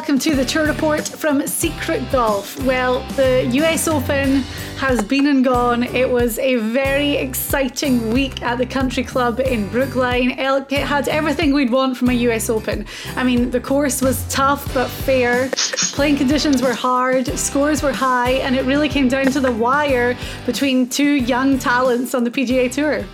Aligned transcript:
Welcome 0.00 0.18
to 0.18 0.34
the 0.34 0.46
tour 0.46 0.66
report 0.66 1.06
from 1.06 1.46
Secret 1.46 2.00
Golf. 2.10 2.58
Well, 2.64 3.00
the 3.16 3.46
US 3.52 3.86
Open 3.86 4.36
has 4.78 5.02
been 5.02 5.26
and 5.26 5.44
gone. 5.44 5.82
It 5.82 6.08
was 6.08 6.38
a 6.38 6.56
very 6.56 7.16
exciting 7.16 8.10
week 8.10 8.40
at 8.40 8.56
the 8.56 8.64
country 8.64 9.04
club 9.04 9.40
in 9.40 9.68
Brookline. 9.68 10.30
It 10.30 10.70
had 10.70 11.06
everything 11.08 11.52
we'd 11.52 11.70
want 11.70 11.98
from 11.98 12.08
a 12.08 12.14
US 12.14 12.48
Open. 12.48 12.86
I 13.14 13.24
mean, 13.24 13.50
the 13.50 13.60
course 13.60 14.00
was 14.00 14.26
tough 14.30 14.72
but 14.72 14.88
fair, 14.88 15.50
playing 15.92 16.16
conditions 16.16 16.62
were 16.62 16.72
hard, 16.72 17.26
scores 17.38 17.82
were 17.82 17.92
high, 17.92 18.30
and 18.44 18.56
it 18.56 18.64
really 18.64 18.88
came 18.88 19.08
down 19.08 19.26
to 19.26 19.40
the 19.40 19.52
wire 19.52 20.16
between 20.46 20.88
two 20.88 21.12
young 21.12 21.58
talents 21.58 22.14
on 22.14 22.24
the 22.24 22.30
PGA 22.30 22.72
Tour 22.72 23.04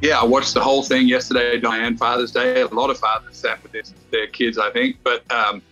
yeah, 0.00 0.18
I 0.18 0.24
watched 0.24 0.54
the 0.54 0.62
whole 0.62 0.82
thing 0.82 1.08
yesterday, 1.08 1.58
Diane, 1.60 1.96
Father's 1.96 2.32
Day. 2.32 2.62
A 2.62 2.66
lot 2.68 2.90
of 2.90 2.98
fathers 2.98 3.36
sat 3.36 3.62
with 3.62 3.72
their, 3.72 3.82
their 4.10 4.26
kids, 4.26 4.56
I 4.56 4.70
think. 4.70 4.96
But 5.04 5.30
um, 5.30 5.62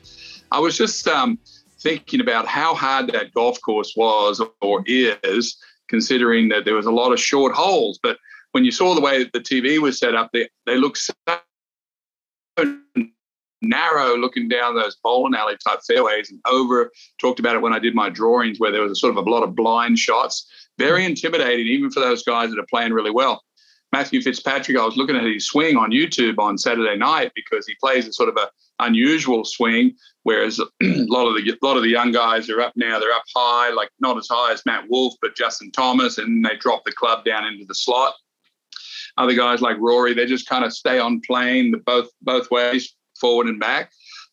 I 0.53 0.59
was 0.59 0.77
just 0.77 1.07
um, 1.09 1.39
thinking 1.81 2.21
about 2.21 2.47
how 2.47 2.75
hard 2.75 3.09
that 3.09 3.33
golf 3.33 3.59
course 3.63 3.95
was 3.97 4.43
or 4.61 4.85
is, 4.87 5.57
considering 5.89 6.49
that 6.51 6.65
there 6.67 6.75
was 6.75 6.87
a 6.87 6.91
lot 6.91 7.13
of 7.13 7.21
short 7.21 7.55
holes. 7.55 7.99
But 8.03 8.19
when 8.53 8.65
you 8.65 8.71
saw 8.71 8.95
the 8.95 9.01
way 9.01 9.25
the 9.25 9.41
TV 9.41 9.79
was 9.79 9.99
set 9.99 10.15
up, 10.15 10.31
they, 10.33 10.49
they 10.67 10.77
looked 10.77 10.99
so 10.99 11.15
narrow 13.61 14.17
looking 14.17 14.49
down 14.49 14.75
those 14.75 14.97
bowling 15.03 15.35
alley 15.35 15.57
type 15.67 15.81
fairways 15.87 16.31
and 16.31 16.41
over 16.47 16.93
talked 17.21 17.41
about 17.41 17.57
it 17.57 17.63
when 17.63 17.73
I 17.73 17.79
did 17.79 17.95
my 17.95 18.09
drawings 18.09 18.61
where 18.61 18.71
there 18.71 18.83
was 18.83 18.93
a 18.93 18.97
sort 18.97 19.17
of 19.17 19.27
a 19.27 19.31
lot 19.31 19.43
of 19.43 19.57
blind 19.57 19.99
shots. 19.99 20.47
Very 20.79 21.05
intimidating, 21.05 21.67
even 21.67 21.91
for 21.91 22.01
those 22.01 22.23
guys 22.23 22.51
that 22.51 22.59
are 22.59 22.67
playing 22.71 22.93
really 22.93 23.11
well. 23.11 23.43
Matthew 23.93 24.21
Fitzpatrick, 24.21 24.77
I 24.77 24.85
was 24.85 24.97
looking 24.97 25.17
at 25.17 25.25
his 25.25 25.47
swing 25.47 25.77
on 25.77 25.91
YouTube 25.91 26.39
on 26.39 26.59
Saturday 26.59 26.97
night 26.97 27.33
because 27.35 27.67
he 27.67 27.75
plays 27.81 28.07
a 28.07 28.13
sort 28.13 28.29
of 28.29 28.37
a 28.37 28.51
unusual 28.81 29.45
swing, 29.45 29.95
whereas 30.25 30.59
a 30.61 30.67
lot 30.83 31.27
of 31.27 31.35
the 31.35 31.59
lot 31.63 31.77
of 31.77 31.83
the 31.83 31.89
young 31.89 32.13
guys 32.13 32.51
are 32.51 32.61
up 32.61 32.75
now. 32.77 32.99
They're 32.99 33.13
up 33.13 33.25
high, 33.35 33.71
like 33.71 33.91
not 34.01 34.19
as 34.19 34.29
high 34.31 34.53
as 34.53 34.65
Matt 34.67 34.85
Wolff, 34.89 35.15
but 35.23 35.37
Justin 35.37 35.71
Thomas, 35.71 36.19
and 36.19 36.45
they 36.45 36.57
drop 36.57 36.85
the 36.85 36.93
club 36.93 37.25
down 37.25 37.47
into 37.47 37.65
the 37.65 37.75
slot. 37.75 38.15
Other 39.17 39.35
guys 39.35 39.61
like 39.61 39.79
Rory, 39.79 40.15
they 40.15 40.27
just 40.27 40.49
kind 40.49 40.65
of 40.65 40.73
stay 40.73 40.99
on 40.99 41.21
plane 41.27 41.71
the 41.71 41.79
both 41.79 42.09
both 42.23 42.51
ways, 42.51 42.95
forward 43.19 43.47
and 43.47 43.59
back. 43.59 43.91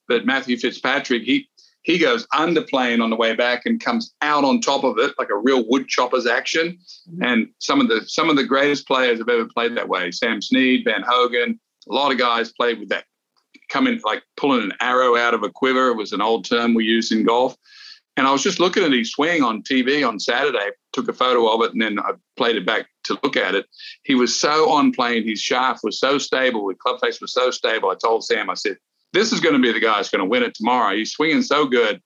But 0.07 0.25
Matthew 0.25 0.57
Fitzpatrick, 0.57 1.23
he 1.23 1.49
he 1.85 1.99
goes 1.99 2.25
under 2.35 2.63
plane 2.63 2.99
on 2.99 3.11
the 3.11 3.15
way 3.15 3.35
back 3.35 3.67
and 3.67 3.79
comes 3.79 4.15
out 4.23 4.43
on 4.43 4.59
top 4.59 4.83
of 4.83 4.97
it 4.97 5.13
like 5.19 5.29
a 5.29 5.37
real 5.37 5.63
wood 5.67 5.87
chopper's 5.87 6.25
action. 6.25 6.79
Mm-hmm. 7.07 7.23
And 7.23 7.47
some 7.59 7.79
of 7.79 7.87
the 7.87 8.03
some 8.07 8.27
of 8.27 8.35
the 8.35 8.43
greatest 8.43 8.87
players 8.87 9.19
have 9.19 9.29
ever 9.29 9.45
played 9.45 9.77
that 9.77 9.87
way. 9.87 10.09
Sam 10.09 10.41
Snead, 10.41 10.83
Ben 10.83 11.03
Hogan, 11.07 11.59
a 11.87 11.93
lot 11.93 12.11
of 12.11 12.17
guys 12.17 12.51
played 12.51 12.79
with 12.79 12.89
that 12.89 13.05
coming 13.69 14.01
like 14.03 14.23
pulling 14.35 14.63
an 14.63 14.73
arrow 14.81 15.15
out 15.15 15.35
of 15.35 15.43
a 15.43 15.49
quiver 15.49 15.89
it 15.89 15.95
was 15.95 16.11
an 16.11 16.21
old 16.21 16.45
term 16.45 16.73
we 16.73 16.85
used 16.85 17.11
in 17.11 17.23
golf. 17.23 17.55
And 18.17 18.25
I 18.25 18.31
was 18.31 18.41
just 18.41 18.59
looking 18.59 18.83
at 18.83 18.91
his 18.91 19.11
swing 19.11 19.43
on 19.43 19.61
TV 19.61 20.07
on 20.07 20.19
Saturday, 20.19 20.69
took 20.93 21.07
a 21.07 21.13
photo 21.13 21.53
of 21.53 21.61
it, 21.61 21.73
and 21.73 21.81
then 21.81 21.99
I 21.99 22.13
played 22.35 22.55
it 22.55 22.65
back 22.65 22.87
to 23.03 23.19
look 23.23 23.37
at 23.37 23.53
it. 23.53 23.67
He 24.03 24.15
was 24.15 24.39
so 24.39 24.71
on 24.71 24.91
plane, 24.91 25.27
his 25.27 25.39
shaft 25.39 25.81
was 25.83 25.99
so 25.99 26.17
stable, 26.17 26.67
his 26.69 26.77
club 26.79 26.99
face 27.01 27.21
was 27.21 27.33
so 27.33 27.51
stable. 27.51 27.91
I 27.91 27.95
told 27.95 28.23
Sam, 28.23 28.49
I 28.49 28.55
said, 28.55 28.77
this 29.15 29.31
is 29.31 29.39
going 29.39 29.55
to 29.55 29.61
be 29.61 29.71
the 29.71 29.79
guy 29.79 29.95
that's 29.95 30.09
going 30.09 30.19
to 30.19 30.29
win 30.29 30.43
it 30.43 30.53
tomorrow. 30.53 30.95
He's 30.95 31.11
swinging 31.11 31.41
so 31.41 31.65
good. 31.65 32.01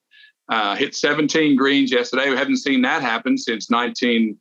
Uh, 0.48 0.76
hit 0.76 0.96
17 0.96 1.56
greens 1.56 1.92
yesterday. 1.92 2.30
We 2.30 2.38
haven't 2.38 2.58
seen 2.58 2.82
that 2.84 3.02
happen 3.02 3.38
since 3.38 3.70
19. 3.70 4.38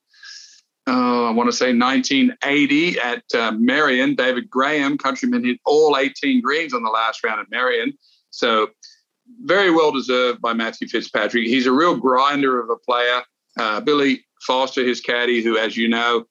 Uh, 0.87 1.25
I 1.25 1.31
want 1.33 1.51
to 1.51 1.57
say 1.57 1.75
1980 1.75 2.99
at 3.01 3.23
uh, 3.35 3.53
Merion. 3.53 4.15
David 4.15 4.49
Graham, 4.49 4.97
countryman, 4.97 5.45
hit 5.45 5.59
all 5.67 5.97
18 5.99 6.41
greens 6.41 6.73
on 6.73 6.83
the 6.83 6.91
last 6.91 7.25
round 7.25 7.41
at 7.41 7.51
Merion. 7.51 7.93
So 8.31 8.69
very 9.43 9.71
well 9.71 9.93
deserved 9.93 10.41
by 10.41 10.53
Matthew 10.53 10.89
Fitzpatrick. 10.89 11.47
He's 11.47 11.67
a 11.67 11.73
real 11.73 11.97
grinder 11.97 12.61
of 12.61 12.71
a 12.71 12.77
player. 12.77 13.23
Uh, 13.59 13.81
Billy 13.81 14.25
Foster, 14.47 14.85
his 14.85 15.01
caddy, 15.01 15.43
who, 15.43 15.59
as 15.59 15.77
you 15.77 15.89
know, 15.89 16.25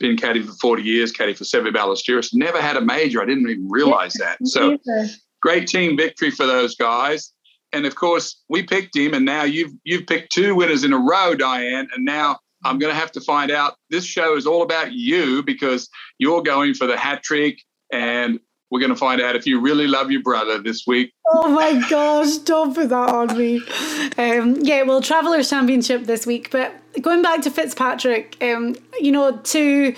been 0.00 0.16
caddy 0.16 0.42
for 0.42 0.52
40 0.52 0.82
years, 0.82 1.12
caddy 1.12 1.34
for 1.34 1.44
Seve 1.44 1.72
Ballesteros, 1.72 2.30
never 2.32 2.60
had 2.60 2.76
a 2.76 2.80
major. 2.80 3.22
I 3.22 3.26
didn't 3.26 3.48
even 3.48 3.68
realize 3.68 4.14
that. 4.14 4.38
So 4.46 4.78
great 5.42 5.66
team 5.68 5.96
victory 5.96 6.30
for 6.30 6.46
those 6.46 6.74
guys. 6.74 7.32
And 7.74 7.84
of 7.86 7.94
course, 7.94 8.42
we 8.48 8.62
picked 8.62 8.96
him, 8.96 9.14
and 9.14 9.24
now 9.24 9.44
you've 9.44 9.72
you've 9.84 10.06
picked 10.06 10.32
two 10.32 10.54
winners 10.54 10.84
in 10.84 10.92
a 10.92 10.98
row, 10.98 11.34
Diane. 11.34 11.88
And 11.94 12.04
now 12.04 12.38
I'm 12.64 12.78
going 12.78 12.92
to 12.92 12.98
have 12.98 13.12
to 13.12 13.20
find 13.20 13.50
out. 13.50 13.76
This 13.90 14.04
show 14.04 14.36
is 14.36 14.46
all 14.46 14.62
about 14.62 14.92
you 14.92 15.42
because 15.42 15.88
you're 16.18 16.42
going 16.42 16.74
for 16.74 16.86
the 16.86 16.96
hat 16.96 17.22
trick, 17.22 17.60
and 17.92 18.38
we're 18.70 18.80
going 18.80 18.92
to 18.92 18.96
find 18.96 19.20
out 19.20 19.36
if 19.36 19.46
you 19.46 19.58
really 19.58 19.86
love 19.86 20.10
your 20.10 20.22
brother 20.22 20.58
this 20.58 20.84
week. 20.86 21.12
Oh 21.28 21.48
my 21.48 21.82
gosh, 21.88 22.36
don't 22.38 22.74
put 22.74 22.90
that 22.90 23.08
on 23.08 23.36
me. 23.36 23.62
Um, 24.18 24.56
yeah, 24.60 24.82
well, 24.82 25.00
Travelers 25.00 25.48
Championship 25.48 26.04
this 26.04 26.26
week, 26.26 26.50
but 26.50 26.74
going 27.00 27.22
back 27.22 27.40
to 27.42 27.50
Fitzpatrick, 27.50 28.36
um, 28.42 28.76
you 29.00 29.12
know, 29.12 29.38
to 29.38 29.94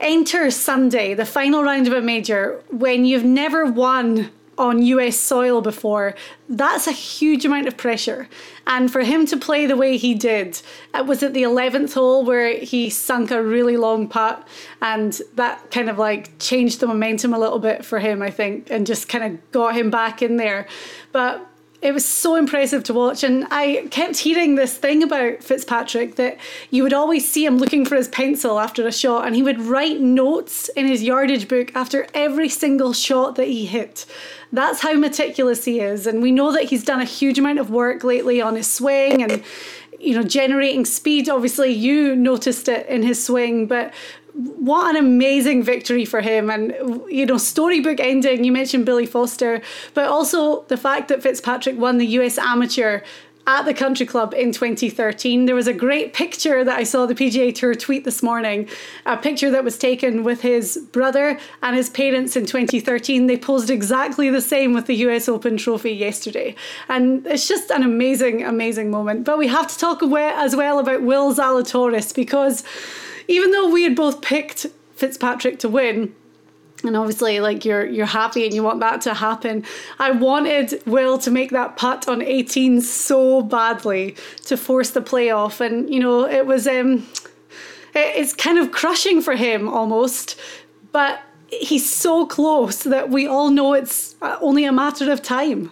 enter 0.00 0.50
Sunday, 0.50 1.14
the 1.14 1.26
final 1.26 1.62
round 1.62 1.86
of 1.86 1.92
a 1.92 2.02
major, 2.02 2.62
when 2.70 3.04
you've 3.04 3.24
never 3.24 3.66
won 3.66 4.30
on 4.62 4.80
US 4.82 5.18
soil 5.18 5.60
before, 5.60 6.14
that's 6.48 6.86
a 6.86 6.92
huge 6.92 7.44
amount 7.44 7.66
of 7.66 7.76
pressure. 7.76 8.28
And 8.66 8.90
for 8.90 9.00
him 9.00 9.26
to 9.26 9.36
play 9.36 9.66
the 9.66 9.76
way 9.76 9.96
he 9.96 10.14
did, 10.14 10.62
it 10.94 11.04
was 11.04 11.22
at 11.22 11.34
the 11.34 11.42
11th 11.42 11.94
hole 11.94 12.24
where 12.24 12.56
he 12.56 12.88
sunk 12.88 13.30
a 13.32 13.42
really 13.42 13.76
long 13.76 14.08
putt, 14.08 14.46
and 14.80 15.20
that 15.34 15.70
kind 15.72 15.90
of 15.90 15.98
like 15.98 16.38
changed 16.38 16.80
the 16.80 16.86
momentum 16.86 17.34
a 17.34 17.38
little 17.38 17.58
bit 17.58 17.84
for 17.84 17.98
him, 17.98 18.22
I 18.22 18.30
think, 18.30 18.70
and 18.70 18.86
just 18.86 19.08
kind 19.08 19.24
of 19.24 19.50
got 19.50 19.74
him 19.74 19.90
back 19.90 20.22
in 20.22 20.36
there. 20.36 20.68
But 21.10 21.44
it 21.82 21.92
was 21.92 22.04
so 22.04 22.36
impressive 22.36 22.84
to 22.84 22.94
watch. 22.94 23.24
And 23.24 23.46
I 23.50 23.88
kept 23.90 24.18
hearing 24.18 24.54
this 24.54 24.74
thing 24.74 25.02
about 25.02 25.42
Fitzpatrick 25.42 26.14
that 26.14 26.38
you 26.70 26.84
would 26.84 26.92
always 26.92 27.28
see 27.28 27.44
him 27.44 27.58
looking 27.58 27.84
for 27.84 27.96
his 27.96 28.08
pencil 28.08 28.60
after 28.60 28.86
a 28.86 28.92
shot, 28.92 29.26
and 29.26 29.34
he 29.34 29.42
would 29.42 29.60
write 29.60 30.00
notes 30.00 30.68
in 30.70 30.86
his 30.86 31.02
yardage 31.02 31.48
book 31.48 31.74
after 31.74 32.06
every 32.14 32.48
single 32.48 32.92
shot 32.92 33.34
that 33.34 33.48
he 33.48 33.66
hit. 33.66 34.06
That's 34.52 34.80
how 34.80 34.92
meticulous 34.94 35.64
he 35.64 35.80
is. 35.80 36.06
And 36.06 36.22
we 36.22 36.30
know 36.30 36.52
that 36.52 36.64
he's 36.64 36.84
done 36.84 37.00
a 37.00 37.06
huge 37.06 37.38
amount 37.38 37.58
of 37.58 37.70
work 37.70 38.04
lately 38.04 38.40
on 38.40 38.54
his 38.54 38.70
swing 38.70 39.22
and 39.22 39.42
you 39.98 40.16
know, 40.16 40.22
generating 40.22 40.84
speed. 40.84 41.28
Obviously, 41.28 41.70
you 41.70 42.16
noticed 42.16 42.68
it 42.68 42.86
in 42.88 43.02
his 43.02 43.24
swing, 43.24 43.66
but 43.66 43.94
what 44.34 44.94
an 44.94 44.96
amazing 44.96 45.62
victory 45.62 46.04
for 46.04 46.20
him. 46.20 46.50
And 46.50 46.74
you 47.12 47.26
know 47.26 47.38
storybook 47.38 48.00
ending 48.00 48.44
you 48.44 48.52
mentioned 48.52 48.86
billy 48.86 49.06
foster 49.06 49.60
but 49.94 50.06
also 50.06 50.62
the 50.62 50.76
fact 50.76 51.08
that 51.08 51.22
fitzpatrick 51.22 51.78
won 51.78 51.98
the 51.98 52.06
us 52.06 52.38
amateur 52.38 53.00
at 53.46 53.64
the 53.64 53.74
country 53.74 54.06
club 54.06 54.32
in 54.34 54.52
2013 54.52 55.46
there 55.46 55.54
was 55.54 55.66
a 55.66 55.72
great 55.72 56.12
picture 56.12 56.64
that 56.64 56.78
i 56.78 56.84
saw 56.84 57.06
the 57.06 57.14
pga 57.14 57.54
tour 57.54 57.74
tweet 57.74 58.04
this 58.04 58.22
morning 58.22 58.68
a 59.04 59.16
picture 59.16 59.50
that 59.50 59.64
was 59.64 59.76
taken 59.76 60.22
with 60.24 60.40
his 60.40 60.76
brother 60.92 61.38
and 61.62 61.76
his 61.76 61.90
parents 61.90 62.36
in 62.36 62.46
2013 62.46 63.26
they 63.26 63.36
posed 63.36 63.68
exactly 63.68 64.30
the 64.30 64.40
same 64.40 64.72
with 64.72 64.86
the 64.86 64.94
us 64.94 65.28
open 65.28 65.56
trophy 65.56 65.90
yesterday. 65.90 66.54
And 66.88 67.26
it's 67.26 67.48
just 67.48 67.70
an 67.70 67.82
amazing 67.82 68.44
amazing 68.44 68.90
moment. 68.90 69.24
But 69.24 69.38
we 69.38 69.48
have 69.48 69.66
to 69.68 69.78
talk 69.78 70.02
as 70.02 70.54
well 70.54 70.78
about 70.78 71.02
will 71.02 71.34
zalatoris 71.34 72.14
because 72.14 72.64
even 73.28 73.50
though 73.50 73.70
we 73.70 73.84
had 73.84 73.96
both 73.96 74.20
picked 74.22 74.66
Fitzpatrick 74.96 75.58
to 75.60 75.68
win, 75.68 76.14
and 76.84 76.96
obviously 76.96 77.40
like 77.40 77.64
you're 77.64 77.86
you're 77.86 78.06
happy 78.06 78.44
and 78.44 78.54
you 78.54 78.62
want 78.62 78.80
that 78.80 79.00
to 79.00 79.14
happen 79.14 79.64
i 79.98 80.10
wanted 80.10 80.82
will 80.86 81.18
to 81.18 81.30
make 81.30 81.50
that 81.50 81.76
putt 81.76 82.08
on 82.08 82.22
18 82.22 82.80
so 82.80 83.42
badly 83.42 84.16
to 84.44 84.56
force 84.56 84.90
the 84.90 85.00
playoff. 85.00 85.60
And 85.60 85.92
you 85.92 86.00
know 86.00 86.26
it 86.26 86.46
was 86.46 86.66
um 86.66 87.06
it's 87.94 88.32
kind 88.32 88.58
of 88.58 88.72
crushing 88.72 89.20
for 89.20 89.36
him 89.36 89.68
almost 89.68 90.38
but 90.92 91.20
he's 91.48 91.88
so 91.90 92.26
close 92.26 92.82
that 92.84 93.10
we 93.10 93.26
all 93.26 93.50
know 93.50 93.74
it's 93.74 94.16
uh, 94.22 94.38
only 94.40 94.64
a 94.64 94.72
matter 94.72 95.10
of 95.12 95.22
time 95.22 95.70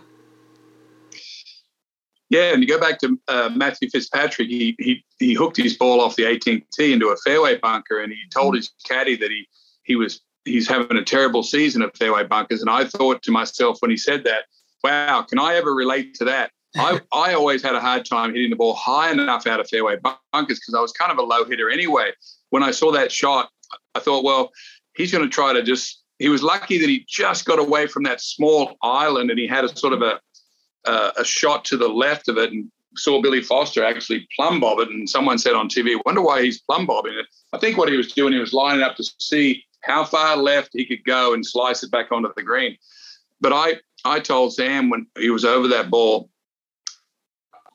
yeah, 2.31 2.53
and 2.53 2.63
you 2.63 2.69
go 2.69 2.79
back 2.79 3.01
to 3.01 3.19
uh, 3.27 3.51
Matthew 3.55 3.91
Fitzpatrick. 3.91 4.49
He, 4.49 4.77
he 4.79 5.05
he 5.19 5.35
hooked 5.35 5.57
his 5.57 5.77
ball 5.77 6.01
off 6.01 6.15
the 6.15 6.23
18th 6.23 6.65
tee 6.73 6.93
into 6.93 7.09
a 7.09 7.17
fairway 7.17 7.59
bunker, 7.59 8.01
and 8.01 8.13
he 8.13 8.23
told 8.33 8.55
his 8.55 8.71
caddy 8.87 9.17
that 9.17 9.31
he 9.31 9.49
he 9.83 9.97
was 9.97 10.21
he's 10.45 10.69
having 10.69 10.97
a 10.97 11.05
terrible 11.05 11.43
season 11.43 11.83
of 11.83 11.91
fairway 11.97 12.25
bunkers. 12.25 12.61
And 12.61 12.71
I 12.71 12.85
thought 12.85 13.23
to 13.25 13.33
myself 13.33 13.79
when 13.81 13.91
he 13.91 13.97
said 13.97 14.25
that, 14.25 14.45
wow, 14.83 15.23
can 15.23 15.39
I 15.39 15.57
ever 15.57 15.75
relate 15.75 16.15
to 16.15 16.25
that? 16.27 16.53
I, 16.77 17.01
I 17.13 17.35
always 17.35 17.63
had 17.63 17.75
a 17.75 17.81
hard 17.81 18.05
time 18.05 18.33
hitting 18.33 18.51
the 18.51 18.57
ball 18.57 18.75
high 18.75 19.11
enough 19.11 19.49
out 19.49 19.59
of 19.59 19.69
fairway 19.69 19.97
bunkers 19.97 20.61
because 20.61 20.75
I 20.75 20.81
was 20.81 20.93
kind 20.93 21.11
of 21.11 21.19
a 21.19 21.23
low 21.23 21.45
hitter 21.45 21.69
anyway. 21.69 22.13
When 22.51 22.63
I 22.63 22.71
saw 22.71 22.93
that 22.93 23.11
shot, 23.11 23.51
I 23.97 23.99
thought, 23.99 24.25
well, 24.25 24.53
he's 24.97 25.11
going 25.11 25.25
to 25.25 25.31
try 25.31 25.53
to 25.53 25.63
just. 25.63 25.99
He 26.21 26.29
was 26.29 26.43
lucky 26.43 26.79
that 26.79 26.89
he 26.89 27.07
just 27.09 27.47
got 27.47 27.59
away 27.59 27.87
from 27.87 28.03
that 28.03 28.21
small 28.21 28.77
island 28.83 29.31
and 29.31 29.39
he 29.39 29.47
had 29.47 29.65
a 29.65 29.75
sort 29.75 29.95
of 29.95 30.03
a 30.03 30.21
uh, 30.87 31.13
a 31.19 31.25
shot 31.25 31.65
to 31.67 31.77
the 31.77 31.89
left 31.89 32.29
of 32.29 32.39
it 32.39 32.53
and 32.53 32.71
saw 32.97 33.21
Billy 33.23 33.43
Foster 33.43 33.85
actually 33.85 34.27
plumb 34.35 34.61
bob 34.61 34.81
it. 34.81 34.89
And 34.89 35.09
someone 35.09 35.39
said 35.39 35.55
on 35.55 35.69
TV, 35.69 36.01
wonder 36.05 36.23
why 36.23 36.43
he's 36.43 36.61
plumb 36.61 36.87
bobbing 36.87 37.15
it. 37.15 37.27
I 37.53 37.59
think 37.59 37.77
what 37.77 37.89
he 37.89 37.97
was 37.97 38.13
doing, 38.13 38.33
he 38.33 38.39
was 38.39 38.53
lining 38.53 38.83
up 38.83 38.97
to 38.97 39.05
see 39.19 39.65
how 39.83 40.05
far 40.05 40.37
left 40.37 40.71
he 40.73 40.85
could 40.85 41.05
go 41.05 41.33
and 41.33 41.45
slice 41.45 41.83
it 41.83 41.91
back 41.91 42.13
onto 42.13 42.29
the 42.37 42.43
green. 42.43 42.77
But 43.41 43.53
I, 43.53 43.77
I 44.05 44.21
told 44.21 44.53
Sam 44.53 44.91
when 44.91 45.07
he 45.19 45.31
was 45.31 45.45
over 45.45 45.69
that 45.69 45.91
ball, 45.91 46.29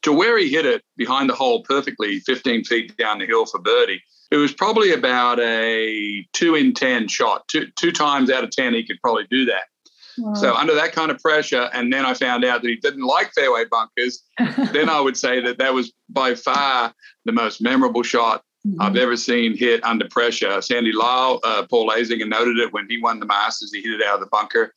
to 0.04 0.14
where 0.14 0.38
he 0.38 0.50
hit 0.50 0.68
it 0.68 0.84
behind 0.98 1.30
the 1.30 1.34
hole 1.34 1.64
perfectly, 1.64 2.20
15 2.20 2.64
feet 2.66 2.96
down 2.96 3.18
the 3.18 3.26
hill 3.26 3.48
for 3.48 3.60
birdie, 3.60 4.04
it 4.30 4.38
was 4.38 4.54
probably 4.54 4.94
about 4.94 5.40
a 5.40 6.28
two 6.32 6.54
in 6.54 6.74
10 6.74 7.08
shot. 7.08 7.48
Two, 7.48 7.68
two 7.76 7.92
times 7.92 8.30
out 8.30 8.44
of 8.44 8.52
10, 8.52 8.74
he 8.74 8.86
could 8.86 9.02
probably 9.02 9.26
do 9.32 9.46
that. 9.46 9.64
So 10.36 10.56
under 10.56 10.74
that 10.76 10.94
kind 10.94 11.12
of 11.12 11.20
pressure, 11.20 11.70
and 11.74 11.92
then 11.92 12.06
I 12.06 12.14
found 12.14 12.46
out 12.46 12.62
that 12.62 12.70
he 12.70 12.78
didn't 12.78 13.04
like 13.04 13.34
fairway 13.34 13.66
bunkers. 13.66 14.24
then 14.72 14.90
I 14.90 15.00
would 15.00 15.18
say 15.18 15.42
that 15.42 15.58
that 15.58 15.74
was 15.74 15.92
by 16.10 16.36
far 16.36 16.94
the 17.26 17.32
most 17.32 17.62
memorable 17.62 18.04
shot 18.04 18.44
mm-hmm. 18.66 18.82
I've 18.82 18.96
ever 18.96 19.18
seen 19.18 19.58
hit 19.58 19.84
under 19.84 20.08
pressure. 20.08 20.62
Sandy 20.62 20.92
Lyle, 20.92 21.40
uh, 21.44 21.66
Paul 21.70 21.90
Azinger 21.90 22.28
noted 22.28 22.58
it 22.58 22.72
when 22.72 22.88
he 22.90 23.02
won 23.02 23.20
the 23.20 23.26
Masters. 23.26 23.74
He 23.74 23.82
hit 23.82 24.00
it 24.00 24.04
out 24.06 24.16
of 24.16 24.20
the 24.22 24.28
bunker. 24.28 24.74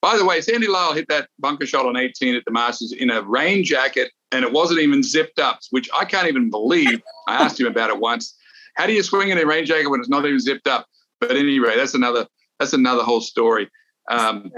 By 0.00 0.16
the 0.16 0.24
way, 0.24 0.40
Sandy 0.40 0.66
Lyle 0.66 0.94
hit 0.94 1.08
that 1.08 1.28
bunker 1.38 1.66
shot 1.66 1.86
on 1.86 1.96
18 1.96 2.34
at 2.34 2.44
the 2.44 2.50
Masters 2.50 2.92
in 2.92 3.10
a 3.10 3.22
rain 3.22 3.62
jacket, 3.64 4.10
and 4.32 4.44
it 4.44 4.52
wasn't 4.52 4.80
even 4.80 5.02
zipped 5.02 5.38
up, 5.38 5.60
which 5.70 5.90
I 5.94 6.04
can't 6.04 6.26
even 6.26 6.50
believe. 6.50 7.02
I 7.28 7.36
asked 7.36 7.60
him 7.60 7.66
about 7.66 7.90
it 7.90 7.98
once. 7.98 8.36
How 8.76 8.86
do 8.86 8.92
you 8.92 9.02
swing 9.02 9.28
in 9.28 9.38
a 9.38 9.44
rain 9.44 9.66
jacket 9.66 9.88
when 9.88 10.00
it's 10.00 10.08
not 10.08 10.24
even 10.24 10.40
zipped 10.40 10.66
up? 10.66 10.86
But 11.20 11.32
anyway, 11.32 11.76
that's 11.76 11.94
another 11.94 12.26
that's 12.58 12.72
another 12.72 13.02
whole 13.02 13.20
story. 13.20 13.68
Um, 14.08 14.50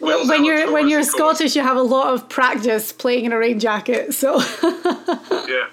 when 0.00 0.44
you're 0.44 0.70
when 0.72 0.88
you're 0.88 1.02
Scottish, 1.02 1.56
you 1.56 1.62
have 1.62 1.76
a 1.76 1.82
lot 1.82 2.12
of 2.12 2.28
practice 2.28 2.92
playing 2.92 3.24
in 3.24 3.32
a 3.32 3.38
rain 3.38 3.58
jacket. 3.58 4.12
So 4.12 4.38
yeah, 4.62 5.68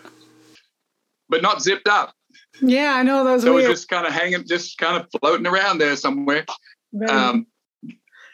but 1.28 1.42
not 1.42 1.62
zipped 1.62 1.88
up. 1.88 2.14
Yeah, 2.62 2.96
I 2.96 3.04
know 3.04 3.24
that 3.26 3.34
was 3.34 3.44
so 3.44 3.54
weird. 3.54 3.70
just 3.70 3.90
kind 3.90 4.08
of 4.08 4.14
hanging, 4.14 4.46
just 4.48 4.78
kind 4.78 5.02
of 5.02 5.08
floating 5.20 5.46
around 5.46 5.80
there 5.80 5.96
somewhere. 5.96 6.46
Um, 7.10 7.48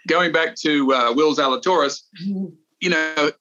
going 0.07 0.31
back 0.31 0.55
to 0.57 0.93
uh, 0.93 1.13
Will 1.13 1.35
Zalatoris, 1.35 2.01
mm-hmm. 2.23 2.45
you 2.79 2.89
know, 2.89 3.31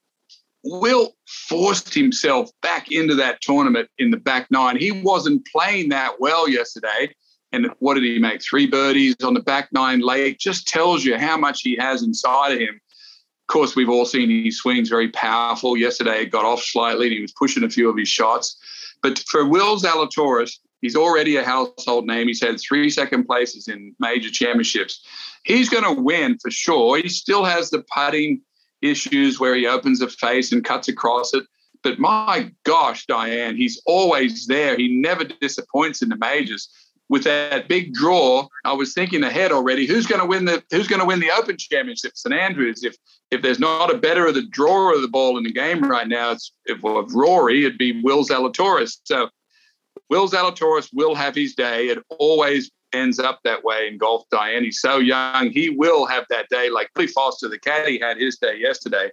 Will 0.64 1.14
forced 1.26 1.94
himself 1.94 2.50
back 2.62 2.90
into 2.90 3.14
that 3.16 3.40
tournament 3.40 3.88
in 3.98 4.10
the 4.10 4.16
back 4.16 4.50
nine. 4.50 4.76
He 4.76 4.92
wasn't 4.92 5.46
playing 5.46 5.90
that 5.90 6.20
well 6.20 6.48
yesterday. 6.48 7.14
And 7.52 7.68
what 7.78 7.94
did 7.94 8.04
he 8.04 8.18
make? 8.18 8.42
Three 8.42 8.66
birdies 8.66 9.16
on 9.22 9.34
the 9.34 9.40
back 9.40 9.68
nine 9.72 10.00
late. 10.00 10.38
Just 10.38 10.68
tells 10.68 11.04
you 11.04 11.18
how 11.18 11.36
much 11.36 11.62
he 11.62 11.76
has 11.76 12.02
inside 12.02 12.52
of 12.52 12.58
him. 12.58 12.80
Of 13.48 13.52
course, 13.52 13.74
we've 13.74 13.88
all 13.88 14.06
seen 14.06 14.44
his 14.44 14.58
swings 14.58 14.88
very 14.88 15.08
powerful. 15.08 15.76
Yesterday, 15.76 16.22
it 16.22 16.30
got 16.30 16.44
off 16.44 16.62
slightly 16.62 17.06
and 17.06 17.14
he 17.14 17.20
was 17.20 17.32
pushing 17.32 17.64
a 17.64 17.70
few 17.70 17.90
of 17.90 17.96
his 17.96 18.08
shots. 18.08 18.56
But 19.02 19.18
for 19.28 19.44
Will 19.44 19.78
Zalatoris, 19.78 20.58
he's 20.80 20.94
already 20.94 21.36
a 21.36 21.44
household 21.44 22.06
name. 22.06 22.28
He's 22.28 22.42
had 22.42 22.60
three 22.60 22.90
second 22.90 23.24
places 23.24 23.66
in 23.66 23.94
major 23.98 24.30
championships. 24.30 25.04
He's 25.44 25.68
going 25.68 25.84
to 25.84 26.00
win 26.00 26.38
for 26.40 26.50
sure. 26.50 26.98
He 26.98 27.08
still 27.08 27.44
has 27.44 27.70
the 27.70 27.84
putting 27.92 28.42
issues 28.82 29.40
where 29.40 29.56
he 29.56 29.66
opens 29.66 29.98
the 29.98 30.08
face 30.08 30.52
and 30.52 30.64
cuts 30.64 30.88
across 30.88 31.34
it. 31.34 31.44
But 31.82 31.98
my 31.98 32.52
gosh, 32.64 33.06
Diane, 33.06 33.56
he's 33.56 33.80
always 33.86 34.46
there. 34.46 34.76
He 34.76 35.00
never 35.00 35.24
disappoints 35.24 36.02
in 36.02 36.10
the 36.10 36.16
majors 36.16 36.68
with 37.10 37.24
that 37.24 37.68
big 37.68 37.92
draw, 37.92 38.46
I 38.64 38.72
was 38.72 38.94
thinking 38.94 39.24
ahead 39.24 39.50
already. 39.50 39.84
Who's 39.84 40.06
going 40.06 40.20
to 40.20 40.26
win 40.26 40.44
the 40.44 40.62
Who's 40.70 40.86
going 40.86 41.00
to 41.00 41.06
win 41.06 41.18
the 41.18 41.32
Open 41.32 41.56
Championship? 41.58 42.12
St 42.14 42.32
Andrews. 42.32 42.84
If 42.84 42.96
if 43.32 43.42
there's 43.42 43.58
not 43.58 43.92
a 43.92 43.98
better 43.98 44.26
of 44.26 44.34
the 44.34 44.46
drawer 44.46 44.94
of 44.94 45.02
the 45.02 45.08
ball 45.08 45.36
in 45.36 45.42
the 45.42 45.52
game 45.52 45.82
right 45.82 46.08
now, 46.08 46.30
it's 46.30 46.52
if 46.66 46.78
if 46.82 47.14
Rory, 47.14 47.66
it'd 47.66 47.78
be 47.78 48.00
Will 48.00 48.24
Zalatoris. 48.24 48.98
So 49.04 49.28
Will 50.08 50.28
Zalatoris 50.28 50.88
will 50.94 51.16
have 51.16 51.34
his 51.34 51.54
day. 51.54 51.88
It 51.88 51.98
always 52.18 52.70
ends 52.92 53.18
up 53.18 53.40
that 53.42 53.64
way 53.64 53.88
in 53.88 53.98
golf. 53.98 54.24
Diane, 54.30 54.64
he's 54.64 54.80
so 54.80 54.98
young. 54.98 55.50
He 55.50 55.68
will 55.68 56.06
have 56.06 56.24
that 56.30 56.46
day. 56.48 56.70
Like 56.70 56.90
Billy 56.94 57.08
Foster, 57.08 57.48
the 57.48 57.58
caddy, 57.58 57.98
had 57.98 58.18
his 58.18 58.36
day 58.36 58.56
yesterday. 58.56 59.10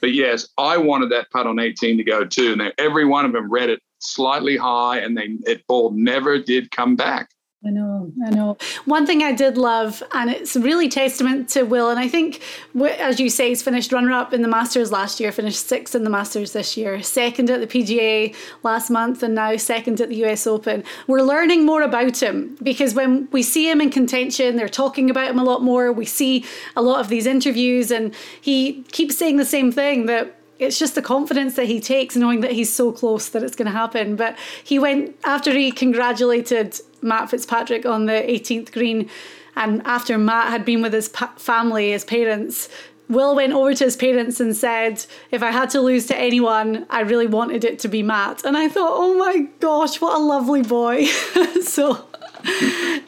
But 0.00 0.14
yes, 0.14 0.48
I 0.56 0.78
wanted 0.78 1.10
that 1.12 1.30
putt 1.30 1.46
on 1.46 1.58
18 1.58 1.98
to 1.98 2.04
go 2.04 2.24
too. 2.24 2.52
And 2.52 2.72
every 2.78 3.04
one 3.04 3.26
of 3.26 3.32
them 3.32 3.50
read 3.50 3.68
it 3.68 3.80
slightly 3.98 4.56
high, 4.56 4.98
and 4.98 5.16
they 5.16 5.36
it 5.46 5.66
ball 5.66 5.90
never 5.90 6.38
did 6.38 6.70
come 6.70 6.96
back. 6.96 7.30
I 7.66 7.70
know, 7.70 8.12
I 8.26 8.30
know. 8.30 8.58
One 8.84 9.06
thing 9.06 9.22
I 9.22 9.32
did 9.32 9.56
love, 9.56 10.02
and 10.12 10.28
it's 10.28 10.54
really 10.54 10.86
testament 10.86 11.48
to 11.50 11.62
Will, 11.62 11.88
and 11.88 11.98
I 11.98 12.08
think, 12.08 12.42
as 12.78 13.18
you 13.18 13.30
say, 13.30 13.48
he's 13.48 13.62
finished 13.62 13.90
runner 13.90 14.12
up 14.12 14.34
in 14.34 14.42
the 14.42 14.48
Masters 14.48 14.92
last 14.92 15.18
year, 15.18 15.32
finished 15.32 15.66
sixth 15.66 15.94
in 15.94 16.04
the 16.04 16.10
Masters 16.10 16.52
this 16.52 16.76
year, 16.76 17.02
second 17.02 17.48
at 17.48 17.60
the 17.60 17.66
PGA 17.66 18.34
last 18.62 18.90
month, 18.90 19.22
and 19.22 19.34
now 19.34 19.56
second 19.56 19.98
at 20.02 20.10
the 20.10 20.24
US 20.26 20.46
Open. 20.46 20.84
We're 21.06 21.22
learning 21.22 21.64
more 21.64 21.80
about 21.80 22.22
him 22.22 22.58
because 22.62 22.92
when 22.92 23.28
we 23.32 23.42
see 23.42 23.70
him 23.70 23.80
in 23.80 23.88
contention, 23.88 24.56
they're 24.56 24.68
talking 24.68 25.08
about 25.08 25.30
him 25.30 25.38
a 25.38 25.44
lot 25.44 25.62
more. 25.62 25.90
We 25.90 26.04
see 26.04 26.44
a 26.76 26.82
lot 26.82 27.00
of 27.00 27.08
these 27.08 27.26
interviews, 27.26 27.90
and 27.90 28.14
he 28.42 28.82
keeps 28.92 29.16
saying 29.16 29.38
the 29.38 29.44
same 29.46 29.72
thing 29.72 30.04
that 30.06 30.36
it's 30.58 30.78
just 30.78 30.94
the 30.94 31.02
confidence 31.02 31.56
that 31.56 31.66
he 31.66 31.80
takes 31.80 32.14
knowing 32.14 32.40
that 32.40 32.52
he's 32.52 32.72
so 32.72 32.92
close 32.92 33.28
that 33.30 33.42
it's 33.42 33.56
going 33.56 33.66
to 33.66 33.72
happen. 33.72 34.16
But 34.16 34.36
he 34.62 34.78
went 34.78 35.16
after 35.24 35.52
he 35.52 35.72
congratulated 35.72 36.78
Matt 37.04 37.30
Fitzpatrick 37.30 37.86
on 37.86 38.06
the 38.06 38.12
18th 38.12 38.72
green, 38.72 39.08
and 39.56 39.82
after 39.86 40.18
Matt 40.18 40.48
had 40.48 40.64
been 40.64 40.82
with 40.82 40.92
his 40.92 41.08
pa- 41.08 41.32
family, 41.36 41.92
his 41.92 42.04
parents. 42.04 42.68
Will 43.08 43.36
went 43.36 43.52
over 43.52 43.74
to 43.74 43.84
his 43.84 43.96
parents 43.96 44.40
and 44.40 44.56
said, 44.56 45.04
If 45.30 45.42
I 45.42 45.50
had 45.50 45.68
to 45.70 45.80
lose 45.80 46.06
to 46.06 46.16
anyone, 46.16 46.86
I 46.88 47.00
really 47.00 47.26
wanted 47.26 47.62
it 47.62 47.78
to 47.80 47.88
be 47.88 48.02
Matt. 48.02 48.44
And 48.44 48.56
I 48.56 48.68
thought, 48.68 48.92
Oh 48.92 49.14
my 49.14 49.46
gosh, 49.60 50.00
what 50.00 50.18
a 50.18 50.24
lovely 50.24 50.62
boy. 50.62 51.04
so 51.62 52.06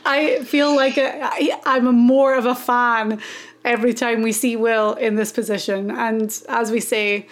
I 0.04 0.40
feel 0.44 0.76
like 0.76 0.98
I'm 1.64 1.86
more 1.96 2.34
of 2.34 2.44
a 2.44 2.54
fan 2.54 3.22
every 3.64 3.94
time 3.94 4.20
we 4.22 4.32
see 4.32 4.54
Will 4.54 4.92
in 4.94 5.16
this 5.16 5.32
position. 5.32 5.90
And 5.90 6.42
as 6.48 6.70
we 6.70 6.80
say, 6.80 7.26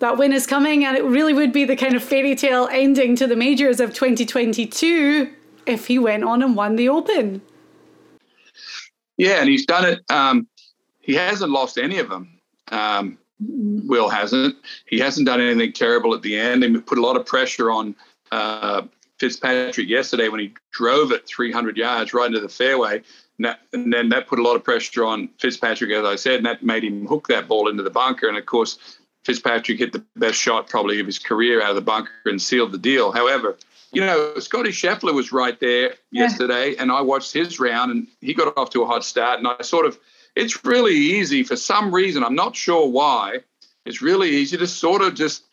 that 0.00 0.16
win 0.16 0.32
is 0.32 0.46
coming, 0.46 0.84
and 0.84 0.96
it 0.96 1.04
really 1.04 1.34
would 1.34 1.52
be 1.52 1.64
the 1.64 1.76
kind 1.76 1.94
of 1.94 2.02
fairy 2.02 2.34
tale 2.34 2.68
ending 2.72 3.16
to 3.16 3.26
the 3.26 3.36
majors 3.36 3.80
of 3.80 3.92
2022 3.92 5.30
if 5.66 5.86
he 5.86 5.98
went 5.98 6.24
on 6.24 6.42
and 6.42 6.56
won 6.56 6.76
the 6.76 6.88
Open. 6.88 7.42
Yeah, 9.16 9.40
and 9.40 9.48
he's 9.48 9.66
done 9.66 9.84
it. 9.84 10.00
Um, 10.10 10.48
he 11.00 11.14
hasn't 11.14 11.50
lost 11.50 11.78
any 11.78 11.98
of 11.98 12.08
them. 12.08 12.38
Um, 12.68 13.18
Will 13.38 14.08
hasn't. 14.08 14.56
He 14.86 14.98
hasn't 14.98 15.26
done 15.26 15.40
anything 15.40 15.72
terrible 15.72 16.14
at 16.14 16.22
the 16.22 16.38
end. 16.38 16.62
They 16.62 16.70
put 16.72 16.98
a 16.98 17.02
lot 17.02 17.16
of 17.16 17.26
pressure 17.26 17.70
on 17.70 17.94
uh, 18.32 18.82
Fitzpatrick 19.18 19.88
yesterday 19.88 20.28
when 20.28 20.40
he 20.40 20.54
drove 20.72 21.12
it 21.12 21.26
300 21.26 21.76
yards 21.76 22.14
right 22.14 22.26
into 22.26 22.40
the 22.40 22.48
fairway. 22.48 23.02
And, 23.38 23.44
that, 23.46 23.60
and, 23.72 23.92
then 23.92 24.10
that 24.10 24.26
put 24.26 24.38
a 24.38 24.42
lot 24.42 24.56
of 24.56 24.64
pressure 24.64 25.04
on 25.04 25.28
Fitzpatrick, 25.38 25.90
as 25.90 26.04
I 26.04 26.16
said, 26.16 26.36
and 26.36 26.46
that 26.46 26.62
made 26.62 26.84
him 26.84 27.06
hook 27.06 27.28
that 27.28 27.48
ball 27.48 27.68
into 27.68 27.82
the 27.82 27.90
bunker. 27.90 28.28
And 28.28 28.36
of 28.36 28.46
course, 28.46 28.98
Fitzpatrick 29.24 29.78
hit 29.78 29.92
the 29.92 30.04
best 30.16 30.38
shot 30.38 30.68
probably 30.68 31.00
of 31.00 31.06
his 31.06 31.18
career 31.18 31.62
out 31.62 31.70
of 31.70 31.76
the 31.76 31.82
bunker 31.82 32.10
and 32.26 32.40
sealed 32.40 32.72
the 32.72 32.78
deal. 32.78 33.12
However, 33.12 33.56
you 33.92 34.00
know, 34.00 34.38
Scotty 34.38 34.70
Scheffler 34.70 35.14
was 35.14 35.32
right 35.32 35.58
there 35.58 35.94
yeah. 36.10 36.22
yesterday, 36.22 36.76
and 36.76 36.92
I 36.92 37.00
watched 37.00 37.32
his 37.32 37.58
round, 37.58 37.90
and 37.90 38.06
he 38.20 38.34
got 38.34 38.56
off 38.56 38.70
to 38.70 38.82
a 38.82 38.86
hot 38.86 39.04
start. 39.04 39.38
And 39.38 39.48
I 39.48 39.62
sort 39.62 39.86
of, 39.86 39.98
it's 40.36 40.64
really 40.64 40.94
easy 40.94 41.42
for 41.42 41.56
some 41.56 41.92
reason, 41.92 42.22
I'm 42.22 42.34
not 42.34 42.54
sure 42.54 42.88
why, 42.88 43.38
it's 43.84 44.00
really 44.00 44.30
easy 44.30 44.56
to 44.58 44.66
sort 44.66 45.02
of 45.02 45.14
just 45.14 45.44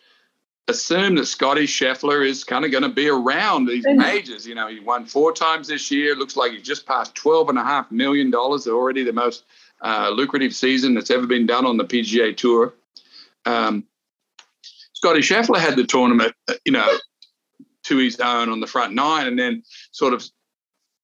assume 0.67 1.15
that 1.15 1.25
Scotty 1.25 1.65
Scheffler 1.65 2.25
is 2.25 2.43
kind 2.43 2.65
of 2.65 2.71
going 2.71 2.83
to 2.83 2.89
be 2.89 3.07
around 3.09 3.65
these 3.65 3.85
majors. 3.87 4.45
You 4.45 4.53
know, 4.53 4.67
he 4.67 4.79
won 4.79 5.05
four 5.05 5.31
times 5.31 5.69
this 5.69 5.89
year. 5.89 6.15
Looks 6.15 6.35
like 6.35 6.51
he's 6.51 6.61
just 6.61 6.85
passed 6.85 7.15
$12.5 7.15 7.91
million, 7.91 8.33
already 8.35 9.03
the 9.03 9.13
most 9.13 9.45
uh, 9.81 10.09
lucrative 10.09 10.53
season 10.53 10.93
that's 10.93 11.09
ever 11.09 11.25
been 11.25 11.45
done 11.45 11.65
on 11.65 11.77
the 11.77 11.85
PGA 11.85 12.35
Tour. 12.35 12.73
Um, 13.45 13.85
Scotty 14.93 15.19
Scheffler 15.19 15.59
had 15.59 15.75
the 15.75 15.85
tournament, 15.85 16.33
uh, 16.49 16.55
you 16.65 16.71
know, 16.71 16.97
to 17.87 17.97
his 17.97 18.19
own 18.19 18.49
on 18.49 18.59
the 18.59 18.67
front 18.67 18.93
nine, 18.93 19.27
and 19.27 19.39
then 19.39 19.63
sort 19.91 20.13
of 20.13 20.23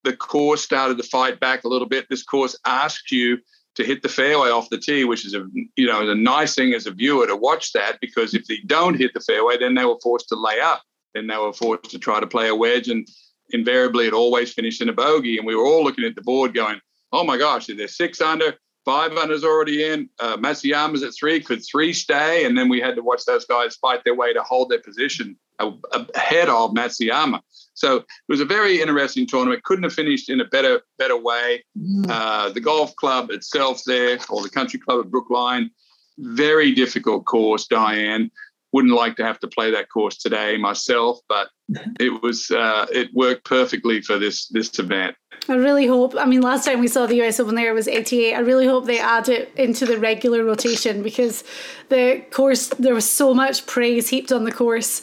the 0.04 0.16
course 0.16 0.62
started 0.62 0.98
to 0.98 1.04
fight 1.04 1.40
back 1.40 1.64
a 1.64 1.68
little 1.68 1.88
bit. 1.88 2.06
This 2.10 2.24
course 2.24 2.58
asked 2.66 3.12
you 3.12 3.38
to 3.76 3.84
hit 3.84 4.04
the 4.04 4.10
fairway 4.10 4.50
off 4.50 4.70
the 4.70 4.78
tee, 4.78 5.04
which 5.04 5.26
is 5.26 5.34
a 5.34 5.46
you 5.76 5.88
know 5.88 6.08
a 6.08 6.16
nice 6.16 6.56
thing 6.56 6.74
as 6.74 6.86
a 6.86 6.92
viewer 6.92 7.26
to 7.28 7.36
watch 7.36 7.72
that 7.74 7.98
because 8.02 8.34
if 8.34 8.46
they 8.46 8.58
don't 8.68 9.00
hit 9.00 9.14
the 9.14 9.20
fairway, 9.22 9.58
then 9.58 9.74
they 9.74 9.86
were 9.86 10.00
forced 10.02 10.30
to 10.30 10.36
lay 10.36 10.60
up. 10.60 10.84
Then 11.14 11.28
they 11.28 11.38
were 11.38 11.54
forced 11.54 11.92
to 11.92 12.00
try 12.00 12.20
to 12.20 12.28
play 12.28 12.50
a 12.50 12.56
wedge, 12.56 12.90
and 12.90 13.08
invariably 13.52 14.08
it 14.08 14.14
always 14.14 14.54
finished 14.54 14.82
in 14.82 14.90
a 14.90 14.94
bogey. 14.94 15.38
And 15.38 15.48
we 15.48 15.56
were 15.56 15.66
all 15.66 15.84
looking 15.84 16.06
at 16.06 16.16
the 16.16 16.22
board, 16.22 16.54
going, 16.54 16.80
"Oh 17.12 17.24
my 17.24 17.38
gosh, 17.38 17.68
they're 17.68 17.88
six 17.88 18.22
under, 18.22 18.56
five 18.86 19.14
under's 19.14 19.44
already 19.44 19.86
in. 19.86 20.10
Uh, 20.20 20.38
Matsuyama's 20.38 21.04
at 21.04 21.14
three. 21.16 21.40
Could 21.40 21.64
three 21.66 21.94
stay?" 21.94 22.46
And 22.46 22.58
then 22.58 22.70
we 22.70 22.82
had 22.82 22.96
to 22.96 23.04
watch 23.04 23.26
those 23.26 23.46
guys 23.46 23.78
fight 23.78 24.04
their 24.04 24.16
way 24.16 24.34
to 24.34 24.44
hold 24.44 24.70
their 24.70 24.82
position 24.82 25.38
ahead 25.60 26.50
of 26.50 26.72
Matsuyama. 26.72 27.42
So 27.74 27.98
it 27.98 28.06
was 28.30 28.40
a 28.40 28.46
very 28.46 28.82
interesting 28.82 29.26
tournament. 29.26 29.64
Couldn't 29.64 29.84
have 29.84 29.94
finished 29.94 30.30
in 30.30 30.40
a 30.42 30.46
better 30.46 30.82
better 30.98 31.18
way. 31.18 31.64
Mm. 31.78 32.06
Uh, 32.10 32.50
the 32.50 32.60
golf 32.60 32.96
club 32.96 33.32
itself 33.32 33.82
there, 33.86 34.20
or 34.30 34.42
the 34.42 34.50
country 34.50 34.80
club 34.80 35.06
at 35.06 35.12
Brookline, 35.12 35.72
very 36.18 36.72
difficult 36.72 37.26
course. 37.26 37.68
Diane 37.68 38.30
wouldn't 38.74 38.94
like 38.94 39.16
to 39.16 39.24
have 39.24 39.40
to 39.40 39.48
play 39.48 39.70
that 39.72 39.90
course 39.90 40.18
today 40.18 40.58
myself, 40.58 41.20
but 41.30 41.50
it 42.00 42.22
was 42.22 42.52
uh, 42.52 42.86
it 42.92 43.14
worked 43.14 43.46
perfectly 43.46 44.02
for 44.02 44.20
this 44.20 44.48
this 44.48 44.78
event. 44.80 45.16
I 45.50 45.56
really 45.56 45.88
hope. 45.88 46.16
I 46.18 46.26
mean, 46.26 46.42
last 46.42 46.66
time 46.66 46.80
we 46.80 46.88
saw 46.88 47.06
the 47.06 47.22
US 47.24 47.40
Open 47.40 47.56
there 47.56 47.74
was 47.74 47.88
88. 47.88 48.34
I 48.34 48.40
really 48.40 48.68
hope 48.68 48.86
they 48.86 49.00
add 49.00 49.30
it 49.30 49.52
into 49.56 49.86
the 49.86 49.98
regular 49.98 50.44
rotation 50.44 51.04
because 51.04 51.44
the 51.90 52.24
course 52.32 52.68
there 52.80 52.94
was 52.94 53.10
so 53.10 53.34
much 53.34 53.66
praise 53.66 54.10
heaped 54.10 54.32
on 54.32 54.44
the 54.44 54.52
course 54.52 55.02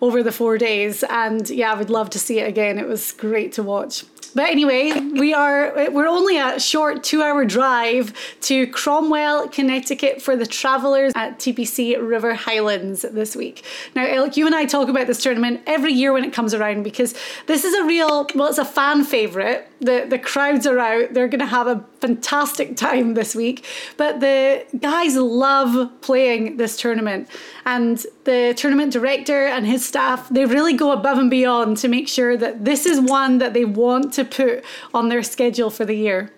over 0.00 0.22
the 0.22 0.32
four 0.32 0.58
days. 0.58 1.04
And 1.04 1.48
yeah, 1.48 1.72
I 1.72 1.74
would 1.76 1.90
love 1.90 2.10
to 2.10 2.18
see 2.18 2.38
it 2.40 2.48
again. 2.48 2.78
It 2.78 2.86
was 2.86 3.12
great 3.12 3.52
to 3.52 3.62
watch. 3.62 4.04
But 4.36 4.50
anyway, 4.50 4.92
we 4.92 5.32
are 5.32 5.90
we're 5.90 6.06
only 6.06 6.36
a 6.36 6.60
short 6.60 7.02
two-hour 7.02 7.46
drive 7.46 8.12
to 8.42 8.66
Cromwell, 8.66 9.48
Connecticut 9.48 10.20
for 10.20 10.36
the 10.36 10.44
travelers 10.44 11.12
at 11.16 11.38
TPC 11.38 11.96
River 12.06 12.34
Highlands 12.34 13.00
this 13.00 13.34
week. 13.34 13.64
Now, 13.94 14.04
Elk, 14.04 14.36
you 14.36 14.44
and 14.44 14.54
I 14.54 14.66
talk 14.66 14.90
about 14.90 15.06
this 15.06 15.22
tournament 15.22 15.62
every 15.66 15.94
year 15.94 16.12
when 16.12 16.22
it 16.22 16.34
comes 16.34 16.52
around 16.52 16.82
because 16.82 17.14
this 17.46 17.64
is 17.64 17.72
a 17.72 17.84
real 17.84 18.26
well, 18.34 18.48
it's 18.48 18.58
a 18.58 18.64
fan 18.66 19.04
favorite. 19.04 19.66
The 19.80 20.06
the 20.08 20.18
crowds 20.18 20.66
are 20.66 20.78
out. 20.78 21.12
They're 21.12 21.28
going 21.28 21.40
to 21.40 21.46
have 21.46 21.66
a 21.66 21.84
fantastic 22.00 22.76
time 22.76 23.14
this 23.14 23.34
week. 23.34 23.64
But 23.96 24.20
the 24.20 24.64
guys 24.80 25.16
love 25.16 25.90
playing 26.00 26.56
this 26.56 26.76
tournament, 26.76 27.28
and 27.64 28.04
the 28.24 28.54
tournament 28.56 28.92
director 28.92 29.46
and 29.46 29.66
his 29.66 29.86
staff 29.86 30.28
they 30.30 30.46
really 30.46 30.72
go 30.72 30.92
above 30.92 31.18
and 31.18 31.30
beyond 31.30 31.76
to 31.78 31.88
make 31.88 32.08
sure 32.08 32.36
that 32.36 32.64
this 32.64 32.86
is 32.86 33.00
one 33.00 33.38
that 33.38 33.52
they 33.52 33.64
want 33.64 34.12
to 34.14 34.24
put 34.24 34.64
on 34.94 35.08
their 35.08 35.22
schedule 35.22 35.70
for 35.70 35.84
the 35.84 35.94
year? 35.94 36.32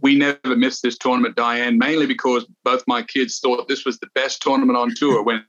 We 0.00 0.16
never 0.16 0.56
missed 0.56 0.82
this 0.82 0.98
tournament, 0.98 1.34
Diane, 1.34 1.78
mainly 1.78 2.06
because 2.06 2.44
both 2.62 2.84
my 2.86 3.02
kids 3.02 3.38
thought 3.38 3.68
this 3.68 3.86
was 3.86 3.98
the 3.98 4.08
best 4.14 4.42
tournament 4.42 4.76
on 4.76 4.94
tour. 4.94 5.22
When 5.22 5.44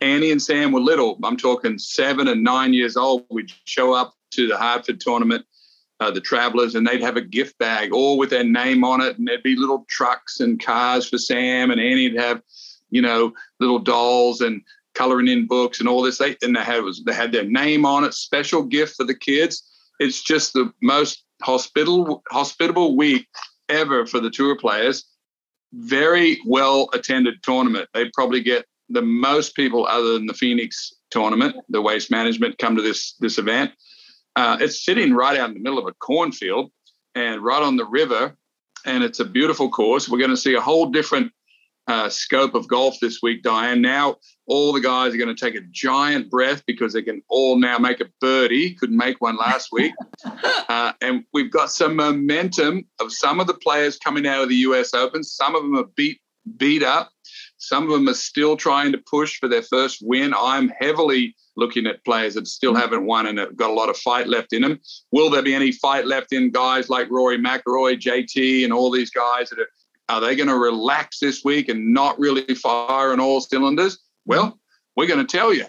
Annie 0.00 0.30
and 0.30 0.40
Sam 0.40 0.72
were 0.72 0.80
little, 0.80 1.18
I'm 1.22 1.36
talking 1.36 1.78
seven 1.78 2.28
and 2.28 2.42
nine 2.42 2.72
years 2.72 2.96
old, 2.96 3.24
we'd 3.30 3.52
show 3.64 3.92
up 3.92 4.14
to 4.34 4.46
the 4.46 4.56
Hartford 4.56 5.00
tournament, 5.00 5.44
uh, 6.00 6.10
the 6.10 6.20
travelers, 6.20 6.74
and 6.74 6.86
they'd 6.86 7.00
have 7.00 7.16
a 7.16 7.22
gift 7.22 7.58
bag 7.58 7.92
all 7.92 8.18
with 8.18 8.30
their 8.30 8.44
name 8.44 8.84
on 8.84 9.00
it. 9.00 9.18
And 9.18 9.26
there'd 9.26 9.42
be 9.42 9.56
little 9.56 9.86
trucks 9.88 10.40
and 10.40 10.62
cars 10.62 11.08
for 11.08 11.18
Sam, 11.18 11.70
and 11.70 11.80
Annie'd 11.80 12.16
have, 12.16 12.42
you 12.90 13.02
know, 13.02 13.32
little 13.60 13.78
dolls 13.78 14.40
and 14.40 14.62
coloring 14.94 15.28
in 15.28 15.46
books 15.46 15.80
and 15.80 15.88
all 15.88 16.02
this. 16.02 16.18
They, 16.18 16.36
and 16.42 16.54
they 16.54 16.60
had, 16.60 16.82
was, 16.82 17.02
they 17.04 17.14
had 17.14 17.32
their 17.32 17.44
name 17.44 17.84
on 17.84 18.04
it, 18.04 18.14
special 18.14 18.62
gift 18.62 18.96
for 18.96 19.04
the 19.04 19.14
kids 19.14 19.62
it's 20.00 20.22
just 20.22 20.52
the 20.52 20.72
most 20.82 21.24
hospitable 21.42 22.22
hospitable 22.30 22.96
week 22.96 23.26
ever 23.68 24.06
for 24.06 24.20
the 24.20 24.30
tour 24.30 24.56
players. 24.56 25.04
Very 25.72 26.40
well 26.46 26.88
attended 26.92 27.42
tournament. 27.42 27.88
They 27.94 28.10
probably 28.14 28.40
get 28.40 28.66
the 28.88 29.02
most 29.02 29.56
people 29.56 29.86
other 29.86 30.12
than 30.12 30.26
the 30.26 30.34
Phoenix 30.34 30.92
tournament, 31.10 31.56
the 31.68 31.80
waste 31.80 32.10
management, 32.10 32.58
come 32.58 32.76
to 32.76 32.82
this 32.82 33.14
this 33.20 33.38
event. 33.38 33.72
Uh, 34.36 34.58
it's 34.60 34.84
sitting 34.84 35.14
right 35.14 35.38
out 35.38 35.48
in 35.48 35.54
the 35.54 35.60
middle 35.60 35.78
of 35.78 35.86
a 35.86 35.94
cornfield 35.94 36.70
and 37.14 37.42
right 37.42 37.62
on 37.62 37.76
the 37.76 37.84
river, 37.84 38.36
and 38.84 39.04
it's 39.04 39.20
a 39.20 39.24
beautiful 39.24 39.70
course. 39.70 40.08
We're 40.08 40.18
going 40.18 40.30
to 40.30 40.36
see 40.36 40.54
a 40.54 40.60
whole 40.60 40.86
different 40.86 41.32
uh, 41.86 42.08
scope 42.08 42.54
of 42.54 42.66
golf 42.66 42.98
this 43.00 43.20
week, 43.22 43.42
Diane. 43.42 43.82
Now 43.82 44.16
all 44.46 44.72
the 44.72 44.80
guys 44.80 45.14
are 45.14 45.18
going 45.18 45.34
to 45.34 45.44
take 45.44 45.54
a 45.54 45.66
giant 45.70 46.30
breath 46.30 46.62
because 46.66 46.92
they 46.92 47.02
can 47.02 47.22
all 47.28 47.58
now 47.58 47.78
make 47.78 48.00
a 48.00 48.06
birdie. 48.20 48.74
Couldn't 48.74 48.96
make 48.96 49.20
one 49.20 49.36
last 49.36 49.68
week. 49.70 49.92
uh, 50.68 50.92
and 51.00 51.24
we've 51.32 51.50
got 51.50 51.70
some 51.70 51.96
momentum 51.96 52.86
of 53.00 53.12
some 53.12 53.40
of 53.40 53.46
the 53.46 53.54
players 53.54 53.98
coming 53.98 54.26
out 54.26 54.42
of 54.42 54.48
the 54.48 54.56
US 54.56 54.94
Open. 54.94 55.22
Some 55.22 55.54
of 55.54 55.62
them 55.62 55.76
are 55.76 55.88
beat 55.94 56.20
beat 56.56 56.82
up. 56.82 57.10
Some 57.56 57.84
of 57.84 57.90
them 57.90 58.08
are 58.08 58.14
still 58.14 58.56
trying 58.56 58.92
to 58.92 58.98
push 58.98 59.38
for 59.38 59.48
their 59.48 59.62
first 59.62 59.98
win. 60.02 60.34
I'm 60.38 60.68
heavily 60.68 61.34
looking 61.56 61.86
at 61.86 62.04
players 62.04 62.34
that 62.34 62.48
still 62.48 62.74
mm. 62.74 62.80
haven't 62.80 63.04
won 63.04 63.26
and 63.26 63.38
have 63.38 63.56
got 63.56 63.70
a 63.70 63.74
lot 63.74 63.88
of 63.88 63.96
fight 63.96 64.26
left 64.26 64.52
in 64.52 64.62
them. 64.62 64.80
Will 65.12 65.30
there 65.30 65.42
be 65.42 65.54
any 65.54 65.72
fight 65.72 66.06
left 66.06 66.32
in 66.32 66.50
guys 66.50 66.88
like 66.88 67.10
Rory 67.10 67.38
McIlroy, 67.38 67.98
JT, 67.98 68.64
and 68.64 68.72
all 68.72 68.90
these 68.90 69.10
guys 69.10 69.50
that 69.50 69.58
are 69.58 69.68
are 70.08 70.20
they 70.20 70.36
going 70.36 70.48
to 70.48 70.56
relax 70.56 71.18
this 71.18 71.44
week 71.44 71.68
and 71.68 71.92
not 71.92 72.18
really 72.18 72.54
fire 72.54 73.12
on 73.12 73.20
all 73.20 73.40
cylinders? 73.40 73.98
Well, 74.26 74.58
we're 74.96 75.06
going 75.06 75.24
to 75.24 75.36
tell 75.36 75.54
you. 75.54 75.64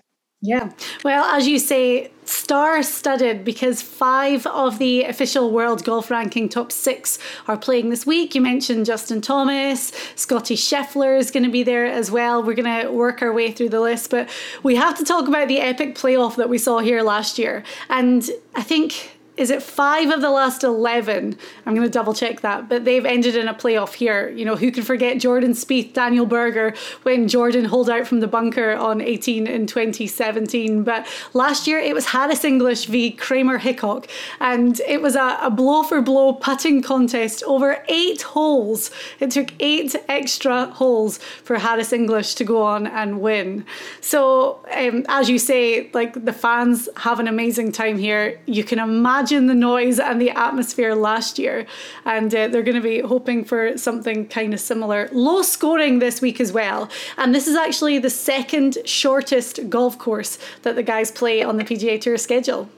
Yeah. 0.46 0.70
Well, 1.04 1.24
as 1.26 1.48
you 1.48 1.58
say, 1.58 2.12
star 2.26 2.84
studded 2.84 3.44
because 3.44 3.82
five 3.82 4.46
of 4.46 4.78
the 4.78 5.04
official 5.04 5.50
world 5.50 5.84
golf 5.84 6.12
ranking 6.12 6.50
top 6.50 6.72
six 6.72 7.18
are 7.48 7.58
playing 7.58 7.90
this 7.90 8.06
week. 8.06 8.36
You 8.36 8.42
mentioned 8.42 8.86
Justin 8.86 9.22
Thomas, 9.22 9.92
Scotty 10.16 10.56
Scheffler 10.56 11.18
is 11.18 11.32
going 11.32 11.46
to 11.46 11.52
be 11.52 11.64
there 11.64 11.88
as 11.88 12.12
well. 12.12 12.44
We're 12.44 12.54
going 12.54 12.84
to 12.84 12.92
work 12.92 13.24
our 13.24 13.34
way 13.34 13.52
through 13.52 13.70
the 13.70 13.82
list, 13.82 14.12
but 14.12 14.30
we 14.62 14.76
have 14.76 14.96
to 15.00 15.04
talk 15.04 15.28
about 15.28 15.48
the 15.48 15.60
epic 15.62 15.96
playoff 15.96 16.36
that 16.36 16.48
we 16.48 16.60
saw 16.60 16.78
here 16.78 17.02
last 17.02 17.40
year. 17.40 17.64
And 17.90 18.30
I 18.54 18.62
think 18.62 19.15
is 19.38 19.50
it 19.50 19.62
five 19.62 20.12
of 20.12 20.22
the 20.22 20.30
last 20.30 20.64
11? 20.64 21.38
I'm 21.66 21.76
going 21.76 21.86
to 21.86 21.92
double 21.92 22.14
check 22.14 22.42
that, 22.42 22.70
but 22.70 22.86
they've 22.86 23.06
ended 23.06 23.36
in 23.36 23.50
a 23.50 23.54
playoff 23.54 23.94
here. 23.94 24.30
You 24.30 24.46
know, 24.46 24.56
who 24.56 24.72
can 24.72 24.84
forget 24.84 25.20
Jordan 25.20 25.52
Spieth, 25.52 25.94
Daniel 25.94 26.26
Berger, 26.26 26.74
when 27.04 27.28
Jordan 27.28 27.66
holed 27.66 27.90
out 27.90 28.08
from 28.08 28.22
the 28.22 28.28
bunker 28.28 28.74
on 28.74 29.02
18 29.02 29.46
in 29.46 29.68
2017. 29.68 30.84
But 30.84 31.06
last 31.34 31.68
year 31.68 31.80
it 31.80 31.94
was 31.94 32.06
Harris 32.06 32.46
English 32.46 32.86
v 32.86 33.12
Kramer 33.12 33.58
Hickok, 33.58 34.08
and 34.40 34.80
it 34.88 35.02
was 35.02 35.16
a, 35.16 35.38
a 35.42 35.50
blow 35.50 35.84
for 35.84 36.02
blow 36.02 36.34
putting 36.34 36.82
contest 36.82 37.44
over 37.44 37.84
eight 37.90 38.22
holes. 38.22 38.90
It 39.20 39.32
took 39.32 39.52
eight 39.60 39.96
extra 40.08 40.68
holes 40.68 41.18
for 41.44 41.58
Harris 41.58 41.92
English 41.92 42.36
to 42.36 42.46
go 42.46 42.62
on 42.62 42.88
and 42.88 43.20
win. 43.20 43.66
So, 44.00 44.60
um, 44.74 45.06
as 45.10 45.30
you 45.30 45.40
say, 45.40 45.90
like 45.94 46.26
the 46.26 46.34
fans 46.34 46.88
have 46.98 47.20
an 47.20 47.28
amazing 47.28 47.74
time 47.74 47.98
here. 47.98 48.40
You 48.46 48.64
can 48.64 48.80
imagine 48.80 49.25
imagine 49.26 49.48
the 49.48 49.56
noise 49.56 50.00
and 50.00 50.22
the 50.22 50.30
atmosphere 50.30 50.94
last 50.94 51.40
year. 51.40 51.66
And 52.06 52.34
uh, 52.36 52.48
they're 52.48 52.62
going 52.62 52.76
to 52.76 52.82
be 52.82 53.00
hoping 53.00 53.44
for 53.44 53.76
something 53.76 54.28
kind 54.28 54.54
of 54.54 54.60
similar. 54.60 55.10
Low 55.12 55.42
scoring 55.42 55.98
this 55.98 56.22
week 56.22 56.40
as 56.40 56.52
well. 56.52 56.92
And 57.18 57.34
this 57.34 57.48
is 57.48 57.56
actually 57.56 57.98
the 57.98 58.12
second 58.12 58.78
shortest 58.86 59.68
golf 59.68 59.98
course 59.98 60.38
that 60.62 60.76
the 60.76 60.84
guys 60.84 61.10
play 61.10 61.42
on 61.42 61.58
the 61.58 61.64
PGA 61.64 62.00
Tour 62.00 62.20
schedule. 62.20 62.70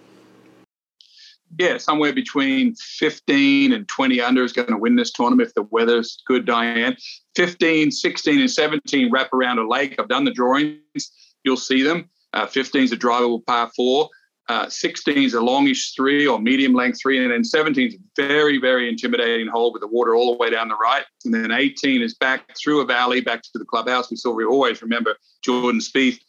Yeah, 1.60 1.80
somewhere 1.80 2.14
between 2.14 2.76
15 2.76 3.74
and 3.74 3.86
20 3.86 4.22
under 4.22 4.46
is 4.46 4.54
going 4.54 4.70
to 4.70 4.78
win 4.78 4.96
this 4.96 5.12
tournament 5.12 5.50
if 5.50 5.54
the 5.54 5.64
weather's 5.64 6.22
good, 6.26 6.46
Diane. 6.46 6.96
15, 7.36 7.92
16, 7.92 8.40
and 8.40 8.50
17 8.50 9.12
wrap 9.12 9.34
around 9.34 9.60
a 9.60 9.68
lake. 9.68 9.96
I've 10.00 10.08
done 10.08 10.24
the 10.24 10.32
drawings. 10.32 11.12
You'll 11.44 11.58
see 11.58 11.84
them. 11.84 12.10
Uh, 12.32 12.46
15 12.46 12.84
is 12.84 12.92
a 12.94 12.98
drivable 12.98 13.46
par 13.46 13.70
four. 13.76 14.10
Uh, 14.50 14.70
16 14.70 15.18
is 15.18 15.34
a 15.34 15.42
longish 15.42 15.94
three 15.94 16.26
or 16.26 16.40
medium 16.40 16.74
length 16.74 17.02
three, 17.02 17.22
and 17.22 17.32
then 17.32 17.44
17 17.44 17.88
is 17.88 17.96
a 17.96 17.98
very, 18.16 18.60
very 18.60 18.88
intimidating 18.88 19.48
hole 19.48 19.74
with 19.74 19.82
the 19.82 19.88
water 19.88 20.16
all 20.16 20.32
the 20.32 20.38
way 20.38 20.50
down 20.50 20.70
the 20.70 20.76
right. 20.76 21.04
And 21.26 21.34
then 21.34 21.52
18 21.52 22.02
is 22.02 22.14
back 22.16 22.56
through 22.58 22.80
a 22.80 22.86
valley, 22.86 23.20
back 23.20 23.42
to 23.44 23.50
the 23.56 23.66
clubhouse. 23.66 24.10
We 24.10 24.16
still 24.16 24.36
we 24.36 24.46
always 24.46 24.82
remember 24.82 25.18
Jordan 25.44 25.82
Spieth 25.82 26.20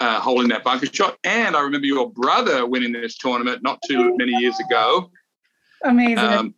uh, 0.00 0.20
holding 0.20 0.48
that 0.48 0.62
bunker 0.62 0.86
shot. 0.86 1.18
And 1.24 1.56
I 1.56 1.60
remember 1.60 1.86
your 1.86 2.10
brother 2.10 2.66
winning 2.66 2.92
this 2.92 3.16
tournament 3.16 3.62
not 3.62 3.80
too 3.88 4.16
many 4.16 4.32
years 4.32 4.58
ago. 4.60 5.10
Amazing. 5.84 6.18
Um, 6.18 6.54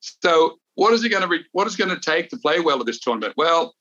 so, 0.00 0.58
what 0.74 0.92
is 0.92 1.04
it 1.04 1.10
going 1.10 1.22
to 1.22 1.28
re- 1.28 1.46
what 1.52 1.66
is 1.66 1.76
going 1.76 1.90
to 1.90 2.00
take 2.00 2.30
to 2.30 2.36
play 2.36 2.60
well 2.60 2.80
at 2.80 2.86
this 2.86 2.98
tournament? 2.98 3.34
Well, 3.36 3.74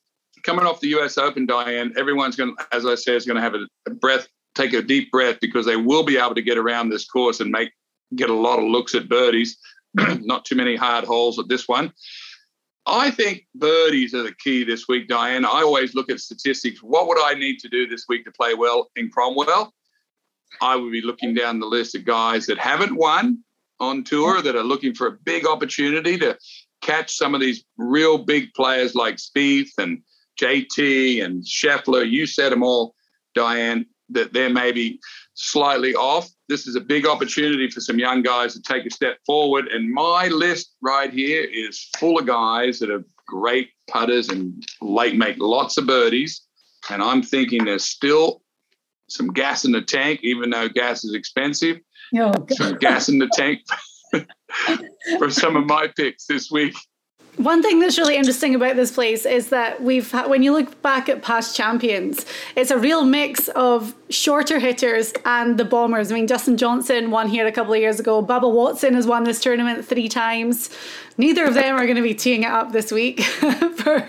coming 0.43 0.65
off 0.65 0.79
the 0.79 0.89
U.S. 0.89 1.17
Open, 1.17 1.45
Diane, 1.45 1.93
everyone's 1.97 2.35
going, 2.35 2.55
to, 2.55 2.75
as 2.75 2.85
I 2.85 2.95
said, 2.95 3.15
is 3.15 3.25
going 3.25 3.37
to 3.37 3.41
have 3.41 3.55
a, 3.55 3.67
a 3.87 3.91
breath 3.91 4.27
take 4.55 4.73
a 4.73 4.81
deep 4.81 5.11
breath 5.11 5.37
because 5.41 5.65
they 5.65 5.77
will 5.77 6.03
be 6.03 6.17
able 6.17 6.35
to 6.35 6.41
get 6.41 6.57
around 6.57 6.89
this 6.89 7.05
course 7.05 7.39
and 7.39 7.51
make 7.51 7.71
get 8.15 8.29
a 8.29 8.33
lot 8.33 8.59
of 8.59 8.65
looks 8.65 8.95
at 8.95 9.09
birdies. 9.09 9.57
Not 9.93 10.45
too 10.45 10.55
many 10.55 10.75
hard 10.75 11.05
holes 11.05 11.39
at 11.39 11.47
this 11.47 11.67
one. 11.67 11.93
I 12.85 13.11
think 13.11 13.45
birdies 13.55 14.13
are 14.13 14.23
the 14.23 14.33
key 14.33 14.63
this 14.63 14.87
week, 14.87 15.07
Diane. 15.07 15.45
I 15.45 15.61
always 15.61 15.93
look 15.93 16.09
at 16.09 16.19
statistics. 16.19 16.81
What 16.81 17.07
would 17.07 17.19
I 17.19 17.35
need 17.35 17.59
to 17.59 17.69
do 17.69 17.87
this 17.87 18.05
week 18.09 18.25
to 18.25 18.31
play 18.31 18.53
well 18.53 18.89
in 18.95 19.09
Cromwell? 19.09 19.73
I 20.61 20.75
would 20.75 20.91
be 20.91 21.01
looking 21.01 21.33
down 21.33 21.59
the 21.59 21.67
list 21.67 21.95
of 21.95 22.05
guys 22.05 22.47
that 22.47 22.57
haven't 22.57 22.95
won 22.95 23.43
on 23.79 24.03
tour 24.03 24.41
that 24.41 24.55
are 24.55 24.63
looking 24.63 24.93
for 24.93 25.07
a 25.07 25.11
big 25.11 25.45
opportunity 25.45 26.17
to 26.17 26.37
catch 26.81 27.15
some 27.15 27.35
of 27.35 27.41
these 27.41 27.63
real 27.77 28.17
big 28.17 28.53
players 28.53 28.95
like 28.95 29.15
Spieth 29.15 29.71
and 29.77 30.01
JT 30.41 31.23
and 31.23 31.43
Scheffler. 31.43 32.09
You 32.09 32.25
said 32.25 32.51
them 32.51 32.63
all, 32.63 32.95
Diane 33.35 33.85
that 34.11 34.33
they're 34.33 34.49
maybe 34.49 34.99
slightly 35.33 35.95
off. 35.95 36.29
This 36.49 36.67
is 36.67 36.75
a 36.75 36.81
big 36.81 37.05
opportunity 37.05 37.69
for 37.69 37.81
some 37.81 37.99
young 37.99 38.21
guys 38.21 38.53
to 38.53 38.61
take 38.61 38.85
a 38.85 38.89
step 38.89 39.17
forward. 39.25 39.67
And 39.67 39.91
my 39.91 40.27
list 40.27 40.75
right 40.81 41.11
here 41.11 41.43
is 41.43 41.89
full 41.97 42.19
of 42.19 42.27
guys 42.27 42.79
that 42.79 42.89
are 42.89 43.03
great 43.27 43.69
putters 43.89 44.29
and 44.29 44.63
late 44.81 45.15
make 45.15 45.37
lots 45.39 45.77
of 45.77 45.87
birdies. 45.87 46.41
And 46.89 47.01
I'm 47.01 47.21
thinking 47.21 47.65
there's 47.65 47.85
still 47.85 48.41
some 49.09 49.27
gas 49.27 49.65
in 49.65 49.71
the 49.71 49.81
tank, 49.81 50.21
even 50.23 50.49
though 50.49 50.69
gas 50.69 51.03
is 51.03 51.13
expensive. 51.13 51.79
Oh, 52.17 52.33
some 52.49 52.77
gas 52.77 53.09
in 53.09 53.19
the 53.19 53.29
tank 53.33 53.61
for 55.17 55.29
some 55.29 55.55
of 55.55 55.65
my 55.65 55.87
picks 55.95 56.25
this 56.25 56.51
week. 56.51 56.75
One 57.37 57.63
thing 57.63 57.79
that's 57.79 57.97
really 57.97 58.17
interesting 58.17 58.55
about 58.55 58.75
this 58.75 58.91
place 58.91 59.25
is 59.25 59.49
that 59.49 59.81
we've 59.81 60.11
when 60.27 60.43
you 60.43 60.51
look 60.51 60.81
back 60.81 61.07
at 61.07 61.21
past 61.21 61.55
champions, 61.55 62.25
it's 62.57 62.71
a 62.71 62.77
real 62.77 63.05
mix 63.05 63.47
of 63.49 63.95
shorter 64.09 64.59
hitters 64.59 65.13
and 65.23 65.57
the 65.57 65.63
bombers. 65.63 66.11
I 66.11 66.15
mean, 66.15 66.25
Dustin 66.25 66.57
Johnson 66.57 67.09
won 67.09 67.29
here 67.29 67.47
a 67.47 67.51
couple 67.51 67.73
of 67.73 67.79
years 67.79 68.01
ago. 68.01 68.23
Bubba 68.23 68.51
Watson 68.51 68.95
has 68.95 69.07
won 69.07 69.23
this 69.23 69.39
tournament 69.39 69.85
three 69.85 70.09
times. 70.09 70.69
Neither 71.21 71.45
of 71.45 71.53
them 71.53 71.75
are 71.75 71.85
going 71.85 71.97
to 71.97 72.01
be 72.01 72.15
teeing 72.15 72.41
it 72.41 72.51
up 72.51 72.71
this 72.71 72.91
week 72.91 73.21
for, 73.75 74.07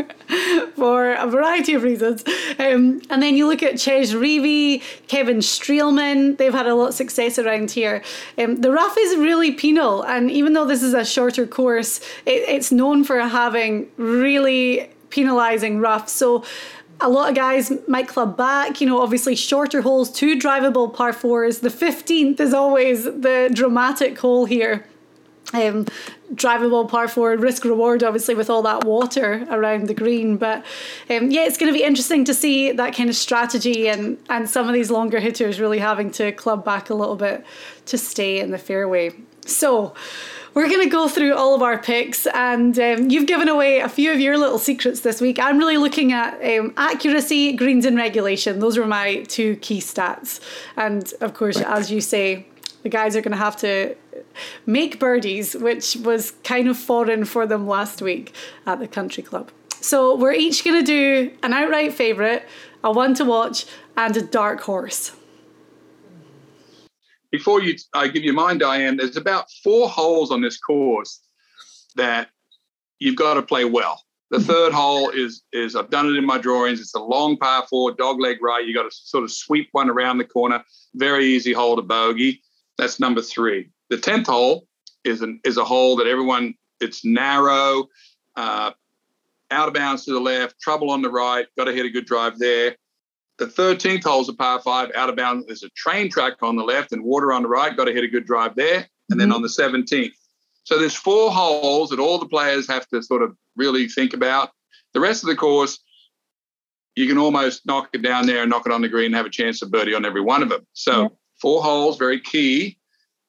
for 0.75 1.13
a 1.13 1.27
variety 1.27 1.75
of 1.75 1.83
reasons. 1.83 2.25
Um, 2.59 3.03
and 3.11 3.23
then 3.23 3.37
you 3.37 3.47
look 3.47 3.63
at 3.63 3.79
Chez 3.79 4.15
Reavie, 4.15 4.83
Kevin 5.09 5.41
Streelman, 5.41 6.39
they've 6.39 6.55
had 6.55 6.67
a 6.67 6.75
lot 6.75 6.89
of 6.89 6.95
success 6.95 7.39
around 7.39 7.71
here. 7.71 8.03
Um, 8.39 8.63
the 8.63 8.73
rough 8.73 8.97
is 8.99 9.19
really 9.19 9.53
penal, 9.53 10.03
and 10.07 10.31
even 10.31 10.55
though 10.55 10.65
this 10.65 10.83
is 10.83 10.95
a 10.95 11.05
shorter 11.05 11.47
course, 11.47 11.99
it, 12.25 12.49
it's 12.49 12.73
known 12.73 13.05
for 13.05 13.21
having 13.21 13.91
really 13.99 14.89
penalising 15.11 15.83
rough. 15.83 16.09
So 16.09 16.45
a 16.99 17.11
lot 17.11 17.29
of 17.29 17.35
guys 17.37 17.71
might 17.87 18.09
club 18.09 18.39
back, 18.39 18.81
you 18.81 18.87
know, 18.87 19.03
obviously 19.03 19.37
shorter 19.37 19.83
holes, 19.83 20.11
two 20.11 20.39
drivable 20.39 20.95
par 20.95 21.13
fours. 21.13 21.59
The 21.59 21.69
15th 21.69 22.41
is 22.41 22.55
always 22.55 23.05
the 23.05 23.51
dramatic 23.53 24.19
hole 24.19 24.47
here. 24.47 24.87
Um, 25.53 25.87
drivable 26.35 26.89
par 26.89 27.09
four 27.09 27.37
risk 27.37 27.65
reward 27.65 28.03
obviously 28.03 28.35
with 28.35 28.49
all 28.49 28.63
that 28.63 28.85
water 28.85 29.47
around 29.51 29.87
the 29.87 29.95
green 29.95 30.37
but 30.37 30.65
um, 31.11 31.31
yeah 31.31 31.45
it's 31.45 31.59
going 31.59 31.71
to 31.71 31.77
be 31.77 31.85
interesting 31.85 32.25
to 32.25 32.33
see 32.33 32.73
that 32.73 32.95
kind 32.95 33.11
of 33.11 33.17
strategy 33.17 33.89
and 33.89 34.19
and 34.31 34.49
some 34.49 34.67
of 34.67 34.73
these 34.73 34.91
longer 34.91 35.21
hitters 35.21 35.61
really 35.61 35.79
having 35.79 36.11
to 36.11 36.33
club 36.33 36.65
back 36.65 36.89
a 36.91 36.95
little 36.95 37.17
bit 37.17 37.45
to 37.85 37.99
stay 37.99 38.41
in 38.41 38.51
the 38.51 38.59
fairway 38.59 39.13
so 39.45 39.95
we're 40.55 40.69
going 40.69 40.83
to 40.83 40.91
go 40.91 41.09
through 41.09 41.35
all 41.35 41.55
of 41.55 41.63
our 41.63 41.79
picks, 41.79 42.27
and 42.27 42.79
um, 42.79 43.09
you've 43.09 43.27
given 43.27 43.49
away 43.49 43.81
a 43.81 43.89
few 43.89 44.13
of 44.13 44.21
your 44.21 44.37
little 44.37 44.59
secrets 44.59 45.01
this 45.01 45.19
week. 45.19 45.39
I'm 45.39 45.57
really 45.57 45.79
looking 45.79 46.13
at 46.13 46.35
um, 46.45 46.75
accuracy, 46.77 47.55
greens, 47.55 47.87
and 47.87 47.97
regulation. 47.97 48.59
Those 48.59 48.77
are 48.77 48.87
my 48.87 49.23
two 49.29 49.57
key 49.57 49.79
stats. 49.79 50.41
And 50.77 51.11
of 51.23 51.33
course, 51.33 51.59
as 51.59 51.91
you 51.91 52.03
say, 52.03 52.47
the 52.83 52.91
guys 52.91 53.17
are 53.17 53.23
going 53.23 53.33
to 53.33 53.39
have 53.39 53.57
to 53.59 53.97
make 54.67 54.99
birdies, 54.99 55.55
which 55.55 55.97
was 55.97 56.33
kind 56.45 56.69
of 56.69 56.79
foreign 56.79 57.25
for 57.25 57.47
them 57.47 57.67
last 57.67 58.03
week 58.03 58.35
at 58.67 58.79
the 58.79 58.89
country 58.89 59.23
club. 59.23 59.51
So 59.81 60.15
we're 60.15 60.33
each 60.33 60.65
going 60.65 60.79
to 60.79 60.87
do 60.87 61.37
an 61.43 61.53
outright 61.53 61.93
favourite, 61.93 62.45
a 62.85 62.93
one 62.93 63.15
to 63.15 63.25
watch, 63.25 63.67
and 63.97 64.17
a 64.17 64.23
dark 64.23 64.61
horse 64.63 65.13
before 67.33 67.63
you, 67.63 67.75
I 67.95 68.09
give 68.09 68.23
you 68.23 68.35
mine, 68.35 68.59
Diane. 68.59 68.99
There's 68.99 69.17
about 69.17 69.51
four 69.65 69.89
holes 69.89 70.31
on 70.31 70.43
this 70.43 70.59
course 70.59 71.21
that 71.97 72.29
you've 72.99 73.17
got 73.17 73.35
to 73.35 73.43
play 73.43 73.65
well. 73.65 74.01
The 74.31 74.37
mm-hmm. 74.39 74.47
third 74.47 74.73
hole 74.73 75.11
is 75.11 75.43
is 75.53 75.75
I've 75.75 75.91
done 75.91 76.07
it 76.07 76.17
in 76.17 76.25
my 76.25 76.39
drawings. 76.39 76.81
It's 76.81 76.95
a 76.95 77.01
long 77.01 77.37
par 77.39 77.67
four, 77.69 77.93
dog 77.93 78.21
leg 78.21 78.43
right. 78.43 78.65
You 78.65 78.75
got 78.75 78.85
to 78.85 78.91
sort 78.93 79.25
of 79.25 79.33
sweep 79.33 79.69
one 79.73 79.91
around 79.91 80.19
the 80.19 80.25
corner. 80.25 80.63
Very 80.95 81.27
easy 81.27 81.53
hole 81.53 81.77
to 81.77 81.83
bogey. 81.83 82.43
That's 82.83 82.99
number 82.99 83.23
three. 83.23 83.71
The 83.91 83.97
tenth 83.97 84.27
hole 84.27 84.67
is 85.05 85.23
an 85.23 85.39
is 85.45 85.57
a 85.57 85.65
hole 85.65 85.95
that 85.97 86.09
everyone. 86.09 86.55
It's 86.81 87.05
narrow, 87.05 87.87
uh, 88.35 88.73
out 89.53 89.69
of 89.69 89.75
bounds 89.75 90.05
to 90.07 90.13
the 90.13 90.19
left, 90.19 90.61
trouble 90.61 90.91
on 90.91 91.01
the 91.01 91.09
right. 91.09 91.47
Got 91.57 91.67
to 91.67 91.73
hit 91.73 91.87
a 91.87 91.91
good 91.91 92.07
drive 92.07 92.41
there. 92.41 92.75
The 93.39 93.47
13th 93.47 94.03
hole 94.03 94.21
is 94.23 94.29
a 94.29 94.33
par 94.33 94.61
five, 94.61 94.91
out 94.97 95.09
of 95.09 95.15
bounds. 95.15 95.47
There's 95.47 95.63
a 95.63 95.71
train 95.77 96.11
track 96.11 96.43
on 96.43 96.57
the 96.57 96.65
left 96.65 96.91
and 96.91 97.05
water 97.05 97.33
on 97.33 97.43
the 97.43 97.49
right. 97.49 97.77
Got 97.77 97.85
to 97.85 97.93
hit 97.93 98.03
a 98.03 98.09
good 98.09 98.27
drive 98.27 98.57
there. 98.57 98.79
And 98.79 98.85
mm-hmm. 98.85 99.19
then 99.21 99.33
on 99.33 99.43
the 99.43 99.49
17th. 99.49 100.11
So 100.65 100.77
there's 100.77 100.97
four 100.97 101.31
holes 101.31 101.91
that 101.91 102.01
all 102.01 102.19
the 102.19 102.27
players 102.27 102.67
have 102.67 102.89
to 102.89 103.01
sort 103.01 103.23
of 103.23 103.37
really 103.55 103.87
think 103.87 104.13
about. 104.13 104.51
The 104.93 104.99
rest 104.99 105.23
of 105.23 105.29
the 105.29 105.37
course, 105.37 105.79
you 106.97 107.07
can 107.07 107.19
almost 107.19 107.65
knock 107.65 107.91
it 107.93 108.03
down 108.03 108.27
there 108.27 108.43
and 108.43 108.51
knock 108.51 108.67
it 108.67 108.73
on 108.73 108.83
the 108.83 108.89
green 108.89 109.07
and 109.07 109.15
have 109.15 109.27
a 109.27 109.31
chance 109.31 109.63
of 109.63 109.71
birdie 109.71 109.95
on 109.95 110.05
every 110.05 110.21
one 110.21 110.43
of 110.43 110.49
them. 110.49 110.67
So 110.73 111.03
yeah. 111.03 111.09
Four 111.43 111.61
holes, 111.61 111.99
very 111.99 112.21
key. 112.21 112.79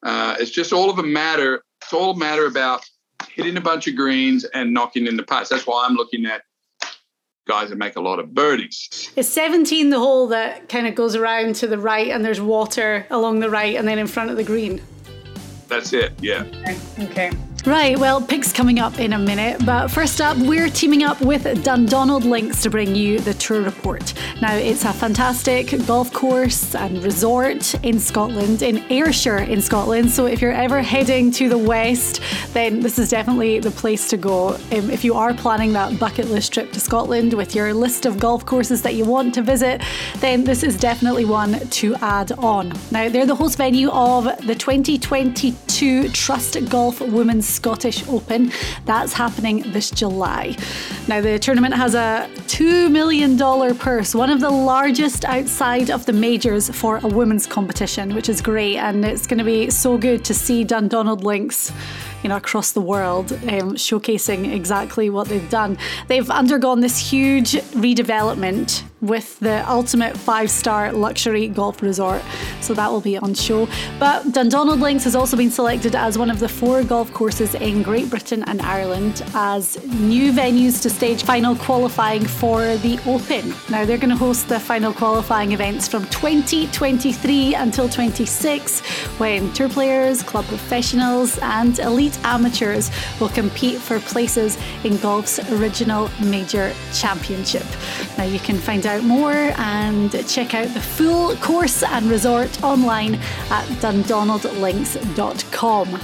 Uh, 0.03 0.35
it's 0.39 0.51
just 0.51 0.71
all 0.71 0.89
of 0.89 0.99
a 0.99 1.03
matter. 1.03 1.63
It's 1.81 1.91
all 1.91 2.11
a 2.11 2.17
matter 2.17 2.45
about 2.45 2.85
hitting 3.29 3.57
a 3.57 3.61
bunch 3.61 3.87
of 3.87 3.95
greens 3.95 4.45
and 4.45 4.71
knocking 4.71 5.07
in 5.07 5.17
the 5.17 5.23
putts. 5.23 5.49
That's 5.49 5.65
why 5.65 5.85
I'm 5.85 5.95
looking 5.95 6.25
at 6.27 6.43
guys 7.47 7.69
that 7.69 7.77
make 7.77 7.95
a 7.95 8.01
lot 8.01 8.19
of 8.19 8.33
birdies. 8.33 9.11
Is 9.15 9.27
17 9.27 9.89
the 9.89 9.99
hole 9.99 10.27
that 10.27 10.69
kind 10.69 10.87
of 10.87 10.95
goes 10.95 11.15
around 11.15 11.55
to 11.55 11.67
the 11.67 11.79
right 11.79 12.09
and 12.09 12.23
there's 12.23 12.39
water 12.39 13.05
along 13.09 13.39
the 13.39 13.49
right 13.49 13.75
and 13.75 13.87
then 13.87 13.97
in 13.97 14.07
front 14.07 14.29
of 14.29 14.37
the 14.37 14.43
green? 14.43 14.81
That's 15.67 15.91
it, 15.91 16.13
yeah. 16.21 16.43
Okay. 16.45 16.77
okay. 16.99 17.31
Right, 17.65 17.97
well, 17.97 18.19
picks 18.19 18.51
coming 18.51 18.79
up 18.79 18.99
in 18.99 19.13
a 19.13 19.17
minute, 19.17 19.65
but 19.65 19.87
first 19.87 20.19
up, 20.19 20.35
we're 20.35 20.67
teaming 20.67 21.01
up 21.01 21.21
with 21.21 21.43
Dundonald 21.63 22.25
Links 22.25 22.61
to 22.63 22.69
bring 22.69 22.93
you 22.93 23.19
the 23.19 23.33
tour 23.35 23.61
report. 23.61 24.13
Now, 24.41 24.53
it's 24.53 24.83
a 24.83 24.91
fantastic 24.91 25.73
golf 25.87 26.11
course 26.11 26.75
and 26.75 27.01
resort 27.01 27.73
in 27.75 28.01
Scotland, 28.01 28.63
in 28.63 28.83
Ayrshire 28.91 29.37
in 29.37 29.61
Scotland. 29.61 30.11
So, 30.11 30.25
if 30.25 30.41
you're 30.41 30.51
ever 30.51 30.81
heading 30.81 31.31
to 31.31 31.47
the 31.47 31.57
west, 31.57 32.19
then 32.51 32.81
this 32.81 32.99
is 32.99 33.09
definitely 33.09 33.59
the 33.59 33.71
place 33.71 34.09
to 34.09 34.17
go. 34.17 34.55
Um, 34.73 34.89
if 34.89 35.05
you 35.05 35.13
are 35.13 35.33
planning 35.33 35.71
that 35.71 35.97
bucket 35.97 36.25
list 36.25 36.53
trip 36.53 36.73
to 36.73 36.81
Scotland 36.81 37.33
with 37.33 37.55
your 37.55 37.73
list 37.73 38.05
of 38.05 38.19
golf 38.19 38.45
courses 38.45 38.81
that 38.81 38.95
you 38.95 39.05
want 39.05 39.33
to 39.35 39.41
visit, 39.41 39.81
then 40.17 40.43
this 40.43 40.63
is 40.63 40.77
definitely 40.77 41.23
one 41.23 41.57
to 41.69 41.95
add 42.01 42.33
on. 42.33 42.73
Now, 42.91 43.07
they're 43.07 43.25
the 43.25 43.35
host 43.35 43.57
venue 43.57 43.89
of 43.91 44.25
the 44.45 44.53
2022 44.53 46.09
Trust 46.09 46.69
Golf 46.69 46.99
Women's 46.99 47.52
Scottish 47.53 48.07
Open. 48.07 48.51
That's 48.85 49.13
happening 49.13 49.63
this 49.71 49.91
July. 49.91 50.55
Now, 51.07 51.21
the 51.21 51.39
tournament 51.39 51.73
has 51.75 51.95
a 51.95 52.29
$2 52.47 52.91
million 52.91 53.37
purse, 53.77 54.15
one 54.15 54.29
of 54.29 54.39
the 54.39 54.49
largest 54.49 55.25
outside 55.25 55.89
of 55.89 56.05
the 56.05 56.13
majors 56.13 56.69
for 56.69 56.97
a 56.97 57.07
women's 57.07 57.45
competition, 57.45 58.15
which 58.15 58.29
is 58.29 58.41
great. 58.41 58.77
And 58.77 59.05
it's 59.05 59.27
going 59.27 59.39
to 59.39 59.43
be 59.43 59.69
so 59.69 59.97
good 59.97 60.25
to 60.25 60.33
see 60.33 60.63
Dundonald 60.63 61.23
Links 61.23 61.71
you 62.23 62.29
know, 62.29 62.37
across 62.37 62.71
the 62.71 62.81
world, 62.81 63.33
um, 63.33 63.75
showcasing 63.75 64.53
exactly 64.53 65.09
what 65.09 65.27
they've 65.27 65.49
done. 65.49 65.77
They've 66.07 66.29
undergone 66.29 66.79
this 66.79 66.97
huge 66.97 67.51
redevelopment 67.73 68.83
with 69.03 69.37
the 69.39 69.69
ultimate 69.69 70.15
five 70.17 70.49
star 70.49 70.91
luxury 70.93 71.47
golf 71.49 71.81
resort. 71.81 72.23
So 72.61 72.73
that 72.73 72.89
will 72.89 73.01
be 73.01 73.17
on 73.17 73.33
show. 73.33 73.67
But 73.99 74.31
Dundonald 74.31 74.79
Links 74.79 75.03
has 75.03 75.15
also 75.15 75.35
been 75.35 75.51
selected 75.51 75.93
as 75.93 76.17
one 76.17 76.31
of 76.31 76.39
the 76.39 76.47
four 76.47 76.83
golf 76.83 77.13
courses 77.13 77.53
in 77.55 77.83
Great 77.83 78.09
Britain 78.09 78.43
and 78.47 78.61
Ireland 78.61 79.21
as 79.35 79.83
new 79.87 80.31
venues 80.31 80.81
to 80.83 80.89
stage 80.89 81.23
final 81.23 81.55
qualifying 81.55 82.25
for 82.25 82.77
the 82.77 82.97
Open. 83.05 83.53
Now 83.69 83.83
they're 83.83 83.97
going 83.97 84.09
to 84.09 84.15
host 84.15 84.47
the 84.47 84.59
final 84.59 84.93
qualifying 84.93 85.51
events 85.51 85.87
from 85.87 86.05
2023 86.05 87.55
until 87.55 87.89
26 87.89 88.79
when 89.19 89.51
tour 89.51 89.67
players, 89.67 90.23
club 90.23 90.45
professionals, 90.45 91.37
and 91.39 91.77
elite 91.79 92.17
amateurs 92.23 92.89
will 93.19 93.29
compete 93.29 93.79
for 93.79 93.99
places 93.99 94.57
in 94.85 94.95
golf's 94.97 95.39
original 95.51 96.09
major 96.23 96.73
championship. 96.93 97.65
Now 98.17 98.23
you 98.23 98.39
can 98.39 98.57
find 98.57 98.85
out 98.85 98.92
more 99.01 99.53
and 99.57 100.11
check 100.27 100.53
out 100.53 100.67
the 100.73 100.81
full 100.81 101.37
course 101.37 101.81
and 101.81 102.09
resort 102.09 102.61
online 102.63 103.15
at 103.49 103.65
dundonaldlinks.com. 103.81 105.99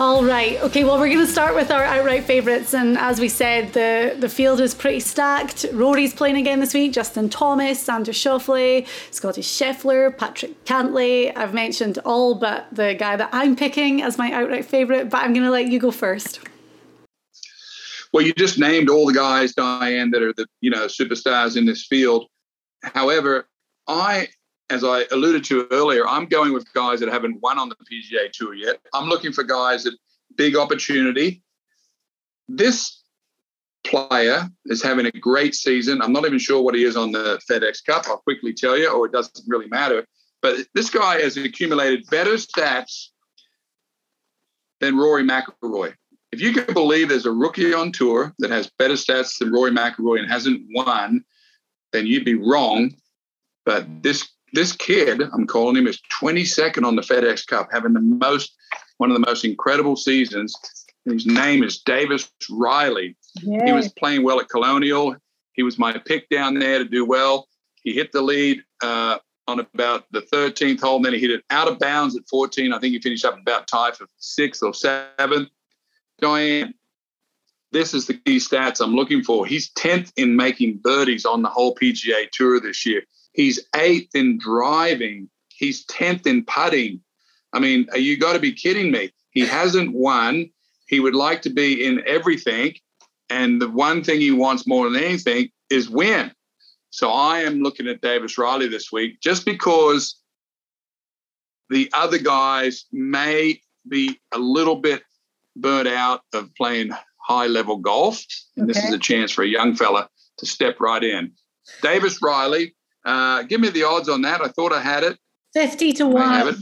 All 0.00 0.24
right. 0.24 0.58
Okay. 0.62 0.82
Well, 0.82 0.98
we're 0.98 1.12
going 1.12 1.26
to 1.26 1.30
start 1.30 1.54
with 1.54 1.70
our 1.70 1.84
outright 1.84 2.24
favourites, 2.24 2.72
and 2.72 2.96
as 2.96 3.20
we 3.20 3.28
said, 3.28 3.74
the 3.74 4.16
the 4.18 4.30
field 4.30 4.58
is 4.58 4.74
pretty 4.74 5.00
stacked. 5.00 5.66
Rory's 5.74 6.14
playing 6.14 6.38
again 6.38 6.58
this 6.58 6.72
week. 6.72 6.92
Justin 6.92 7.28
Thomas, 7.28 7.86
Xander 7.86 8.14
Schauffele, 8.14 8.86
Scotty 9.10 9.42
Scheffler, 9.42 10.16
Patrick 10.16 10.64
Cantlay. 10.64 11.36
I've 11.36 11.52
mentioned 11.52 11.98
all 12.06 12.34
but 12.34 12.66
the 12.72 12.94
guy 12.94 13.16
that 13.16 13.28
I'm 13.32 13.56
picking 13.56 14.00
as 14.00 14.16
my 14.16 14.32
outright 14.32 14.64
favourite. 14.64 15.10
But 15.10 15.18
I'm 15.18 15.34
going 15.34 15.44
to 15.44 15.50
let 15.50 15.66
you 15.66 15.78
go 15.78 15.90
first. 15.90 16.40
Well, 18.12 18.24
you 18.24 18.32
just 18.34 18.58
named 18.58 18.90
all 18.90 19.06
the 19.06 19.14
guys, 19.14 19.54
Diane, 19.54 20.10
that 20.10 20.22
are 20.22 20.32
the 20.32 20.46
you 20.60 20.70
know 20.70 20.86
superstars 20.86 21.56
in 21.56 21.66
this 21.66 21.86
field. 21.86 22.26
However, 22.82 23.48
I 23.86 24.28
as 24.70 24.84
I 24.84 25.04
alluded 25.10 25.44
to 25.44 25.66
earlier, 25.70 26.06
I'm 26.06 26.26
going 26.26 26.52
with 26.52 26.72
guys 26.72 27.00
that 27.00 27.08
haven't 27.08 27.40
won 27.42 27.58
on 27.58 27.68
the 27.68 27.76
PGA 27.76 28.30
Tour 28.32 28.54
yet. 28.54 28.78
I'm 28.94 29.08
looking 29.08 29.32
for 29.32 29.42
guys 29.42 29.84
that 29.84 29.96
big 30.36 30.56
opportunity. 30.56 31.42
This 32.48 33.02
player 33.84 34.48
is 34.66 34.82
having 34.82 35.06
a 35.06 35.10
great 35.10 35.54
season. 35.54 36.00
I'm 36.00 36.12
not 36.12 36.24
even 36.24 36.38
sure 36.38 36.62
what 36.62 36.74
he 36.74 36.84
is 36.84 36.96
on 36.96 37.10
the 37.12 37.40
FedEx 37.50 37.84
Cup. 37.84 38.04
I'll 38.06 38.18
quickly 38.18 38.52
tell 38.52 38.78
you, 38.78 38.90
or 38.90 39.06
it 39.06 39.12
doesn't 39.12 39.44
really 39.48 39.68
matter. 39.68 40.06
But 40.40 40.66
this 40.74 40.88
guy 40.88 41.20
has 41.20 41.36
accumulated 41.36 42.06
better 42.10 42.34
stats 42.34 43.08
than 44.80 44.96
Rory 44.96 45.24
McIlroy. 45.24 45.94
If 46.32 46.40
you 46.40 46.52
can 46.52 46.72
believe 46.72 47.08
there's 47.08 47.26
a 47.26 47.32
rookie 47.32 47.74
on 47.74 47.90
tour 47.92 48.32
that 48.38 48.50
has 48.50 48.70
better 48.78 48.94
stats 48.94 49.38
than 49.38 49.52
Rory 49.52 49.72
McIlroy 49.72 50.20
and 50.20 50.30
hasn't 50.30 50.62
won, 50.74 51.24
then 51.92 52.06
you'd 52.06 52.24
be 52.24 52.34
wrong. 52.34 52.92
But 53.64 54.02
this 54.02 54.28
this 54.52 54.72
kid, 54.72 55.22
I'm 55.32 55.46
calling 55.46 55.76
him, 55.76 55.86
is 55.86 56.00
22nd 56.20 56.84
on 56.84 56.96
the 56.96 57.02
FedEx 57.02 57.46
Cup, 57.46 57.68
having 57.72 57.92
the 57.92 58.00
most, 58.00 58.52
one 58.98 59.10
of 59.10 59.14
the 59.14 59.24
most 59.24 59.44
incredible 59.44 59.96
seasons. 59.96 60.54
His 61.04 61.24
name 61.24 61.62
is 61.62 61.78
Davis 61.78 62.30
Riley. 62.50 63.16
Yay. 63.42 63.60
He 63.66 63.72
was 63.72 63.92
playing 63.92 64.22
well 64.22 64.40
at 64.40 64.48
Colonial. 64.48 65.16
He 65.52 65.62
was 65.62 65.78
my 65.78 65.96
pick 65.98 66.28
down 66.28 66.58
there 66.58 66.78
to 66.78 66.84
do 66.84 67.04
well. 67.04 67.48
He 67.82 67.94
hit 67.94 68.12
the 68.12 68.22
lead 68.22 68.62
uh, 68.82 69.18
on 69.46 69.60
about 69.60 70.04
the 70.10 70.22
13th 70.32 70.80
hole, 70.80 70.96
and 70.96 71.04
then 71.04 71.14
he 71.14 71.20
hit 71.20 71.30
it 71.30 71.44
out 71.50 71.68
of 71.68 71.78
bounds 71.78 72.16
at 72.16 72.22
14. 72.28 72.72
I 72.72 72.78
think 72.78 72.92
he 72.92 73.00
finished 73.00 73.24
up 73.24 73.38
about 73.38 73.66
tied 73.66 73.96
for 73.96 74.06
sixth 74.18 74.62
or 74.62 74.74
seventh. 74.74 75.48
Diane, 76.20 76.74
this 77.72 77.94
is 77.94 78.06
the 78.06 78.14
key 78.14 78.38
stats 78.38 78.80
I'm 78.80 78.94
looking 78.94 79.22
for. 79.22 79.46
He's 79.46 79.70
10th 79.72 80.12
in 80.16 80.36
making 80.36 80.78
birdies 80.78 81.24
on 81.24 81.42
the 81.42 81.48
whole 81.48 81.74
PGA 81.74 82.28
Tour 82.32 82.60
this 82.60 82.84
year. 82.84 83.02
He's 83.32 83.60
eighth 83.76 84.14
in 84.14 84.38
driving. 84.38 85.28
He's 85.48 85.86
10th 85.86 86.26
in 86.26 86.44
putting. 86.44 87.00
I 87.52 87.60
mean, 87.60 87.86
uh, 87.92 87.98
you 87.98 88.16
got 88.16 88.32
to 88.32 88.38
be 88.38 88.52
kidding 88.52 88.90
me. 88.90 89.12
He 89.30 89.46
hasn't 89.46 89.92
won. 89.92 90.50
He 90.86 91.00
would 91.00 91.14
like 91.14 91.42
to 91.42 91.50
be 91.50 91.84
in 91.84 92.02
everything. 92.06 92.74
And 93.28 93.62
the 93.62 93.68
one 93.68 94.02
thing 94.02 94.20
he 94.20 94.32
wants 94.32 94.66
more 94.66 94.90
than 94.90 95.00
anything 95.00 95.50
is 95.70 95.88
win. 95.88 96.32
So 96.90 97.10
I 97.10 97.40
am 97.40 97.62
looking 97.62 97.86
at 97.86 98.00
Davis 98.00 98.36
Riley 98.36 98.66
this 98.66 98.90
week 98.90 99.20
just 99.20 99.44
because 99.44 100.16
the 101.68 101.88
other 101.92 102.18
guys 102.18 102.86
may 102.90 103.60
be 103.88 104.18
a 104.32 104.38
little 104.38 104.76
bit 104.76 105.04
burnt 105.56 105.88
out 105.88 106.22
of 106.32 106.54
playing 106.54 106.90
high 107.18 107.46
level 107.46 107.76
golf. 107.76 108.22
And 108.56 108.64
okay. 108.64 108.78
this 108.78 108.84
is 108.88 108.94
a 108.94 108.98
chance 108.98 109.30
for 109.30 109.42
a 109.42 109.48
young 109.48 109.74
fella 109.76 110.08
to 110.38 110.46
step 110.46 110.80
right 110.80 111.02
in. 111.02 111.32
Davis 111.82 112.20
Riley, 112.22 112.74
uh, 113.04 113.42
give 113.42 113.60
me 113.60 113.70
the 113.70 113.84
odds 113.84 114.08
on 114.08 114.22
that. 114.22 114.40
I 114.40 114.48
thought 114.48 114.72
I 114.72 114.80
had 114.80 115.04
it. 115.04 115.18
50 115.54 115.92
to 115.94 116.06
1. 116.06 116.56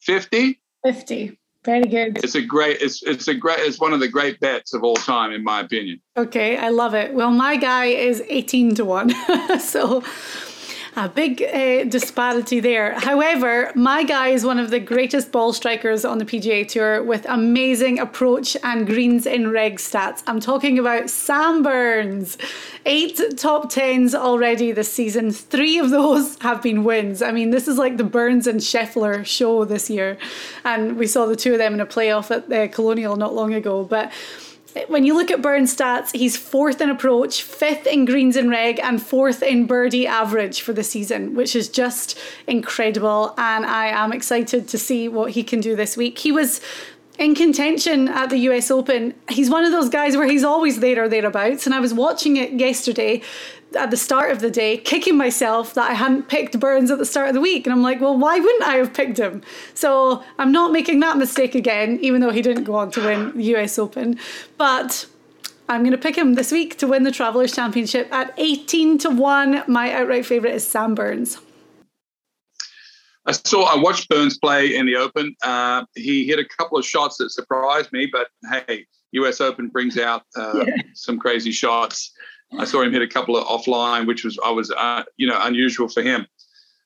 50? 0.00 0.60
50. 0.84 1.38
Very 1.66 1.82
good. 1.82 2.22
It's 2.22 2.36
a 2.36 2.42
great. 2.42 2.80
It's 2.80 3.02
it's 3.02 3.26
a 3.26 3.34
great. 3.34 3.58
It's 3.58 3.80
one 3.80 3.92
of 3.92 3.98
the 3.98 4.06
great 4.06 4.38
bets 4.38 4.72
of 4.72 4.84
all 4.84 4.94
time, 4.94 5.32
in 5.32 5.42
my 5.42 5.58
opinion. 5.58 6.00
Okay, 6.16 6.56
I 6.56 6.68
love 6.68 6.94
it. 6.94 7.12
Well, 7.12 7.32
my 7.32 7.56
guy 7.56 7.86
is 7.86 8.22
eighteen 8.28 8.76
to 8.76 8.84
one, 8.84 9.10
so 9.58 10.04
a 10.96 11.10
big 11.10 11.42
uh, 11.42 11.84
disparity 11.84 12.58
there. 12.58 12.98
However, 12.98 13.70
my 13.74 14.02
guy 14.02 14.28
is 14.28 14.46
one 14.46 14.58
of 14.58 14.70
the 14.70 14.80
greatest 14.80 15.30
ball 15.30 15.52
strikers 15.52 16.06
on 16.06 16.16
the 16.16 16.24
PGA 16.24 16.66
Tour 16.66 17.02
with 17.02 17.26
amazing 17.28 17.98
approach 17.98 18.56
and 18.64 18.86
greens 18.86 19.26
in 19.26 19.50
reg 19.50 19.76
stats. 19.76 20.22
I'm 20.26 20.40
talking 20.40 20.78
about 20.78 21.10
Sam 21.10 21.62
Burns. 21.62 22.38
Eight 22.86 23.20
top 23.36 23.68
tens 23.68 24.14
already 24.14 24.72
this 24.72 24.90
season. 24.90 25.32
Three 25.32 25.78
of 25.78 25.90
those 25.90 26.38
have 26.40 26.62
been 26.62 26.82
wins. 26.82 27.20
I 27.20 27.30
mean, 27.30 27.50
this 27.50 27.68
is 27.68 27.76
like 27.76 27.98
the 27.98 28.04
Burns 28.04 28.46
and 28.46 28.60
Scheffler 28.60 29.24
show 29.26 29.66
this 29.66 29.90
year. 29.90 30.16
And 30.64 30.96
we 30.96 31.06
saw 31.06 31.26
the 31.26 31.36
two 31.36 31.52
of 31.52 31.58
them 31.58 31.74
in 31.74 31.80
a 31.80 31.86
playoff 31.86 32.30
at 32.30 32.48
the 32.48 32.68
Colonial 32.68 33.16
not 33.16 33.34
long 33.34 33.52
ago. 33.52 33.84
But 33.84 34.12
when 34.88 35.04
you 35.04 35.14
look 35.14 35.30
at 35.30 35.42
Burns 35.42 35.74
stats, 35.74 36.14
he's 36.14 36.36
fourth 36.36 36.80
in 36.80 36.90
approach, 36.90 37.42
fifth 37.42 37.86
in 37.86 38.04
greens 38.04 38.36
and 38.36 38.50
reg, 38.50 38.78
and 38.80 39.02
fourth 39.02 39.42
in 39.42 39.66
birdie 39.66 40.06
average 40.06 40.60
for 40.60 40.72
the 40.72 40.84
season, 40.84 41.34
which 41.34 41.56
is 41.56 41.68
just 41.68 42.18
incredible. 42.46 43.34
And 43.38 43.64
I 43.64 43.86
am 43.86 44.12
excited 44.12 44.68
to 44.68 44.78
see 44.78 45.08
what 45.08 45.32
he 45.32 45.42
can 45.42 45.60
do 45.60 45.76
this 45.76 45.96
week. 45.96 46.18
He 46.18 46.32
was 46.32 46.60
in 47.18 47.34
contention 47.34 48.08
at 48.08 48.30
the 48.30 48.38
US 48.50 48.70
Open. 48.70 49.14
He's 49.28 49.48
one 49.48 49.64
of 49.64 49.72
those 49.72 49.88
guys 49.88 50.16
where 50.16 50.26
he's 50.26 50.44
always 50.44 50.80
there 50.80 51.04
or 51.04 51.08
thereabouts. 51.08 51.66
And 51.66 51.74
I 51.74 51.80
was 51.80 51.94
watching 51.94 52.36
it 52.36 52.52
yesterday 52.52 53.22
at 53.74 53.90
the 53.90 53.96
start 53.96 54.30
of 54.30 54.40
the 54.40 54.50
day 54.50 54.76
kicking 54.76 55.16
myself 55.16 55.74
that 55.74 55.90
I 55.90 55.94
hadn't 55.94 56.28
picked 56.28 56.58
Burns 56.58 56.90
at 56.90 56.98
the 56.98 57.04
start 57.04 57.28
of 57.28 57.34
the 57.34 57.40
week. 57.40 57.66
And 57.66 57.72
I'm 57.72 57.82
like, 57.82 58.00
well, 58.00 58.16
why 58.16 58.38
wouldn't 58.38 58.62
I 58.62 58.76
have 58.76 58.94
picked 58.94 59.18
him? 59.18 59.42
So 59.74 60.22
I'm 60.38 60.52
not 60.52 60.72
making 60.72 61.00
that 61.00 61.18
mistake 61.18 61.54
again, 61.54 61.98
even 62.00 62.20
though 62.20 62.30
he 62.30 62.42
didn't 62.42 62.64
go 62.64 62.74
on 62.76 62.90
to 62.92 63.04
win 63.04 63.36
the 63.36 63.44
US 63.56 63.78
Open. 63.78 64.18
But 64.56 65.06
I'm 65.68 65.82
going 65.82 65.92
to 65.92 65.98
pick 65.98 66.16
him 66.16 66.34
this 66.34 66.52
week 66.52 66.78
to 66.78 66.86
win 66.86 67.02
the 67.02 67.10
Travelers 67.10 67.52
Championship 67.52 68.12
at 68.12 68.32
18 68.36 68.98
to 68.98 69.10
1. 69.10 69.64
My 69.66 69.92
outright 69.92 70.24
favourite 70.24 70.54
is 70.54 70.66
Sam 70.66 70.94
Burns. 70.94 71.38
I 73.26 73.32
saw, 73.32 73.64
I 73.64 73.76
watched 73.76 74.08
Burns 74.08 74.38
play 74.38 74.76
in 74.76 74.86
the 74.86 74.94
Open. 74.94 75.34
Uh, 75.42 75.84
he 75.96 76.24
hit 76.24 76.38
a 76.38 76.44
couple 76.44 76.78
of 76.78 76.84
shots 76.84 77.16
that 77.16 77.30
surprised 77.30 77.92
me, 77.92 78.06
but 78.10 78.28
hey, 78.68 78.86
US 79.12 79.40
Open 79.40 79.68
brings 79.68 79.98
out 79.98 80.22
uh, 80.36 80.64
yeah. 80.66 80.82
some 80.94 81.18
crazy 81.18 81.50
shots. 81.50 82.12
I 82.58 82.64
saw 82.64 82.82
him 82.82 82.92
hit 82.92 83.02
a 83.02 83.08
couple 83.08 83.36
of 83.36 83.44
offline, 83.46 84.06
which 84.06 84.24
was 84.24 84.38
I 84.44 84.50
was 84.50 84.70
uh, 84.70 85.04
you 85.16 85.26
know 85.26 85.38
unusual 85.40 85.88
for 85.88 86.02
him. 86.02 86.26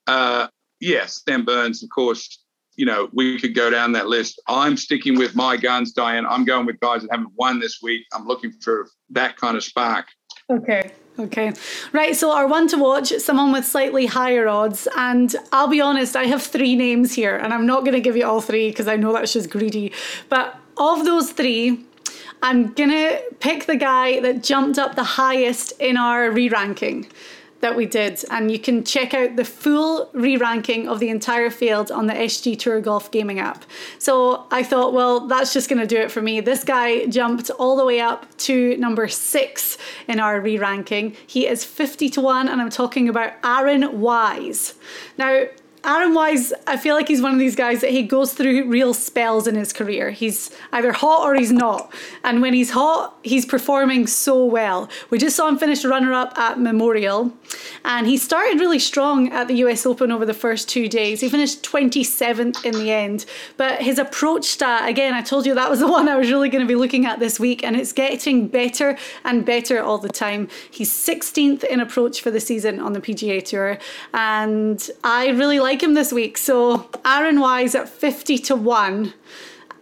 Uh, 0.06 0.48
yes, 0.80 1.22
Sam 1.26 1.44
Burns, 1.44 1.82
of 1.82 1.90
course. 1.90 2.38
You 2.76 2.86
know 2.86 3.08
we 3.12 3.38
could 3.38 3.54
go 3.54 3.70
down 3.70 3.92
that 3.92 4.06
list. 4.06 4.40
I'm 4.46 4.76
sticking 4.76 5.18
with 5.18 5.34
my 5.34 5.56
guns, 5.56 5.92
Diane. 5.92 6.26
I'm 6.26 6.44
going 6.44 6.66
with 6.66 6.80
guys 6.80 7.02
that 7.02 7.10
haven't 7.10 7.32
won 7.36 7.60
this 7.60 7.80
week. 7.82 8.06
I'm 8.12 8.26
looking 8.26 8.52
for 8.52 8.88
that 9.10 9.36
kind 9.36 9.56
of 9.56 9.64
spark. 9.64 10.06
Okay. 10.48 10.92
Okay. 11.18 11.52
Right. 11.92 12.16
So, 12.16 12.32
our 12.32 12.46
one 12.46 12.66
to 12.68 12.78
watch, 12.78 13.12
someone 13.18 13.52
with 13.52 13.66
slightly 13.66 14.06
higher 14.06 14.48
odds. 14.48 14.88
And 14.96 15.34
I'll 15.52 15.68
be 15.68 15.80
honest, 15.80 16.16
I 16.16 16.24
have 16.24 16.42
three 16.42 16.76
names 16.76 17.12
here, 17.12 17.36
and 17.36 17.52
I'm 17.52 17.66
not 17.66 17.80
going 17.80 17.92
to 17.92 18.00
give 18.00 18.16
you 18.16 18.26
all 18.26 18.40
three 18.40 18.70
because 18.70 18.88
I 18.88 18.96
know 18.96 19.12
that's 19.12 19.32
just 19.32 19.50
greedy. 19.50 19.92
But 20.30 20.56
of 20.78 21.04
those 21.04 21.32
three, 21.32 21.84
I'm 22.42 22.72
gonna 22.72 23.20
pick 23.38 23.66
the 23.66 23.76
guy 23.76 24.20
that 24.20 24.42
jumped 24.42 24.78
up 24.78 24.94
the 24.94 25.04
highest 25.04 25.72
in 25.80 25.96
our 25.96 26.30
re 26.30 26.48
ranking 26.48 27.06
that 27.60 27.76
we 27.76 27.86
did. 27.86 28.24
And 28.30 28.50
you 28.50 28.58
can 28.58 28.84
check 28.84 29.14
out 29.14 29.36
the 29.36 29.44
full 29.44 30.10
re 30.12 30.36
ranking 30.36 30.88
of 30.88 30.98
the 30.98 31.08
entire 31.10 31.50
field 31.50 31.90
on 31.90 32.06
the 32.06 32.14
SG 32.14 32.58
Tour 32.58 32.80
Golf 32.80 33.10
Gaming 33.10 33.38
app. 33.38 33.64
So 33.98 34.46
I 34.50 34.62
thought, 34.62 34.92
well, 34.92 35.26
that's 35.26 35.52
just 35.52 35.68
going 35.68 35.80
to 35.80 35.86
do 35.86 35.98
it 35.98 36.10
for 36.10 36.22
me. 36.22 36.40
This 36.40 36.64
guy 36.64 37.06
jumped 37.06 37.50
all 37.50 37.76
the 37.76 37.84
way 37.84 38.00
up 38.00 38.26
to 38.38 38.76
number 38.78 39.08
six 39.08 39.78
in 40.08 40.20
our 40.20 40.40
re 40.40 40.58
ranking. 40.58 41.16
He 41.26 41.46
is 41.46 41.64
50 41.64 42.08
to 42.10 42.20
1, 42.20 42.48
and 42.48 42.60
I'm 42.60 42.70
talking 42.70 43.08
about 43.08 43.34
Aaron 43.44 44.00
Wise. 44.00 44.74
Now, 45.18 45.44
Aaron 45.82 46.12
Wise, 46.12 46.52
I 46.66 46.76
feel 46.76 46.94
like 46.94 47.08
he's 47.08 47.22
one 47.22 47.32
of 47.32 47.38
these 47.38 47.56
guys 47.56 47.80
that 47.80 47.90
he 47.90 48.02
goes 48.02 48.34
through 48.34 48.68
real 48.68 48.92
spells 48.92 49.46
in 49.46 49.54
his 49.54 49.72
career. 49.72 50.10
He's 50.10 50.50
either 50.72 50.92
hot 50.92 51.24
or 51.26 51.34
he's 51.34 51.52
not. 51.52 51.92
And 52.22 52.42
when 52.42 52.52
he's 52.52 52.70
hot, 52.70 53.18
he's 53.22 53.46
performing 53.46 54.06
so 54.06 54.44
well. 54.44 54.90
We 55.08 55.16
just 55.16 55.36
saw 55.36 55.48
him 55.48 55.56
finish 55.56 55.82
runner 55.82 56.12
up 56.12 56.36
at 56.36 56.60
Memorial. 56.60 57.32
And 57.82 58.06
he 58.06 58.18
started 58.18 58.60
really 58.60 58.78
strong 58.78 59.32
at 59.32 59.48
the 59.48 59.54
US 59.64 59.86
Open 59.86 60.12
over 60.12 60.26
the 60.26 60.34
first 60.34 60.68
two 60.68 60.86
days. 60.86 61.22
He 61.22 61.30
finished 61.30 61.62
27th 61.62 62.62
in 62.64 62.72
the 62.72 62.90
end. 62.90 63.24
But 63.56 63.80
his 63.80 63.98
approach 63.98 64.44
stat, 64.44 64.86
again, 64.86 65.14
I 65.14 65.22
told 65.22 65.46
you 65.46 65.54
that 65.54 65.70
was 65.70 65.80
the 65.80 65.88
one 65.90 66.10
I 66.10 66.16
was 66.16 66.30
really 66.30 66.50
going 66.50 66.62
to 66.62 66.68
be 66.68 66.76
looking 66.76 67.06
at 67.06 67.20
this 67.20 67.40
week. 67.40 67.64
And 67.64 67.74
it's 67.74 67.92
getting 67.92 68.48
better 68.48 68.98
and 69.24 69.46
better 69.46 69.82
all 69.82 69.96
the 69.96 70.10
time. 70.10 70.48
He's 70.70 70.92
16th 70.92 71.64
in 71.64 71.80
approach 71.80 72.20
for 72.20 72.30
the 72.30 72.40
season 72.40 72.80
on 72.80 72.92
the 72.92 73.00
PGA 73.00 73.42
Tour. 73.42 73.78
And 74.12 74.90
I 75.02 75.30
really 75.30 75.58
like 75.58 75.69
like 75.70 75.84
him 75.84 75.94
this 75.94 76.12
week. 76.12 76.36
So 76.36 76.90
Aaron 77.04 77.38
Wise 77.38 77.76
at 77.76 77.88
50 77.88 78.38
to 78.38 78.56
1. 78.56 79.14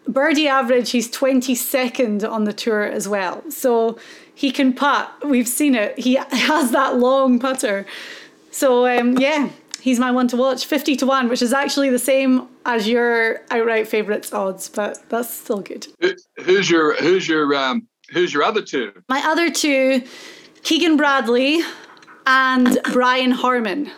Birdie 0.06 0.46
average, 0.46 0.90
he's 0.90 1.10
22nd 1.10 2.30
on 2.30 2.44
the 2.44 2.52
tour 2.52 2.82
as 2.82 3.08
well. 3.08 3.42
So 3.50 3.98
he 4.34 4.50
can 4.50 4.74
putt. 4.74 5.10
We've 5.24 5.48
seen 5.48 5.74
it. 5.74 5.98
He 5.98 6.14
has 6.30 6.72
that 6.72 6.98
long 6.98 7.38
putter. 7.38 7.86
So 8.50 8.86
um, 8.86 9.16
yeah, 9.16 9.48
he's 9.80 9.98
my 9.98 10.10
one 10.10 10.28
to 10.28 10.36
watch. 10.36 10.66
50 10.66 10.94
to 10.96 11.06
1, 11.06 11.30
which 11.30 11.40
is 11.40 11.54
actually 11.54 11.88
the 11.88 11.98
same 11.98 12.48
as 12.66 12.86
your 12.86 13.40
outright 13.50 13.88
favourites 13.88 14.30
odds, 14.30 14.68
but 14.68 15.08
that's 15.08 15.32
still 15.32 15.62
good. 15.62 15.86
Who's 16.44 16.68
your 16.68 16.96
who's 16.96 17.26
your 17.26 17.54
um, 17.54 17.88
who's 18.10 18.34
your 18.34 18.42
other 18.42 18.60
two? 18.60 18.92
My 19.08 19.22
other 19.24 19.50
two, 19.50 20.02
Keegan 20.64 20.98
Bradley 20.98 21.62
and 22.26 22.78
Brian 22.92 23.30
Harman. 23.30 23.90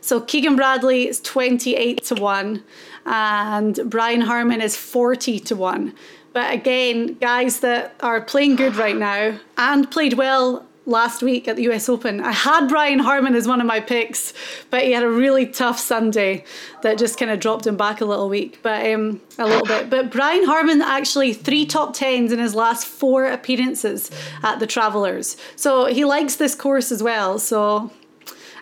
So 0.00 0.20
Keegan 0.20 0.56
Bradley 0.56 1.08
is 1.08 1.20
28 1.20 2.04
to 2.04 2.14
1 2.14 2.64
and 3.06 3.80
Brian 3.86 4.22
Harman 4.22 4.60
is 4.60 4.76
40 4.76 5.40
to 5.40 5.56
1. 5.56 5.94
But 6.32 6.52
again, 6.52 7.14
guys 7.14 7.60
that 7.60 7.94
are 8.00 8.20
playing 8.20 8.56
good 8.56 8.76
right 8.76 8.96
now 8.96 9.38
and 9.56 9.90
played 9.90 10.14
well 10.14 10.66
last 10.88 11.22
week 11.22 11.46
at 11.46 11.56
the 11.56 11.68
US 11.70 11.88
Open. 11.88 12.20
I 12.20 12.32
had 12.32 12.68
Brian 12.68 12.98
Harman 12.98 13.34
as 13.34 13.46
one 13.46 13.60
of 13.60 13.66
my 13.66 13.78
picks, 13.78 14.32
but 14.70 14.84
he 14.84 14.92
had 14.92 15.02
a 15.02 15.10
really 15.10 15.46
tough 15.46 15.78
Sunday 15.78 16.44
that 16.82 16.98
just 16.98 17.18
kind 17.18 17.30
of 17.30 17.38
dropped 17.38 17.66
him 17.66 17.76
back 17.76 18.00
a 18.00 18.04
little 18.04 18.28
week, 18.28 18.60
but 18.62 18.90
um, 18.90 19.20
a 19.38 19.46
little 19.46 19.66
bit. 19.66 19.90
But 19.90 20.10
Brian 20.10 20.44
Harman 20.44 20.80
actually 20.80 21.34
three 21.34 21.66
top 21.66 21.94
tens 21.94 22.32
in 22.32 22.38
his 22.38 22.54
last 22.54 22.86
four 22.86 23.26
appearances 23.26 24.10
at 24.42 24.60
the 24.60 24.66
Travelers. 24.66 25.36
So 25.56 25.86
he 25.86 26.04
likes 26.04 26.36
this 26.36 26.54
course 26.54 26.90
as 26.90 27.02
well. 27.02 27.38
So 27.38 27.90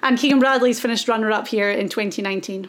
and 0.07 0.17
Keegan 0.17 0.39
Bradley's 0.39 0.79
finished 0.79 1.09
runner 1.09 1.33
up 1.33 1.49
here 1.49 1.69
in 1.69 1.89
2019. 1.89 2.69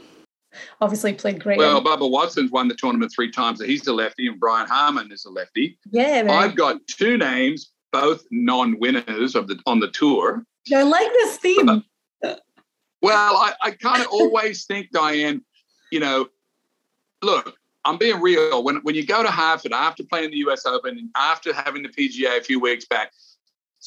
Obviously 0.81 1.13
played 1.13 1.39
great. 1.39 1.59
Well, 1.59 1.83
Bubba 1.83 2.09
Watson's 2.09 2.51
won 2.51 2.67
the 2.67 2.73
tournament 2.73 3.11
three 3.13 3.29
times. 3.29 3.63
He's 3.63 3.85
a 3.85 3.93
lefty, 3.93 4.27
and 4.27 4.39
Brian 4.39 4.67
Harman 4.67 5.11
is 5.11 5.23
a 5.25 5.29
lefty. 5.29 5.77
Yeah, 5.91 6.23
man. 6.23 6.31
I've 6.31 6.55
got 6.55 6.85
two 6.87 7.17
names, 7.17 7.71
both 7.91 8.23
non-winners 8.31 9.35
of 9.35 9.47
the 9.47 9.59
on 9.67 9.79
the 9.79 9.89
tour. 9.89 10.43
I 10.73 10.81
like 10.81 11.09
this 11.13 11.37
theme. 11.37 11.83
well, 12.23 13.37
I, 13.37 13.53
I 13.61 13.71
kind 13.71 14.01
of 14.01 14.07
always 14.07 14.65
think, 14.65 14.89
Diane, 14.91 15.43
you 15.91 15.99
know, 15.99 16.27
look, 17.21 17.55
I'm 17.85 17.97
being 17.97 18.19
real. 18.19 18.63
When 18.63 18.77
when 18.77 18.95
you 18.95 19.05
go 19.05 19.21
to 19.21 19.29
Hartford 19.29 19.73
after 19.73 20.03
playing 20.03 20.31
the 20.31 20.37
US 20.37 20.65
Open, 20.65 21.11
after 21.15 21.53
having 21.53 21.83
the 21.83 21.89
PGA 21.89 22.39
a 22.39 22.43
few 22.43 22.59
weeks 22.59 22.85
back, 22.85 23.11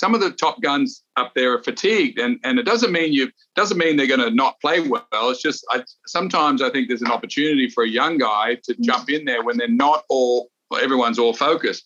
some 0.00 0.14
of 0.14 0.22
the 0.22 0.30
top 0.30 0.62
guns 0.62 1.02
up 1.18 1.32
there 1.34 1.52
are 1.52 1.62
fatigued, 1.62 2.18
and 2.18 2.40
and 2.42 2.58
it 2.58 2.62
doesn't 2.62 2.90
mean 2.90 3.12
you 3.12 3.30
doesn't 3.54 3.76
mean 3.76 3.98
they're 3.98 4.06
going 4.06 4.18
to 4.18 4.30
not 4.30 4.58
play 4.62 4.80
well. 4.80 5.02
It's 5.12 5.42
just 5.42 5.62
I, 5.70 5.84
sometimes 6.06 6.62
I 6.62 6.70
think 6.70 6.88
there's 6.88 7.02
an 7.02 7.10
opportunity 7.10 7.68
for 7.68 7.84
a 7.84 7.88
young 7.88 8.16
guy 8.16 8.54
to 8.64 8.72
mm. 8.72 8.80
jump 8.80 9.10
in 9.10 9.26
there 9.26 9.44
when 9.44 9.58
they're 9.58 9.68
not 9.68 10.04
all 10.08 10.48
everyone's 10.80 11.18
all 11.18 11.34
focused. 11.34 11.84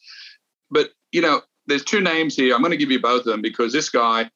But 0.71 0.91
you 1.11 1.23
know, 1.23 1.43
there's 1.67 1.83
two 1.83 2.01
names 2.01 2.37
here. 2.37 2.55
I'm 2.55 2.61
going 2.61 2.71
to 2.71 2.77
give 2.77 2.93
you 2.93 3.01
both 3.01 3.23
of 3.23 3.27
them 3.27 3.43
because 3.43 3.73
this 3.73 3.91
guy 3.91 4.31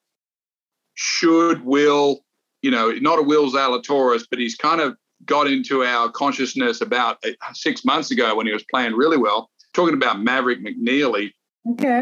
should 0.95 1.63
will 1.63 2.19
you 2.61 2.71
know 2.71 2.91
not 2.91 3.17
a 3.17 3.21
Will 3.21 3.49
Zalatoris, 3.49 4.25
but 4.29 4.39
he's 4.39 4.55
kind 4.55 4.81
of 4.81 4.97
got 5.23 5.47
into 5.47 5.85
our 5.85 6.11
consciousness 6.11 6.81
about 6.81 7.23
six 7.53 7.85
months 7.85 8.11
ago 8.11 8.35
when 8.35 8.45
he 8.45 8.51
was 8.51 8.65
playing 8.69 8.93
really 8.93 9.17
well. 9.17 9.49
Talking 9.73 9.93
about 9.93 10.21
Maverick 10.21 10.59
McNealy. 10.65 11.31
Okay. 11.71 12.01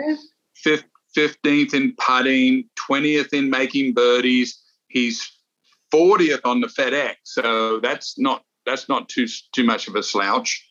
Fifth 0.56 0.86
15th 1.18 1.74
in 1.74 1.96
putting, 1.98 2.70
20th 2.90 3.34
in 3.34 3.50
making 3.50 3.94
birdies. 3.94 4.62
He's 4.88 5.32
40th 5.94 6.42
on 6.46 6.62
the 6.62 6.68
FedEx, 6.68 7.16
so 7.24 7.80
that's 7.80 8.20
not 8.20 8.44
that's 8.66 8.90
not 8.90 9.08
too 9.10 9.28
too 9.54 9.64
much 9.64 9.88
of 9.88 9.96
a 9.96 10.04
slouch. 10.04 10.64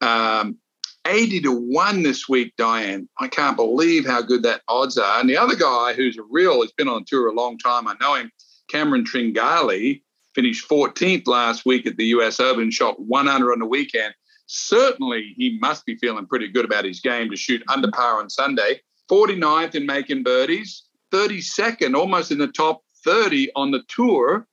Um, 0.00 0.58
80 1.06 1.40
to 1.42 1.52
1 1.52 2.02
this 2.02 2.28
week, 2.28 2.54
Diane. 2.56 3.08
I 3.18 3.28
can't 3.28 3.56
believe 3.56 4.06
how 4.06 4.22
good 4.22 4.42
that 4.42 4.62
odds 4.68 4.96
are. 4.98 5.20
And 5.20 5.28
the 5.28 5.36
other 5.36 5.54
guy 5.54 5.92
who's 5.92 6.16
a 6.16 6.22
real, 6.30 6.62
has 6.62 6.72
been 6.72 6.88
on 6.88 7.04
tour 7.04 7.28
a 7.28 7.32
long 7.32 7.58
time, 7.58 7.86
I 7.86 7.94
know 8.00 8.14
him, 8.14 8.30
Cameron 8.70 9.04
Tringale, 9.04 10.02
finished 10.34 10.68
14th 10.68 11.26
last 11.26 11.66
week 11.66 11.86
at 11.86 11.96
the 11.96 12.06
US 12.06 12.40
Open, 12.40 12.70
shot 12.70 12.98
one 12.98 13.28
under 13.28 13.52
on 13.52 13.58
the 13.58 13.66
weekend. 13.66 14.14
Certainly, 14.46 15.34
he 15.36 15.58
must 15.60 15.86
be 15.86 15.96
feeling 15.96 16.26
pretty 16.26 16.48
good 16.48 16.64
about 16.64 16.84
his 16.84 17.00
game 17.00 17.30
to 17.30 17.36
shoot 17.36 17.62
under 17.68 17.90
par 17.90 18.20
on 18.20 18.28
Sunday. 18.28 18.80
49th 19.10 19.74
in 19.74 19.86
making 19.86 20.22
birdies, 20.22 20.84
32nd, 21.12 21.96
almost 21.96 22.30
in 22.30 22.38
the 22.38 22.48
top 22.48 22.82
30 23.04 23.50
on 23.54 23.70
the 23.70 23.82
tour, 23.88 24.46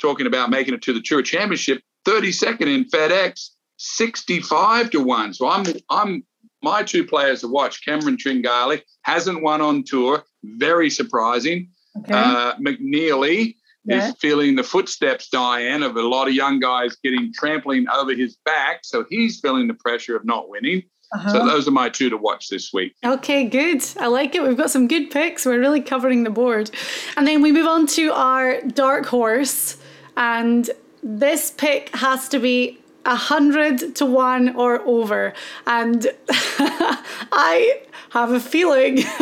talking 0.00 0.26
about 0.26 0.50
making 0.50 0.74
it 0.74 0.82
to 0.82 0.92
the 0.92 1.00
Tour 1.00 1.22
Championship, 1.22 1.82
32nd 2.06 2.74
in 2.74 2.84
FedEx, 2.84 3.50
65 3.76 4.90
to 4.90 5.00
1. 5.02 5.34
So 5.34 5.48
I'm 5.48 5.64
I'm 5.90 6.24
my 6.62 6.82
two 6.82 7.04
players 7.04 7.40
to 7.40 7.48
watch, 7.48 7.84
Cameron 7.84 8.16
Tringale, 8.16 8.82
hasn't 9.02 9.42
won 9.42 9.60
on 9.60 9.82
tour, 9.82 10.24
very 10.44 10.90
surprising. 10.90 11.70
Okay. 11.98 12.12
Uh, 12.12 12.54
McNealy 12.56 13.56
yeah. 13.84 14.08
is 14.08 14.14
feeling 14.16 14.56
the 14.56 14.62
footsteps, 14.62 15.28
Diane, 15.28 15.82
of 15.82 15.96
a 15.96 16.02
lot 16.02 16.28
of 16.28 16.34
young 16.34 16.60
guys 16.60 16.96
getting 17.02 17.32
trampling 17.34 17.86
over 17.88 18.14
his 18.14 18.36
back. 18.44 18.80
So 18.84 19.04
he's 19.08 19.40
feeling 19.40 19.68
the 19.68 19.74
pressure 19.74 20.16
of 20.16 20.24
not 20.24 20.48
winning. 20.48 20.82
Uh-huh. 21.12 21.30
So 21.30 21.46
those 21.46 21.66
are 21.66 21.72
my 21.72 21.88
two 21.88 22.08
to 22.10 22.16
watch 22.16 22.48
this 22.48 22.72
week. 22.72 22.94
Okay, 23.04 23.44
good. 23.44 23.82
I 23.98 24.06
like 24.06 24.34
it. 24.34 24.42
We've 24.42 24.56
got 24.56 24.70
some 24.70 24.86
good 24.86 25.10
picks. 25.10 25.44
We're 25.44 25.58
really 25.58 25.80
covering 25.80 26.22
the 26.24 26.30
board. 26.30 26.70
And 27.16 27.26
then 27.26 27.42
we 27.42 27.50
move 27.52 27.66
on 27.66 27.86
to 27.88 28.12
our 28.12 28.60
dark 28.62 29.06
horse. 29.06 29.76
And 30.16 30.70
this 31.02 31.50
pick 31.50 31.94
has 31.96 32.28
to 32.28 32.38
be 32.38 32.78
a 33.06 33.16
hundred 33.16 33.96
to 33.96 34.06
one 34.06 34.54
or 34.54 34.80
over. 34.82 35.32
And 35.66 36.06
I 36.30 37.80
have 38.10 38.32
a 38.32 38.40
feeling 38.40 38.96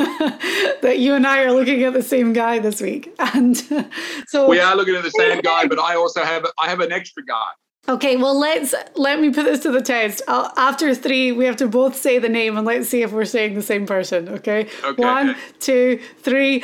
that 0.83 0.97
you 0.99 1.15
and 1.15 1.27
I 1.27 1.45
are 1.45 1.53
looking 1.53 1.85
at 1.85 1.93
the 1.93 2.03
same 2.03 2.33
guy 2.33 2.59
this 2.59 2.81
week. 2.81 3.15
And 3.35 3.57
so 4.27 4.49
we 4.49 4.59
are 4.59 4.75
looking 4.75 4.97
at 4.97 5.05
the 5.05 5.11
same 5.11 5.41
guy, 5.43 5.67
but 5.67 5.79
I 5.79 5.95
also 5.95 6.23
have 6.23 6.47
I 6.59 6.69
have 6.69 6.81
an 6.81 6.93
extra 6.93 7.25
guy. 7.25 7.51
Okay, 7.89 8.19
well 8.19 8.39
let's 8.39 8.75
let 8.97 9.19
me 9.19 9.31
put 9.31 9.47
this 9.47 9.61
to 9.61 9.71
the 9.71 9.81
test. 9.81 10.21
I'll, 10.29 10.53
after 10.59 10.95
three, 10.95 11.33
we 11.33 11.47
have 11.47 11.57
to 11.57 11.67
both 11.67 11.97
say 11.97 12.19
the 12.19 12.29
name 12.29 12.59
and 12.59 12.67
let's 12.67 12.87
see 12.87 13.01
if 13.01 13.13
we're 13.13 13.25
saying 13.25 13.55
the 13.55 13.63
same 13.63 13.87
person. 13.87 14.29
Okay, 14.29 14.69
okay 14.85 15.03
one, 15.03 15.31
okay. 15.31 15.41
two, 15.59 16.01
three. 16.19 16.61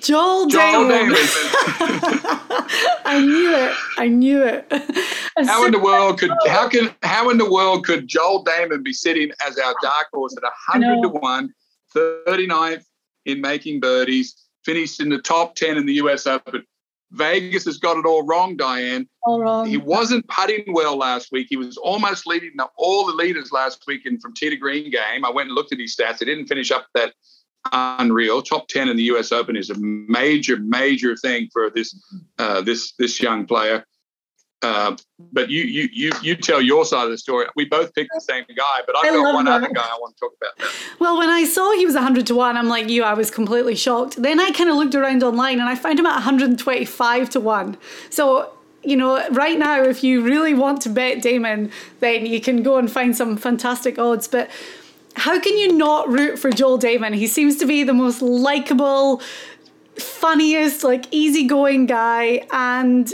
Joel, 0.00 0.46
Joel 0.46 0.84
Dahmen. 0.86 1.14
I 3.04 3.20
knew 3.20 3.54
it. 3.54 3.76
I 3.98 4.08
knew 4.08 4.42
it. 4.42 4.66
How 5.46 5.66
in 5.66 5.72
the 5.72 5.78
world 5.78 6.18
could 6.18 6.30
how 6.46 6.70
can 6.70 6.94
how 7.02 7.28
in 7.28 7.36
the 7.36 7.50
world 7.50 7.84
could 7.84 8.08
Joel 8.08 8.42
Dahmen 8.42 8.82
be 8.82 8.94
sitting 8.94 9.30
as 9.46 9.58
our 9.58 9.74
dark 9.82 10.06
horse 10.10 10.34
at 10.38 10.42
hundred 10.66 11.02
to 11.02 11.08
one, 11.08 11.52
39th 11.94 12.84
in 13.26 13.42
making 13.42 13.80
birdies, 13.80 14.34
finished 14.64 15.00
in 15.00 15.10
the 15.10 15.18
top 15.18 15.54
ten 15.54 15.76
in 15.76 15.84
the 15.84 15.94
U.S. 15.94 16.26
Open? 16.26 16.64
Vegas 17.12 17.64
has 17.66 17.78
got 17.78 17.98
it 17.98 18.06
all 18.06 18.24
wrong, 18.24 18.56
Diane. 18.56 19.06
All 19.24 19.40
wrong. 19.40 19.68
He 19.68 19.76
wasn't 19.76 20.26
putting 20.28 20.72
well 20.72 20.96
last 20.96 21.30
week. 21.30 21.46
He 21.50 21.56
was 21.56 21.76
almost 21.76 22.26
leading 22.26 22.52
all 22.76 23.06
the 23.06 23.12
leaders 23.12 23.52
last 23.52 23.84
week 23.86 24.06
in 24.06 24.18
from 24.18 24.34
tee 24.34 24.50
to 24.50 24.56
green 24.56 24.90
game. 24.90 25.24
I 25.24 25.30
went 25.30 25.48
and 25.48 25.54
looked 25.54 25.72
at 25.72 25.78
his 25.78 25.94
stats. 25.94 26.18
He 26.18 26.24
didn't 26.24 26.46
finish 26.46 26.70
up 26.70 26.86
that 26.94 27.12
unreal. 27.70 28.42
Top 28.42 28.68
ten 28.68 28.88
in 28.88 28.96
the 28.96 29.04
U.S. 29.04 29.30
Open 29.30 29.56
is 29.56 29.70
a 29.70 29.78
major, 29.78 30.56
major 30.58 31.16
thing 31.16 31.48
for 31.52 31.70
this 31.70 31.94
uh, 32.38 32.62
this 32.62 32.92
this 32.98 33.20
young 33.20 33.46
player. 33.46 33.84
Uh, 34.62 34.96
but 35.32 35.50
you, 35.50 35.64
you 35.64 35.88
you 35.92 36.12
you 36.22 36.36
tell 36.36 36.62
your 36.62 36.84
side 36.84 37.04
of 37.04 37.10
the 37.10 37.18
story. 37.18 37.46
We 37.56 37.64
both 37.64 37.92
picked 37.94 38.10
the 38.14 38.20
same 38.20 38.44
guy, 38.56 38.80
but 38.86 38.96
I've 38.96 39.12
I 39.12 39.16
got 39.16 39.34
one 39.34 39.44
that. 39.46 39.62
other 39.62 39.72
guy 39.72 39.82
I 39.82 39.96
want 40.00 40.16
to 40.16 40.20
talk 40.20 40.34
about. 40.36 40.70
Well, 41.00 41.18
when 41.18 41.28
I 41.28 41.44
saw 41.44 41.72
he 41.72 41.84
was 41.84 41.94
100 41.94 42.26
to 42.28 42.34
1, 42.34 42.56
I'm 42.56 42.68
like 42.68 42.88
you, 42.88 43.02
I 43.02 43.14
was 43.14 43.30
completely 43.30 43.74
shocked. 43.74 44.22
Then 44.22 44.38
I 44.38 44.50
kind 44.52 44.70
of 44.70 44.76
looked 44.76 44.94
around 44.94 45.24
online 45.24 45.58
and 45.58 45.68
I 45.68 45.74
found 45.74 45.98
him 45.98 46.06
at 46.06 46.14
125 46.14 47.30
to 47.30 47.40
1. 47.40 47.76
So, 48.10 48.52
you 48.84 48.96
know, 48.96 49.28
right 49.30 49.58
now, 49.58 49.82
if 49.82 50.04
you 50.04 50.22
really 50.22 50.54
want 50.54 50.80
to 50.82 50.88
bet 50.88 51.18
Dahmen, 51.18 51.72
then 51.98 52.26
you 52.26 52.40
can 52.40 52.62
go 52.62 52.76
and 52.78 52.90
find 52.90 53.16
some 53.16 53.36
fantastic 53.36 53.98
odds. 53.98 54.28
But 54.28 54.48
how 55.14 55.40
can 55.40 55.58
you 55.58 55.72
not 55.72 56.08
root 56.08 56.38
for 56.38 56.50
Joel 56.50 56.78
Dahmen? 56.78 57.14
He 57.14 57.26
seems 57.26 57.56
to 57.56 57.66
be 57.66 57.82
the 57.82 57.94
most 57.94 58.22
likable, 58.22 59.20
funniest, 59.98 60.84
like 60.84 61.06
easygoing 61.10 61.86
guy. 61.86 62.46
And 62.52 63.12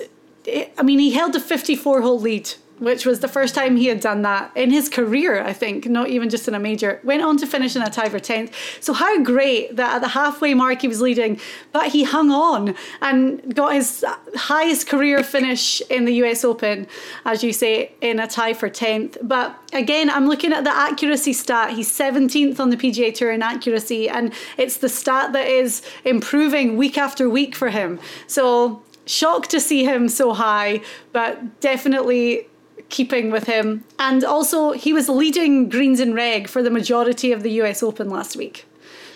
I 0.79 0.83
mean, 0.83 0.99
he 0.99 1.13
held 1.13 1.35
a 1.37 1.41
54 1.41 2.03
hole 2.03 2.21
lead 2.21 2.51
which 2.79 3.05
was 3.05 3.21
the 3.21 3.29
first 3.29 3.55
time 3.55 3.77
he 3.77 3.87
had 3.87 4.01
done 4.01 4.23
that 4.23 4.51
in 4.55 4.71
his 4.71 4.89
career, 4.89 5.43
I 5.43 5.53
think, 5.53 5.87
not 5.87 6.09
even 6.09 6.31
just 6.31 6.49
in 6.49 6.55
a 6.55 6.59
major. 6.59 7.01
Went 7.05 7.23
on 7.23 7.37
to 7.39 7.47
finish 7.47 7.77
in 7.77 7.83
a 7.83 7.91
tie 7.91 8.09
for 8.09 8.19
10th. 8.19 8.53
So, 8.81 8.93
how 8.93 9.23
great 9.23 9.77
that 9.77 9.97
at 9.97 10.01
the 10.01 10.09
halfway 10.09 10.55
mark 10.55 10.83
he 10.83 10.89
was 10.89 11.01
leading, 11.01 11.41
but 11.73 11.89
he 11.89 12.05
hung 12.05 12.31
on 12.31 12.75
and 13.01 13.55
got 13.55 13.75
his 13.75 14.05
highest 14.35 14.87
career 14.87 15.23
finish 15.23 15.81
in 15.91 16.05
the 16.05 16.15
US 16.25 16.45
Open, 16.45 16.87
as 17.25 17.43
you 17.43 17.53
say, 17.53 17.93
in 18.01 18.21
a 18.21 18.27
tie 18.27 18.55
for 18.55 18.71
10th. 18.71 19.19
But 19.23 19.59
again, 19.73 20.11
I'm 20.11 20.29
looking 20.29 20.53
at 20.53 20.65
the 20.65 20.75
accuracy 20.75 21.33
stat. 21.33 21.71
He's 21.71 21.91
17th 21.91 22.61
on 22.61 22.71
the 22.71 22.77
PGA 22.77 23.15
Tour 23.15 23.33
in 23.33 23.43
accuracy, 23.43 24.09
and 24.09 24.33
it's 24.57 24.79
the 24.79 24.89
stat 24.89 25.33
that 25.33 25.47
is 25.47 25.83
improving 26.05 26.77
week 26.77 26.97
after 26.97 27.29
week 27.29 27.55
for 27.55 27.71
him. 27.71 27.99
So, 28.27 28.83
shocked 29.09 29.51
to 29.51 29.61
see 29.61 29.85
him 29.85 30.09
so 30.09 30.33
high, 30.33 30.81
but 31.13 31.61
definitely 31.61 32.47
keeping 32.89 33.31
with 33.31 33.45
him. 33.45 33.85
And 33.99 34.25
also, 34.25 34.73
he 34.73 34.93
was 34.93 35.09
leading 35.09 35.69
greens 35.69 36.01
and 36.01 36.15
reg 36.15 36.49
for 36.49 36.63
the 36.63 36.71
majority 36.71 37.33
of 37.33 37.43
the 37.43 37.51
US 37.63 37.83
Open 37.83 38.09
last 38.09 38.37
week. 38.37 38.67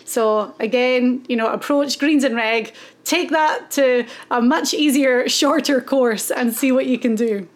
So, 0.04 0.54
again, 0.60 1.24
you 1.28 1.36
know, 1.36 1.46
approach 1.46 1.98
greens 1.98 2.24
and 2.24 2.34
reg, 2.34 2.72
take 3.04 3.30
that 3.30 3.70
to 3.72 4.04
a 4.30 4.42
much 4.42 4.74
easier, 4.74 5.28
shorter 5.40 5.80
course 5.80 6.30
and 6.30 6.54
see 6.54 6.72
what 6.72 6.86
you 6.86 6.98
can 6.98 7.14
do. 7.14 7.48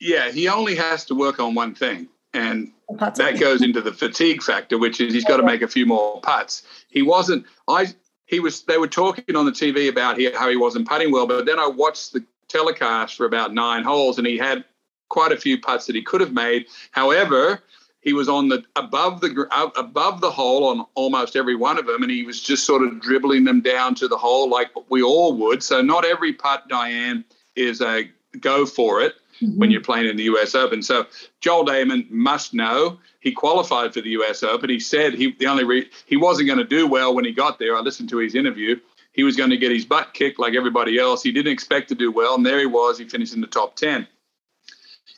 Yeah, 0.00 0.30
he 0.30 0.48
only 0.48 0.74
has 0.74 1.04
to 1.06 1.14
work 1.14 1.40
on 1.40 1.54
one 1.54 1.74
thing. 1.74 2.08
And 2.32 2.72
that 3.16 3.38
goes 3.38 3.62
into 3.62 3.80
the 3.80 3.92
fatigue 3.92 4.42
factor, 4.42 4.76
which 4.76 5.00
is 5.00 5.14
he's 5.14 5.24
got 5.24 5.36
to 5.36 5.44
make 5.44 5.62
a 5.62 5.68
few 5.68 5.86
more 5.86 6.20
putts. 6.20 6.62
He 6.88 7.00
wasn't, 7.00 7.46
I, 7.68 7.86
he 8.26 8.40
was, 8.40 8.62
they 8.62 8.78
were 8.78 8.88
talking 8.88 9.36
on 9.36 9.44
the 9.44 9.52
TV 9.52 9.88
about 9.88 10.20
how 10.34 10.48
he 10.48 10.56
wasn't 10.56 10.88
putting 10.88 11.12
well, 11.12 11.26
but 11.26 11.46
then 11.46 11.58
I 11.58 11.66
watched 11.66 12.12
the 12.12 12.24
telecast 12.48 13.16
for 13.16 13.26
about 13.26 13.54
nine 13.54 13.82
holes 13.82 14.18
and 14.18 14.26
he 14.26 14.38
had 14.38 14.64
quite 15.08 15.32
a 15.32 15.36
few 15.36 15.60
putts 15.60 15.86
that 15.86 15.96
he 15.96 16.02
could 16.02 16.20
have 16.20 16.32
made. 16.32 16.66
However, 16.90 17.62
he 18.00 18.12
was 18.12 18.28
on 18.28 18.48
the 18.48 18.62
above 18.76 19.20
the 19.20 19.48
above 19.76 20.20
the 20.20 20.30
hole 20.30 20.68
on 20.68 20.86
almost 20.94 21.36
every 21.36 21.56
one 21.56 21.78
of 21.78 21.86
them, 21.86 22.02
and 22.02 22.10
he 22.10 22.22
was 22.22 22.42
just 22.42 22.64
sort 22.64 22.82
of 22.82 23.00
dribbling 23.00 23.44
them 23.44 23.62
down 23.62 23.94
to 23.94 24.08
the 24.08 24.16
hole 24.16 24.48
like 24.48 24.70
we 24.90 25.02
all 25.02 25.34
would. 25.38 25.62
So 25.62 25.80
not 25.80 26.04
every 26.04 26.34
putt, 26.34 26.68
Diane, 26.68 27.24
is 27.56 27.80
a 27.80 28.10
go 28.40 28.66
for 28.66 29.00
it 29.00 29.14
mm-hmm. 29.40 29.58
when 29.58 29.70
you're 29.70 29.80
playing 29.80 30.08
in 30.08 30.16
the 30.16 30.24
U.S. 30.24 30.54
Open. 30.54 30.82
So 30.82 31.06
Joel 31.40 31.64
Dahmen 31.64 32.10
must 32.10 32.54
know 32.54 32.98
he 33.20 33.32
qualified 33.32 33.94
for 33.94 34.00
the 34.00 34.10
U.S. 34.10 34.42
Open. 34.42 34.70
He 34.70 34.80
said 34.80 35.14
he 35.14 35.32
the 35.38 35.46
only 35.46 35.64
re- 35.64 35.90
he 36.06 36.16
wasn't 36.16 36.48
going 36.48 36.58
to 36.58 36.64
do 36.64 36.86
well 36.86 37.14
when 37.14 37.24
he 37.24 37.32
got 37.32 37.58
there. 37.58 37.76
I 37.76 37.80
listened 37.80 38.08
to 38.10 38.18
his 38.18 38.34
interview. 38.34 38.76
He 39.12 39.22
was 39.22 39.36
going 39.36 39.50
to 39.50 39.56
get 39.56 39.70
his 39.70 39.84
butt 39.84 40.12
kicked 40.12 40.40
like 40.40 40.54
everybody 40.54 40.98
else. 40.98 41.22
He 41.22 41.30
didn't 41.30 41.52
expect 41.52 41.88
to 41.90 41.94
do 41.94 42.10
well, 42.10 42.34
and 42.34 42.44
there 42.44 42.58
he 42.58 42.66
was. 42.66 42.98
He 42.98 43.08
finished 43.08 43.34
in 43.34 43.40
the 43.40 43.46
top 43.46 43.76
ten. 43.76 44.06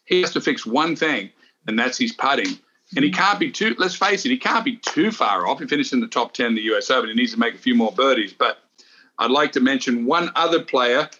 He 0.04 0.20
has 0.20 0.32
to 0.32 0.40
fix 0.40 0.64
one 0.64 0.96
thing, 0.96 1.30
and 1.66 1.78
that's 1.78 1.98
his 1.98 2.12
putting. 2.12 2.58
And 2.94 3.04
he 3.04 3.10
can't 3.10 3.40
be 3.40 3.50
too, 3.50 3.74
let's 3.78 3.96
face 3.96 4.24
it, 4.24 4.30
he 4.30 4.38
can't 4.38 4.64
be 4.64 4.76
too 4.76 5.10
far 5.10 5.46
off. 5.46 5.58
He 5.58 5.66
finished 5.66 5.92
in 5.92 6.00
the 6.00 6.06
top 6.06 6.32
10 6.32 6.46
in 6.46 6.54
the 6.54 6.62
US 6.74 6.90
Open. 6.90 7.08
He 7.08 7.16
needs 7.16 7.32
to 7.32 7.38
make 7.38 7.54
a 7.54 7.58
few 7.58 7.74
more 7.74 7.90
birdies. 7.90 8.32
But 8.32 8.58
I'd 9.18 9.30
like 9.30 9.52
to 9.52 9.60
mention 9.60 10.06
one 10.06 10.30
other 10.36 10.62
player. 10.62 11.10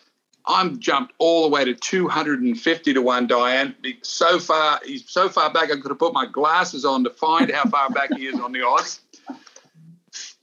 I'm 0.47 0.79
jumped 0.79 1.13
all 1.19 1.43
the 1.43 1.49
way 1.49 1.65
to 1.65 1.75
250 1.75 2.95
to 2.95 3.03
1, 3.03 3.27
Diane. 3.27 3.75
So 4.03 4.39
far, 4.39 4.81
he's 4.85 5.09
so 5.09 5.29
far 5.29 5.53
back, 5.53 5.73
I 5.73 5.77
could 5.77 5.91
have 5.91 5.99
put 5.99 6.13
my 6.13 6.27
glasses 6.27 6.85
on 6.85 7.03
to 7.05 7.11
find 7.11 7.51
how 7.51 7.69
far 7.69 7.91
back 7.91 8.15
he 8.15 8.27
is 8.27 8.39
on 8.39 8.53
the 8.53 8.63
odds. 8.63 9.01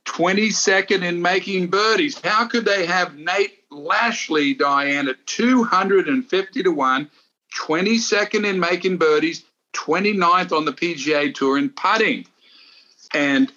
22nd 0.05 1.03
in 1.03 1.21
making 1.21 1.67
birdies. 1.67 2.19
How 2.21 2.45
could 2.45 2.65
they 2.65 2.85
have 2.85 3.15
Nate 3.15 3.63
Lashley, 3.71 4.53
Diane, 4.53 5.07
at 5.07 5.25
250 5.25 6.63
to 6.63 6.69
1? 6.69 7.09
22nd 7.57 8.45
in 8.45 8.59
making 8.59 8.97
birdies, 8.97 9.45
29th 9.73 10.51
on 10.51 10.65
the 10.65 10.73
PGA 10.73 11.33
Tour 11.33 11.57
in 11.57 11.69
putting. 11.69 12.25
And 13.13 13.51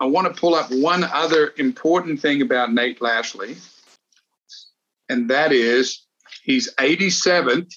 I 0.00 0.06
want 0.06 0.34
to 0.34 0.40
pull 0.40 0.54
up 0.54 0.70
one 0.70 1.04
other 1.04 1.52
important 1.58 2.20
thing 2.20 2.42
about 2.42 2.72
Nate 2.72 3.02
Lashley, 3.02 3.56
and 5.10 5.28
that 5.28 5.52
is 5.52 6.06
he's 6.44 6.72
87th 6.76 7.72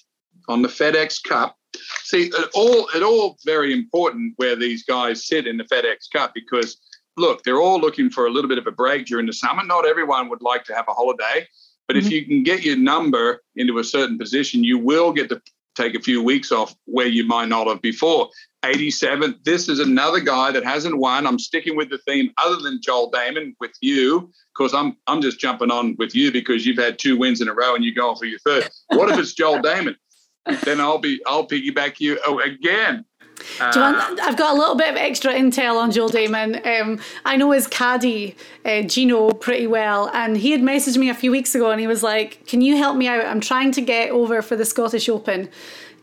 on 0.48 0.62
the 0.62 0.68
FedEx 0.68 1.22
Cup. 1.22 1.56
See, 2.04 2.26
it 2.26 2.50
all 2.54 2.88
it 2.94 3.02
all 3.02 3.36
very 3.44 3.72
important 3.72 4.34
where 4.36 4.56
these 4.56 4.84
guys 4.84 5.26
sit 5.26 5.46
in 5.46 5.56
the 5.56 5.64
FedEx 5.64 6.10
Cup 6.12 6.32
because 6.34 6.78
look, 7.16 7.42
they're 7.42 7.60
all 7.60 7.80
looking 7.80 8.10
for 8.10 8.26
a 8.26 8.30
little 8.30 8.48
bit 8.48 8.58
of 8.58 8.66
a 8.66 8.72
break 8.72 9.06
during 9.06 9.26
the 9.26 9.32
summer. 9.32 9.64
Not 9.64 9.86
everyone 9.86 10.28
would 10.28 10.42
like 10.42 10.64
to 10.64 10.74
have 10.74 10.86
a 10.88 10.92
holiday, 10.92 11.46
but 11.86 11.96
mm-hmm. 11.96 12.06
if 12.06 12.12
you 12.12 12.26
can 12.26 12.42
get 12.42 12.62
your 12.62 12.76
number 12.76 13.42
into 13.56 13.78
a 13.78 13.84
certain 13.84 14.18
position, 14.18 14.64
you 14.64 14.78
will 14.78 15.12
get 15.12 15.28
to 15.28 15.40
take 15.74 15.94
a 15.94 16.00
few 16.00 16.22
weeks 16.22 16.52
off 16.52 16.74
where 16.84 17.06
you 17.06 17.24
might 17.26 17.48
not 17.48 17.66
have 17.66 17.82
before. 17.82 18.30
87. 18.64 19.40
This 19.44 19.68
is 19.68 19.80
another 19.80 20.20
guy 20.20 20.50
that 20.52 20.64
hasn't 20.64 20.98
won. 20.98 21.26
I'm 21.26 21.38
sticking 21.38 21.76
with 21.76 21.90
the 21.90 21.98
theme 21.98 22.30
other 22.38 22.56
than 22.56 22.80
Joel 22.82 23.10
Dahmen 23.10 23.54
with 23.60 23.72
you, 23.80 24.30
because 24.56 24.74
I'm 24.74 24.96
I'm 25.06 25.20
just 25.20 25.38
jumping 25.38 25.70
on 25.70 25.96
with 25.98 26.14
you 26.14 26.32
because 26.32 26.66
you've 26.66 26.78
had 26.78 26.98
two 26.98 27.16
wins 27.16 27.40
in 27.40 27.48
a 27.48 27.54
row 27.54 27.74
and 27.74 27.84
you're 27.84 27.94
going 27.94 28.16
for 28.16 28.24
your 28.24 28.38
third. 28.40 28.68
What 28.88 29.10
if 29.10 29.18
it's 29.18 29.34
Joel 29.34 29.60
Dahmen? 29.60 29.96
Then 30.64 30.80
I'll 30.80 30.98
be 30.98 31.20
I'll 31.26 31.46
piggyback 31.46 32.00
you 32.00 32.18
oh, 32.26 32.40
again. 32.40 33.04
You 33.58 33.80
want, 33.80 34.20
I've 34.20 34.36
got 34.36 34.54
a 34.54 34.58
little 34.58 34.76
bit 34.76 34.90
of 34.90 34.96
extra 34.96 35.32
intel 35.32 35.76
on 35.76 35.90
Joel 35.90 36.08
Dahmen. 36.08 36.64
Um, 36.64 37.00
I 37.24 37.36
know 37.36 37.50
his 37.50 37.66
caddy, 37.66 38.36
uh, 38.64 38.82
Gino, 38.82 39.32
pretty 39.32 39.66
well, 39.66 40.08
and 40.14 40.36
he 40.36 40.52
had 40.52 40.60
messaged 40.60 40.96
me 40.98 41.10
a 41.10 41.14
few 41.14 41.30
weeks 41.30 41.54
ago 41.54 41.70
and 41.70 41.80
he 41.80 41.86
was 41.86 42.02
like, 42.02 42.46
Can 42.46 42.60
you 42.60 42.76
help 42.76 42.96
me 42.96 43.08
out? 43.08 43.24
I'm 43.24 43.40
trying 43.40 43.72
to 43.72 43.80
get 43.80 44.10
over 44.10 44.40
for 44.40 44.56
the 44.56 44.64
Scottish 44.64 45.08
Open 45.08 45.48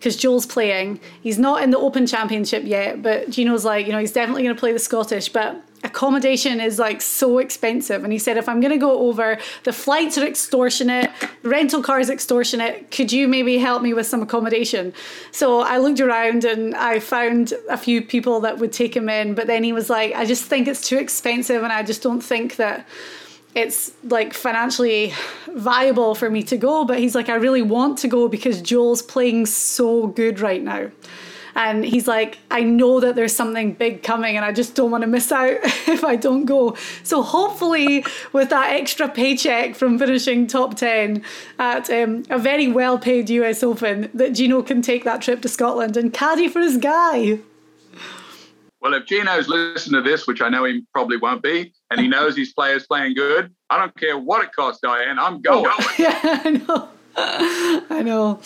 because 0.01 0.17
Joel's 0.17 0.47
playing. 0.47 0.99
He's 1.21 1.37
not 1.37 1.61
in 1.61 1.69
the 1.69 1.77
Open 1.77 2.07
Championship 2.07 2.63
yet, 2.65 3.03
but 3.03 3.29
Gino's 3.29 3.63
like, 3.63 3.85
you 3.85 3.91
know, 3.91 3.99
he's 3.99 4.11
definitely 4.11 4.41
going 4.41 4.55
to 4.55 4.59
play 4.59 4.73
the 4.73 4.79
Scottish, 4.79 5.29
but 5.29 5.61
accommodation 5.83 6.59
is 6.59 6.79
like 6.79 7.03
so 7.03 7.37
expensive. 7.37 8.03
And 8.03 8.11
he 8.11 8.17
said, 8.17 8.35
if 8.35 8.49
I'm 8.49 8.59
going 8.61 8.71
to 8.71 8.79
go 8.79 9.07
over, 9.07 9.37
the 9.63 9.71
flights 9.71 10.17
are 10.17 10.25
extortionate, 10.25 11.11
rental 11.43 11.83
cars 11.83 12.09
extortionate. 12.09 12.89
Could 12.89 13.11
you 13.11 13.27
maybe 13.27 13.59
help 13.59 13.83
me 13.83 13.93
with 13.93 14.07
some 14.07 14.23
accommodation? 14.23 14.91
So 15.31 15.59
I 15.59 15.77
looked 15.77 15.99
around 15.99 16.45
and 16.45 16.75
I 16.75 16.99
found 16.99 17.53
a 17.69 17.77
few 17.77 18.01
people 18.01 18.39
that 18.39 18.57
would 18.57 18.73
take 18.73 18.95
him 18.95 19.07
in, 19.07 19.35
but 19.35 19.45
then 19.45 19.63
he 19.63 19.71
was 19.71 19.87
like, 19.87 20.15
I 20.15 20.25
just 20.25 20.45
think 20.45 20.67
it's 20.67 20.87
too 20.87 20.97
expensive, 20.97 21.61
and 21.61 21.71
I 21.71 21.83
just 21.83 22.01
don't 22.01 22.21
think 22.21 22.55
that 22.55 22.87
it's 23.55 23.91
like 24.03 24.33
financially 24.33 25.13
viable 25.53 26.15
for 26.15 26.29
me 26.29 26.43
to 26.43 26.57
go. 26.57 26.85
But 26.85 26.99
he's 26.99 27.15
like, 27.15 27.29
I 27.29 27.35
really 27.35 27.61
want 27.61 27.97
to 27.99 28.07
go 28.07 28.27
because 28.27 28.61
Joel's 28.61 29.01
playing 29.01 29.45
so 29.45 30.07
good 30.07 30.39
right 30.39 30.61
now. 30.61 30.91
And 31.53 31.83
he's 31.83 32.07
like, 32.07 32.37
I 32.49 32.61
know 32.63 33.01
that 33.01 33.15
there's 33.15 33.35
something 33.35 33.73
big 33.73 34.03
coming 34.03 34.37
and 34.37 34.45
I 34.45 34.53
just 34.53 34.73
don't 34.73 34.89
want 34.89 35.01
to 35.01 35.07
miss 35.07 35.31
out 35.31 35.57
if 35.87 36.03
I 36.03 36.15
don't 36.15 36.45
go. 36.45 36.77
So 37.03 37.21
hopefully, 37.21 38.05
with 38.31 38.49
that 38.49 38.71
extra 38.71 39.09
paycheck 39.09 39.75
from 39.75 39.99
finishing 39.99 40.47
top 40.47 40.75
10 40.75 41.23
at 41.59 41.89
um, 41.89 42.23
a 42.29 42.39
very 42.39 42.69
well 42.69 42.97
paid 42.97 43.29
US 43.29 43.63
Open, 43.63 44.09
that 44.13 44.31
Gino 44.31 44.61
can 44.61 44.81
take 44.81 45.03
that 45.03 45.21
trip 45.21 45.41
to 45.41 45.49
Scotland 45.49 45.97
and 45.97 46.13
caddy 46.13 46.47
for 46.47 46.61
his 46.61 46.77
guy. 46.77 47.39
Well, 48.81 48.95
if 48.95 49.05
Gino's 49.05 49.47
listening 49.47 50.03
to 50.03 50.09
this, 50.09 50.25
which 50.25 50.41
I 50.41 50.49
know 50.49 50.63
he 50.63 50.83
probably 50.91 51.17
won't 51.17 51.43
be, 51.43 51.71
and 51.91 51.99
he 51.99 52.07
knows 52.07 52.35
his 52.35 52.51
player's 52.51 52.87
playing 52.87 53.13
good, 53.13 53.53
I 53.69 53.77
don't 53.77 53.95
care 53.95 54.17
what 54.17 54.43
it 54.43 54.51
costs, 54.53 54.81
Diane. 54.81 55.19
I'm 55.19 55.41
going. 55.41 55.71
Yeah, 55.99 56.19
I 56.23 56.49
know. 56.49 56.89
I 57.15 58.01
know. 58.01 58.39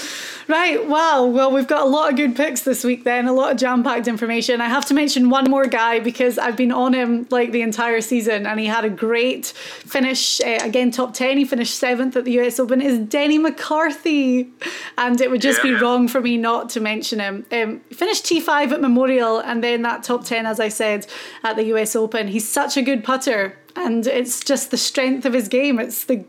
Right, 0.47 0.87
wow. 0.87 1.25
Well, 1.25 1.51
we've 1.51 1.67
got 1.67 1.87
a 1.87 1.89
lot 1.89 2.11
of 2.11 2.17
good 2.17 2.35
picks 2.35 2.61
this 2.61 2.83
week 2.83 3.03
then, 3.03 3.27
a 3.27 3.33
lot 3.33 3.51
of 3.51 3.57
jam 3.57 3.83
packed 3.83 4.07
information. 4.07 4.61
I 4.61 4.69
have 4.69 4.85
to 4.85 4.93
mention 4.93 5.31
one 5.31 5.49
more 5.49 5.65
guy 5.65 5.99
because 5.99 6.37
I've 6.37 6.55
been 6.55 6.71
on 6.71 6.93
him 6.93 7.27
like 7.31 7.51
the 7.51 7.63
entire 7.63 7.99
season 7.99 8.45
and 8.45 8.59
he 8.59 8.67
had 8.67 8.85
a 8.85 8.89
great 8.89 9.47
finish. 9.47 10.39
Uh, 10.41 10.59
again, 10.61 10.91
top 10.91 11.15
10. 11.15 11.39
He 11.39 11.45
finished 11.45 11.75
seventh 11.75 12.15
at 12.15 12.25
the 12.25 12.39
US 12.41 12.59
Open, 12.59 12.79
is 12.79 12.99
Denny 12.99 13.39
McCarthy. 13.39 14.51
And 14.99 15.19
it 15.19 15.31
would 15.31 15.41
just 15.41 15.63
yeah. 15.63 15.71
be 15.71 15.73
wrong 15.81 16.07
for 16.07 16.21
me 16.21 16.37
not 16.37 16.69
to 16.71 16.79
mention 16.79 17.19
him. 17.19 17.45
Um, 17.51 17.79
finished 17.91 18.25
T5 18.25 18.71
at 18.71 18.81
Memorial 18.81 19.39
and 19.39 19.63
then 19.63 19.81
that 19.81 20.03
top 20.03 20.25
10, 20.25 20.45
as 20.45 20.59
I 20.59 20.69
said, 20.69 21.07
at 21.43 21.55
the 21.55 21.63
US 21.75 21.95
Open. 21.95 22.27
He's 22.27 22.47
such 22.47 22.77
a 22.77 22.83
good 22.83 23.03
putter 23.03 23.57
and 23.75 24.05
it's 24.05 24.43
just 24.43 24.71
the 24.71 24.77
strength 24.77 25.25
of 25.25 25.33
his 25.33 25.47
game. 25.47 25.79
It's 25.79 26.05
the 26.05 26.23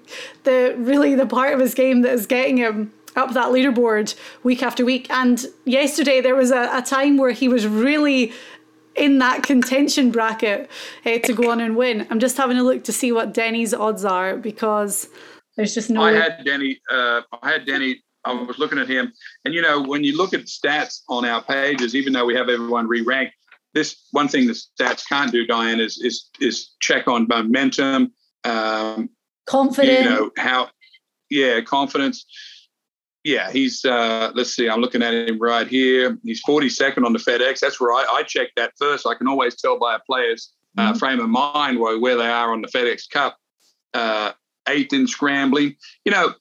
the 0.44 0.74
really 0.78 1.14
the 1.14 1.26
part 1.26 1.54
of 1.54 1.60
his 1.60 1.74
game 1.74 2.00
that 2.00 2.12
is 2.12 2.26
getting 2.26 2.56
him 2.56 2.92
up 3.16 3.32
that 3.34 3.48
leaderboard 3.48 4.14
week 4.42 4.62
after 4.62 4.84
week. 4.84 5.10
And 5.10 5.44
yesterday 5.64 6.20
there 6.20 6.36
was 6.36 6.50
a, 6.50 6.68
a 6.72 6.82
time 6.82 7.16
where 7.16 7.32
he 7.32 7.48
was 7.48 7.66
really 7.66 8.32
in 8.94 9.18
that 9.18 9.42
contention 9.42 10.10
bracket 10.10 10.70
uh, 11.04 11.18
to 11.18 11.32
go 11.32 11.50
on 11.50 11.60
and 11.60 11.76
win. 11.76 12.06
I'm 12.10 12.18
just 12.18 12.36
having 12.36 12.56
a 12.56 12.62
look 12.62 12.84
to 12.84 12.92
see 12.92 13.12
what 13.12 13.34
Denny's 13.34 13.74
odds 13.74 14.04
are 14.04 14.36
because 14.36 15.08
there's 15.56 15.74
just 15.74 15.90
no. 15.90 16.02
I 16.02 16.12
had 16.12 16.44
Denny. 16.44 16.80
Uh, 16.90 17.22
I 17.42 17.52
had 17.52 17.66
Denny. 17.66 18.02
I 18.24 18.32
was 18.32 18.58
looking 18.58 18.78
at 18.78 18.88
him, 18.88 19.12
and 19.44 19.54
you 19.54 19.62
know 19.62 19.80
when 19.80 20.02
you 20.02 20.16
look 20.16 20.34
at 20.34 20.46
stats 20.46 21.00
on 21.08 21.24
our 21.24 21.42
pages, 21.42 21.94
even 21.94 22.12
though 22.12 22.24
we 22.24 22.34
have 22.34 22.48
everyone 22.48 22.88
re-ranked, 22.88 23.34
this 23.72 24.08
one 24.10 24.26
thing 24.26 24.46
the 24.46 24.52
stats 24.52 25.08
can't 25.08 25.30
do, 25.30 25.46
Diane, 25.46 25.80
is 25.80 25.98
is 25.98 26.28
is 26.40 26.74
check 26.80 27.06
on 27.06 27.26
momentum, 27.28 28.12
um, 28.44 29.10
confidence. 29.46 30.04
You 30.04 30.10
know 30.10 30.30
how, 30.36 30.70
yeah, 31.30 31.60
confidence. 31.60 32.26
Yeah, 33.26 33.50
he's 33.50 33.84
uh, 33.84 34.30
let's 34.36 34.54
see, 34.54 34.68
I'm 34.68 34.80
looking 34.80 35.02
at 35.02 35.12
him 35.12 35.40
right 35.40 35.66
here. 35.66 36.16
He's 36.22 36.40
42nd 36.44 37.04
on 37.04 37.12
the 37.12 37.18
FedEx. 37.18 37.58
That's 37.58 37.80
where 37.80 37.92
I, 37.92 38.06
I 38.08 38.22
check 38.22 38.50
that 38.54 38.72
first. 38.78 39.04
I 39.04 39.14
can 39.14 39.26
always 39.26 39.56
tell 39.56 39.80
by 39.80 39.96
a 39.96 39.98
player's 39.98 40.52
uh, 40.78 40.90
mm-hmm. 40.90 40.98
frame 40.98 41.18
of 41.18 41.28
mind 41.28 41.80
where, 41.80 41.98
where 41.98 42.16
they 42.16 42.28
are 42.28 42.52
on 42.52 42.62
the 42.62 42.68
FedEx 42.68 43.10
Cup. 43.10 43.36
Uh, 43.92 44.30
eighth 44.68 44.92
in 44.92 45.08
scrambling. 45.08 45.74
You 46.04 46.12
know, 46.12 46.34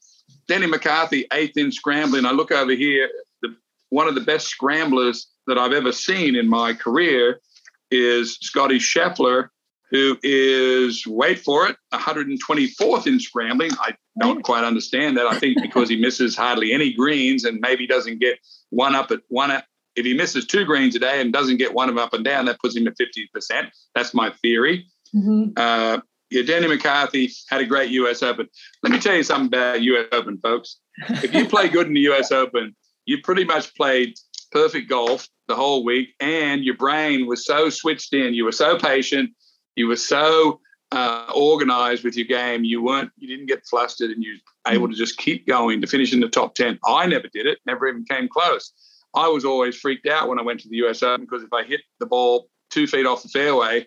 Denny 0.47 0.67
McCarthy, 0.67 1.25
eighth 1.33 1.57
in 1.57 1.71
scrambling. 1.71 2.23
I 2.23 2.31
look 2.31 2.51
over 2.51 2.73
here, 2.73 3.09
the, 3.41 3.55
one 3.89 4.07
of 4.07 4.13
the 4.13 4.21
best 4.21 4.47
scramblers 4.47 5.27
that 5.47 5.57
I've 5.57 5.73
ever 5.73 5.91
seen 5.91 6.35
in 6.35 6.47
my 6.47 6.73
career 6.73 7.39
is 7.89 8.37
Scotty 8.41 8.77
Scheffler, 8.77 9.49
who 9.91 10.17
is, 10.23 11.05
wait 11.05 11.39
for 11.39 11.67
it, 11.67 11.77
124th 11.93 13.07
in 13.07 13.19
scrambling. 13.19 13.71
I 13.79 13.93
don't 14.19 14.43
quite 14.43 14.63
understand 14.63 15.17
that. 15.17 15.27
I 15.27 15.39
think 15.39 15.61
because 15.61 15.89
he 15.89 15.95
misses 15.95 16.35
hardly 16.35 16.73
any 16.73 16.93
greens 16.93 17.43
and 17.43 17.59
maybe 17.59 17.85
doesn't 17.85 18.19
get 18.19 18.39
one 18.69 18.95
up 18.95 19.11
at 19.11 19.21
one. 19.27 19.51
Up, 19.51 19.65
if 19.95 20.05
he 20.05 20.13
misses 20.13 20.45
two 20.45 20.65
greens 20.65 20.95
a 20.95 20.99
day 20.99 21.21
and 21.21 21.31
doesn't 21.31 21.57
get 21.57 21.73
one 21.73 21.89
of 21.89 21.95
them 21.95 22.03
up 22.03 22.13
and 22.13 22.25
down, 22.25 22.45
that 22.45 22.59
puts 22.59 22.75
him 22.75 22.87
at 22.87 22.95
50%. 22.97 23.69
That's 23.93 24.13
my 24.13 24.31
theory. 24.41 24.87
Mm-hmm. 25.15 25.51
Uh, 25.55 25.99
yeah, 26.31 26.41
Danny 26.41 26.67
McCarthy 26.67 27.31
had 27.49 27.61
a 27.61 27.65
great 27.65 27.91
U.S. 27.91 28.23
Open. 28.23 28.49
Let 28.83 28.91
me 28.91 28.99
tell 28.99 29.15
you 29.15 29.23
something 29.23 29.47
about 29.47 29.81
U.S. 29.81 30.07
Open, 30.11 30.37
folks. 30.39 30.79
If 31.07 31.33
you 31.33 31.47
play 31.47 31.69
good 31.69 31.87
in 31.87 31.93
the 31.93 32.01
U.S. 32.01 32.31
Open, 32.33 32.75
you 33.05 33.19
pretty 33.21 33.45
much 33.45 33.73
played 33.75 34.15
perfect 34.51 34.89
golf 34.89 35.27
the 35.47 35.55
whole 35.55 35.83
week, 35.83 36.09
and 36.19 36.63
your 36.63 36.75
brain 36.75 37.27
was 37.27 37.45
so 37.45 37.69
switched 37.69 38.13
in. 38.13 38.33
You 38.33 38.45
were 38.45 38.51
so 38.51 38.77
patient. 38.77 39.31
You 39.75 39.87
were 39.87 39.95
so 39.95 40.59
uh, 40.91 41.31
organized 41.35 42.03
with 42.03 42.15
your 42.15 42.25
game. 42.25 42.63
You 42.63 42.81
weren't. 42.81 43.11
You 43.17 43.27
didn't 43.27 43.47
get 43.47 43.65
flustered, 43.65 44.11
and 44.11 44.23
you 44.23 44.33
were 44.65 44.73
able 44.73 44.87
to 44.87 44.95
just 44.95 45.17
keep 45.17 45.47
going 45.47 45.81
to 45.81 45.87
finish 45.87 46.13
in 46.13 46.19
the 46.19 46.29
top 46.29 46.55
ten. 46.55 46.79
I 46.85 47.05
never 47.05 47.27
did 47.27 47.45
it. 47.45 47.59
Never 47.65 47.87
even 47.87 48.05
came 48.05 48.27
close. 48.27 48.71
I 49.13 49.27
was 49.27 49.45
always 49.45 49.77
freaked 49.77 50.07
out 50.07 50.27
when 50.27 50.39
I 50.39 50.43
went 50.43 50.59
to 50.61 50.69
the 50.69 50.77
U.S. 50.77 51.01
Open 51.03 51.25
because 51.25 51.43
if 51.43 51.53
I 51.53 51.63
hit 51.63 51.81
the 51.99 52.05
ball 52.05 52.49
two 52.69 52.87
feet 52.87 53.05
off 53.05 53.23
the 53.23 53.29
fairway, 53.29 53.85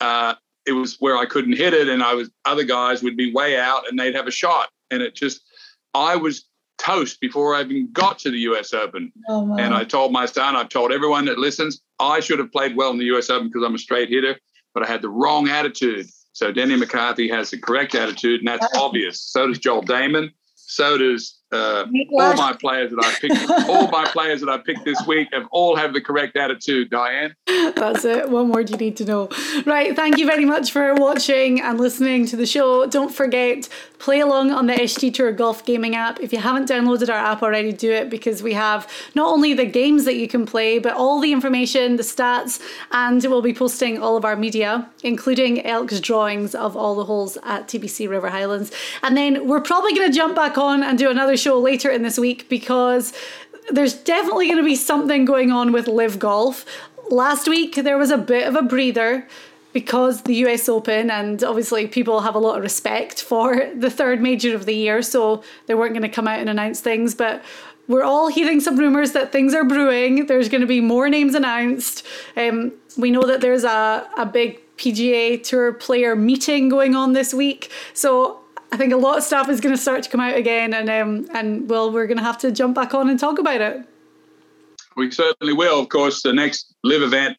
uh, 0.00 0.34
it 0.66 0.72
was 0.72 0.96
where 0.98 1.16
I 1.16 1.26
couldn't 1.26 1.56
hit 1.56 1.74
it, 1.74 1.88
and 1.88 2.02
I 2.02 2.14
was 2.14 2.30
other 2.44 2.64
guys 2.64 3.02
would 3.02 3.16
be 3.16 3.32
way 3.32 3.58
out 3.58 3.88
and 3.88 3.98
they'd 3.98 4.14
have 4.14 4.26
a 4.26 4.32
shot, 4.32 4.68
and 4.90 5.02
it 5.02 5.14
just 5.14 5.42
I 5.94 6.16
was 6.16 6.46
toast 6.78 7.20
before 7.20 7.54
I 7.54 7.62
even 7.62 7.90
got 7.92 8.18
to 8.20 8.30
the 8.30 8.40
U.S. 8.40 8.74
Open. 8.74 9.12
Oh, 9.28 9.56
and 9.56 9.74
I 9.74 9.84
told 9.84 10.12
my 10.12 10.26
son, 10.26 10.56
I've 10.56 10.68
told 10.68 10.90
everyone 10.90 11.26
that 11.26 11.38
listens, 11.38 11.80
I 12.00 12.20
should 12.20 12.38
have 12.40 12.50
played 12.50 12.76
well 12.76 12.90
in 12.90 12.98
the 12.98 13.04
U.S. 13.06 13.30
Open 13.30 13.48
because 13.48 13.62
I'm 13.62 13.74
a 13.74 13.78
straight 13.78 14.08
hitter, 14.08 14.38
but 14.74 14.82
I 14.82 14.86
had 14.86 15.02
the 15.02 15.08
wrong 15.08 15.48
attitude. 15.48 16.06
So 16.32 16.50
Denny 16.52 16.76
McCarthy 16.76 17.28
has 17.28 17.50
the 17.50 17.58
correct 17.58 17.94
attitude, 17.94 18.40
and 18.40 18.48
that's 18.48 18.66
obvious. 18.76 19.20
So 19.20 19.46
does 19.46 19.58
Joel 19.58 19.82
Dahmen. 19.82 20.30
So 20.54 20.96
does 20.96 21.38
uh, 21.52 21.86
all 22.12 22.34
my 22.34 22.54
players 22.58 22.90
that 22.90 23.04
I 23.04 23.12
picked, 23.20 23.68
all 23.68 23.88
my 23.88 24.04
players 24.06 24.40
that 24.40 24.48
I 24.48 24.58
picked 24.58 24.84
this 24.84 25.04
week 25.06 25.28
have 25.32 25.46
all 25.50 25.76
have 25.76 25.92
the 25.92 26.00
correct 26.00 26.36
attitude, 26.36 26.90
Diane. 26.90 27.34
That's 27.46 28.04
it. 28.04 28.30
One 28.30 28.50
word 28.50 28.70
you 28.70 28.76
need 28.76 28.96
to 28.96 29.04
know. 29.04 29.28
Right. 29.66 29.94
Thank 29.94 30.18
you 30.18 30.26
very 30.26 30.44
much 30.44 30.72
for 30.72 30.94
watching 30.94 31.60
and 31.60 31.78
listening 31.78 32.26
to 32.26 32.36
the 32.36 32.46
show. 32.46 32.86
Don't 32.86 33.12
forget, 33.12 33.68
play 33.98 34.20
along 34.20 34.50
on 34.50 34.66
the 34.66 34.74
SG 34.74 35.12
Tour 35.14 35.32
Golf 35.32 35.64
Gaming 35.64 35.94
app. 35.94 36.20
If 36.20 36.32
you 36.32 36.38
haven't 36.38 36.68
downloaded 36.68 37.08
our 37.08 37.14
app 37.14 37.42
already, 37.42 37.72
do 37.72 37.92
it 37.92 38.10
because 38.10 38.42
we 38.42 38.54
have 38.54 38.90
not 39.14 39.28
only 39.28 39.54
the 39.54 39.66
games 39.66 40.04
that 40.06 40.16
you 40.16 40.28
can 40.28 40.46
play, 40.46 40.78
but 40.78 40.94
all 40.94 41.20
the 41.20 41.32
information, 41.32 41.96
the 41.96 42.02
stats, 42.02 42.60
and 42.90 43.22
we'll 43.22 43.42
be 43.42 43.54
posting 43.54 44.02
all 44.02 44.16
of 44.16 44.24
our 44.24 44.36
media, 44.36 44.90
including 45.04 45.64
Elk's 45.64 46.00
drawings 46.00 46.54
of 46.54 46.76
all 46.76 46.94
the 46.94 47.04
holes 47.04 47.38
at 47.44 47.68
TPC 47.68 48.08
River 48.08 48.30
Highlands. 48.30 48.72
And 49.02 49.16
then 49.16 49.46
we're 49.46 49.60
probably 49.60 49.94
going 49.94 50.10
to 50.10 50.16
jump 50.16 50.34
back 50.34 50.58
on 50.58 50.82
and 50.82 50.98
do 50.98 51.10
another 51.10 51.36
show 51.42 51.58
later 51.58 51.90
in 51.90 52.02
this 52.02 52.18
week 52.18 52.48
because 52.48 53.12
there's 53.70 53.94
definitely 53.94 54.46
going 54.46 54.58
to 54.58 54.64
be 54.64 54.76
something 54.76 55.24
going 55.24 55.50
on 55.50 55.72
with 55.72 55.86
LIV 55.86 56.18
Golf. 56.18 56.64
Last 57.10 57.48
week, 57.48 57.74
there 57.74 57.98
was 57.98 58.10
a 58.10 58.18
bit 58.18 58.46
of 58.46 58.56
a 58.56 58.62
breather 58.62 59.26
because 59.72 60.22
the 60.22 60.34
US 60.46 60.68
Open, 60.68 61.10
and 61.10 61.42
obviously 61.42 61.86
people 61.86 62.20
have 62.20 62.34
a 62.34 62.38
lot 62.38 62.56
of 62.56 62.62
respect 62.62 63.22
for 63.22 63.70
the 63.74 63.90
third 63.90 64.20
major 64.20 64.54
of 64.54 64.66
the 64.66 64.74
year, 64.74 65.02
so 65.02 65.42
they 65.66 65.74
weren't 65.74 65.94
going 65.94 66.02
to 66.02 66.08
come 66.08 66.28
out 66.28 66.38
and 66.38 66.48
announce 66.48 66.80
things. 66.80 67.14
But 67.14 67.42
we're 67.88 68.04
all 68.04 68.28
hearing 68.28 68.60
some 68.60 68.76
rumors 68.76 69.12
that 69.12 69.32
things 69.32 69.54
are 69.54 69.64
brewing. 69.64 70.26
There's 70.26 70.48
going 70.48 70.60
to 70.60 70.66
be 70.66 70.80
more 70.80 71.08
names 71.08 71.34
announced. 71.34 72.06
Um, 72.36 72.72
we 72.96 73.10
know 73.10 73.22
that 73.22 73.40
there's 73.40 73.64
a, 73.64 74.06
a 74.16 74.26
big 74.26 74.60
PGA 74.76 75.42
Tour 75.42 75.72
player 75.72 76.14
meeting 76.14 76.68
going 76.68 76.94
on 76.94 77.12
this 77.12 77.32
week. 77.32 77.70
So 77.94 78.41
I 78.72 78.78
think 78.78 78.94
a 78.94 78.96
lot 78.96 79.18
of 79.18 79.22
stuff 79.22 79.50
is 79.50 79.60
going 79.60 79.74
to 79.74 79.80
start 79.80 80.02
to 80.04 80.10
come 80.10 80.20
out 80.20 80.34
again, 80.34 80.72
and 80.72 80.88
um, 80.88 81.28
and 81.34 81.68
well, 81.68 81.92
we're 81.92 82.06
going 82.06 82.16
to 82.16 82.24
have 82.24 82.38
to 82.38 82.50
jump 82.50 82.74
back 82.74 82.94
on 82.94 83.10
and 83.10 83.20
talk 83.20 83.38
about 83.38 83.60
it. 83.60 83.84
We 84.96 85.10
certainly 85.10 85.52
will. 85.52 85.78
Of 85.78 85.90
course, 85.90 86.22
the 86.22 86.32
next 86.32 86.74
live 86.82 87.02
event 87.02 87.36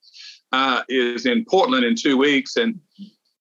uh, 0.52 0.84
is 0.88 1.26
in 1.26 1.44
Portland 1.46 1.86
in 1.86 1.96
two 1.96 2.18
weeks, 2.18 2.56
and 2.56 2.80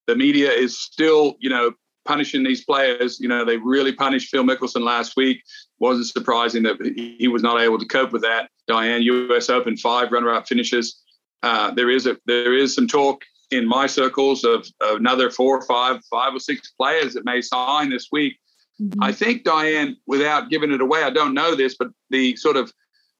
the 0.07 0.15
media 0.15 0.51
is 0.51 0.79
still, 0.79 1.35
you 1.39 1.51
know, 1.51 1.73
punishing 2.03 2.43
these 2.43 2.65
players. 2.65 3.19
You 3.19 3.29
know, 3.29 3.45
they 3.45 3.57
really 3.57 3.93
punished 3.93 4.29
Phil 4.29 4.43
Mickelson 4.43 4.81
last 4.81 5.15
week. 5.15 5.43
Wasn't 5.77 6.07
surprising 6.07 6.63
that 6.63 6.77
he 6.95 7.27
was 7.27 7.43
not 7.43 7.61
able 7.61 7.77
to 7.77 7.85
cope 7.85 8.11
with 8.11 8.23
that. 8.23 8.49
Diane, 8.67 9.03
U.S. 9.03 9.51
Open 9.51 9.77
five 9.77 10.11
runner-up 10.11 10.47
finishes. 10.47 10.99
Uh, 11.43 11.69
there 11.71 11.91
is 11.91 12.07
a 12.07 12.17
there 12.25 12.55
is 12.55 12.73
some 12.73 12.87
talk 12.87 13.23
in 13.53 13.67
my 13.67 13.87
circles 13.87 14.43
of, 14.43 14.67
of 14.81 14.97
another 14.97 15.29
four 15.29 15.57
or 15.57 15.65
five, 15.65 16.01
five 16.09 16.33
or 16.33 16.39
six 16.39 16.71
players 16.71 17.13
that 17.13 17.25
may 17.25 17.41
sign 17.41 17.89
this 17.89 18.09
week. 18.11 18.37
Mm-hmm. 18.81 19.03
I 19.03 19.11
think 19.11 19.43
Diane, 19.43 19.97
without 20.07 20.49
giving 20.49 20.71
it 20.71 20.81
away, 20.81 21.03
I 21.03 21.09
don't 21.09 21.33
know 21.33 21.55
this, 21.55 21.75
but 21.75 21.89
the 22.09 22.35
sort 22.35 22.57
of 22.57 22.73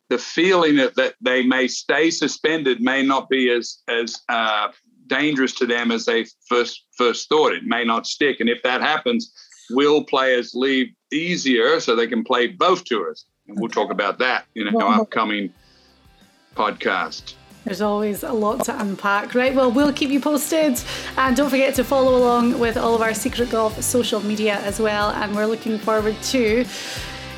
the 0.10 0.18
feeling 0.18 0.76
that, 0.78 0.96
that 0.96 1.16
they 1.22 1.46
may 1.46 1.68
stay 1.68 2.10
suspended 2.10 2.82
may 2.82 3.06
not 3.06 3.30
be 3.30 3.50
as 3.50 3.80
as 3.88 4.22
uh, 4.30 4.70
dangerous 5.08 5.54
to 5.54 5.66
them 5.66 5.92
as 5.92 6.06
they 6.06 6.26
first 6.48 6.86
first 6.98 7.30
thought. 7.30 7.54
It 7.54 7.64
may 7.64 7.84
not 7.84 8.08
stick, 8.08 8.40
and 8.40 8.50
if 8.50 8.62
that 8.64 8.82
happens, 8.82 9.34
will 9.70 10.04
players 10.04 10.54
leave 10.54 10.88
easier 11.12 11.80
so 11.80 11.96
they 11.96 12.08
can 12.08 12.24
play 12.24 12.48
both 12.48 12.84
tours? 12.84 13.26
And 13.48 13.60
we'll 13.60 13.70
talk 13.70 13.92
about 13.92 14.20
that 14.20 14.46
in 14.56 14.68
our 14.76 15.02
upcoming 15.02 15.54
podcast. 16.56 17.36
There's 17.66 17.82
always 17.82 18.24
a 18.24 18.34
lot 18.34 18.66
to 18.66 18.80
unpack. 18.80 19.34
Right, 19.36 19.56
well, 19.56 19.72
we'll 19.72 19.94
keep 19.94 20.10
you 20.10 20.20
posted. 20.20 20.80
And 21.18 21.36
don't 21.36 21.50
forget 21.50 21.76
to 21.76 21.84
follow 21.84 22.18
along 22.18 22.60
with 22.60 22.76
all 22.78 22.94
of 22.94 23.02
our 23.02 23.14
Secret 23.14 23.50
Golf 23.50 23.82
social 23.82 24.20
media 24.20 24.56
as 24.60 24.80
well. 24.80 25.12
And 25.12 25.36
we're 25.36 25.46
looking 25.46 25.78
forward 25.78 26.16
to 26.24 26.66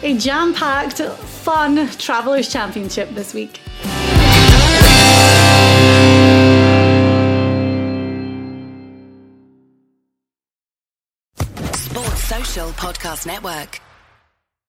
a 0.02 0.18
jam 0.18 0.54
packed, 0.54 1.00
fun 1.00 1.88
Travelers 1.98 2.52
Championship 2.52 3.10
this 3.12 3.34
week. 3.34 3.60
Sports 11.76 12.24
Social 12.24 12.70
Podcast 12.72 13.28
Network. 13.28 13.85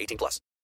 18 0.00 0.16
plus. 0.18 0.40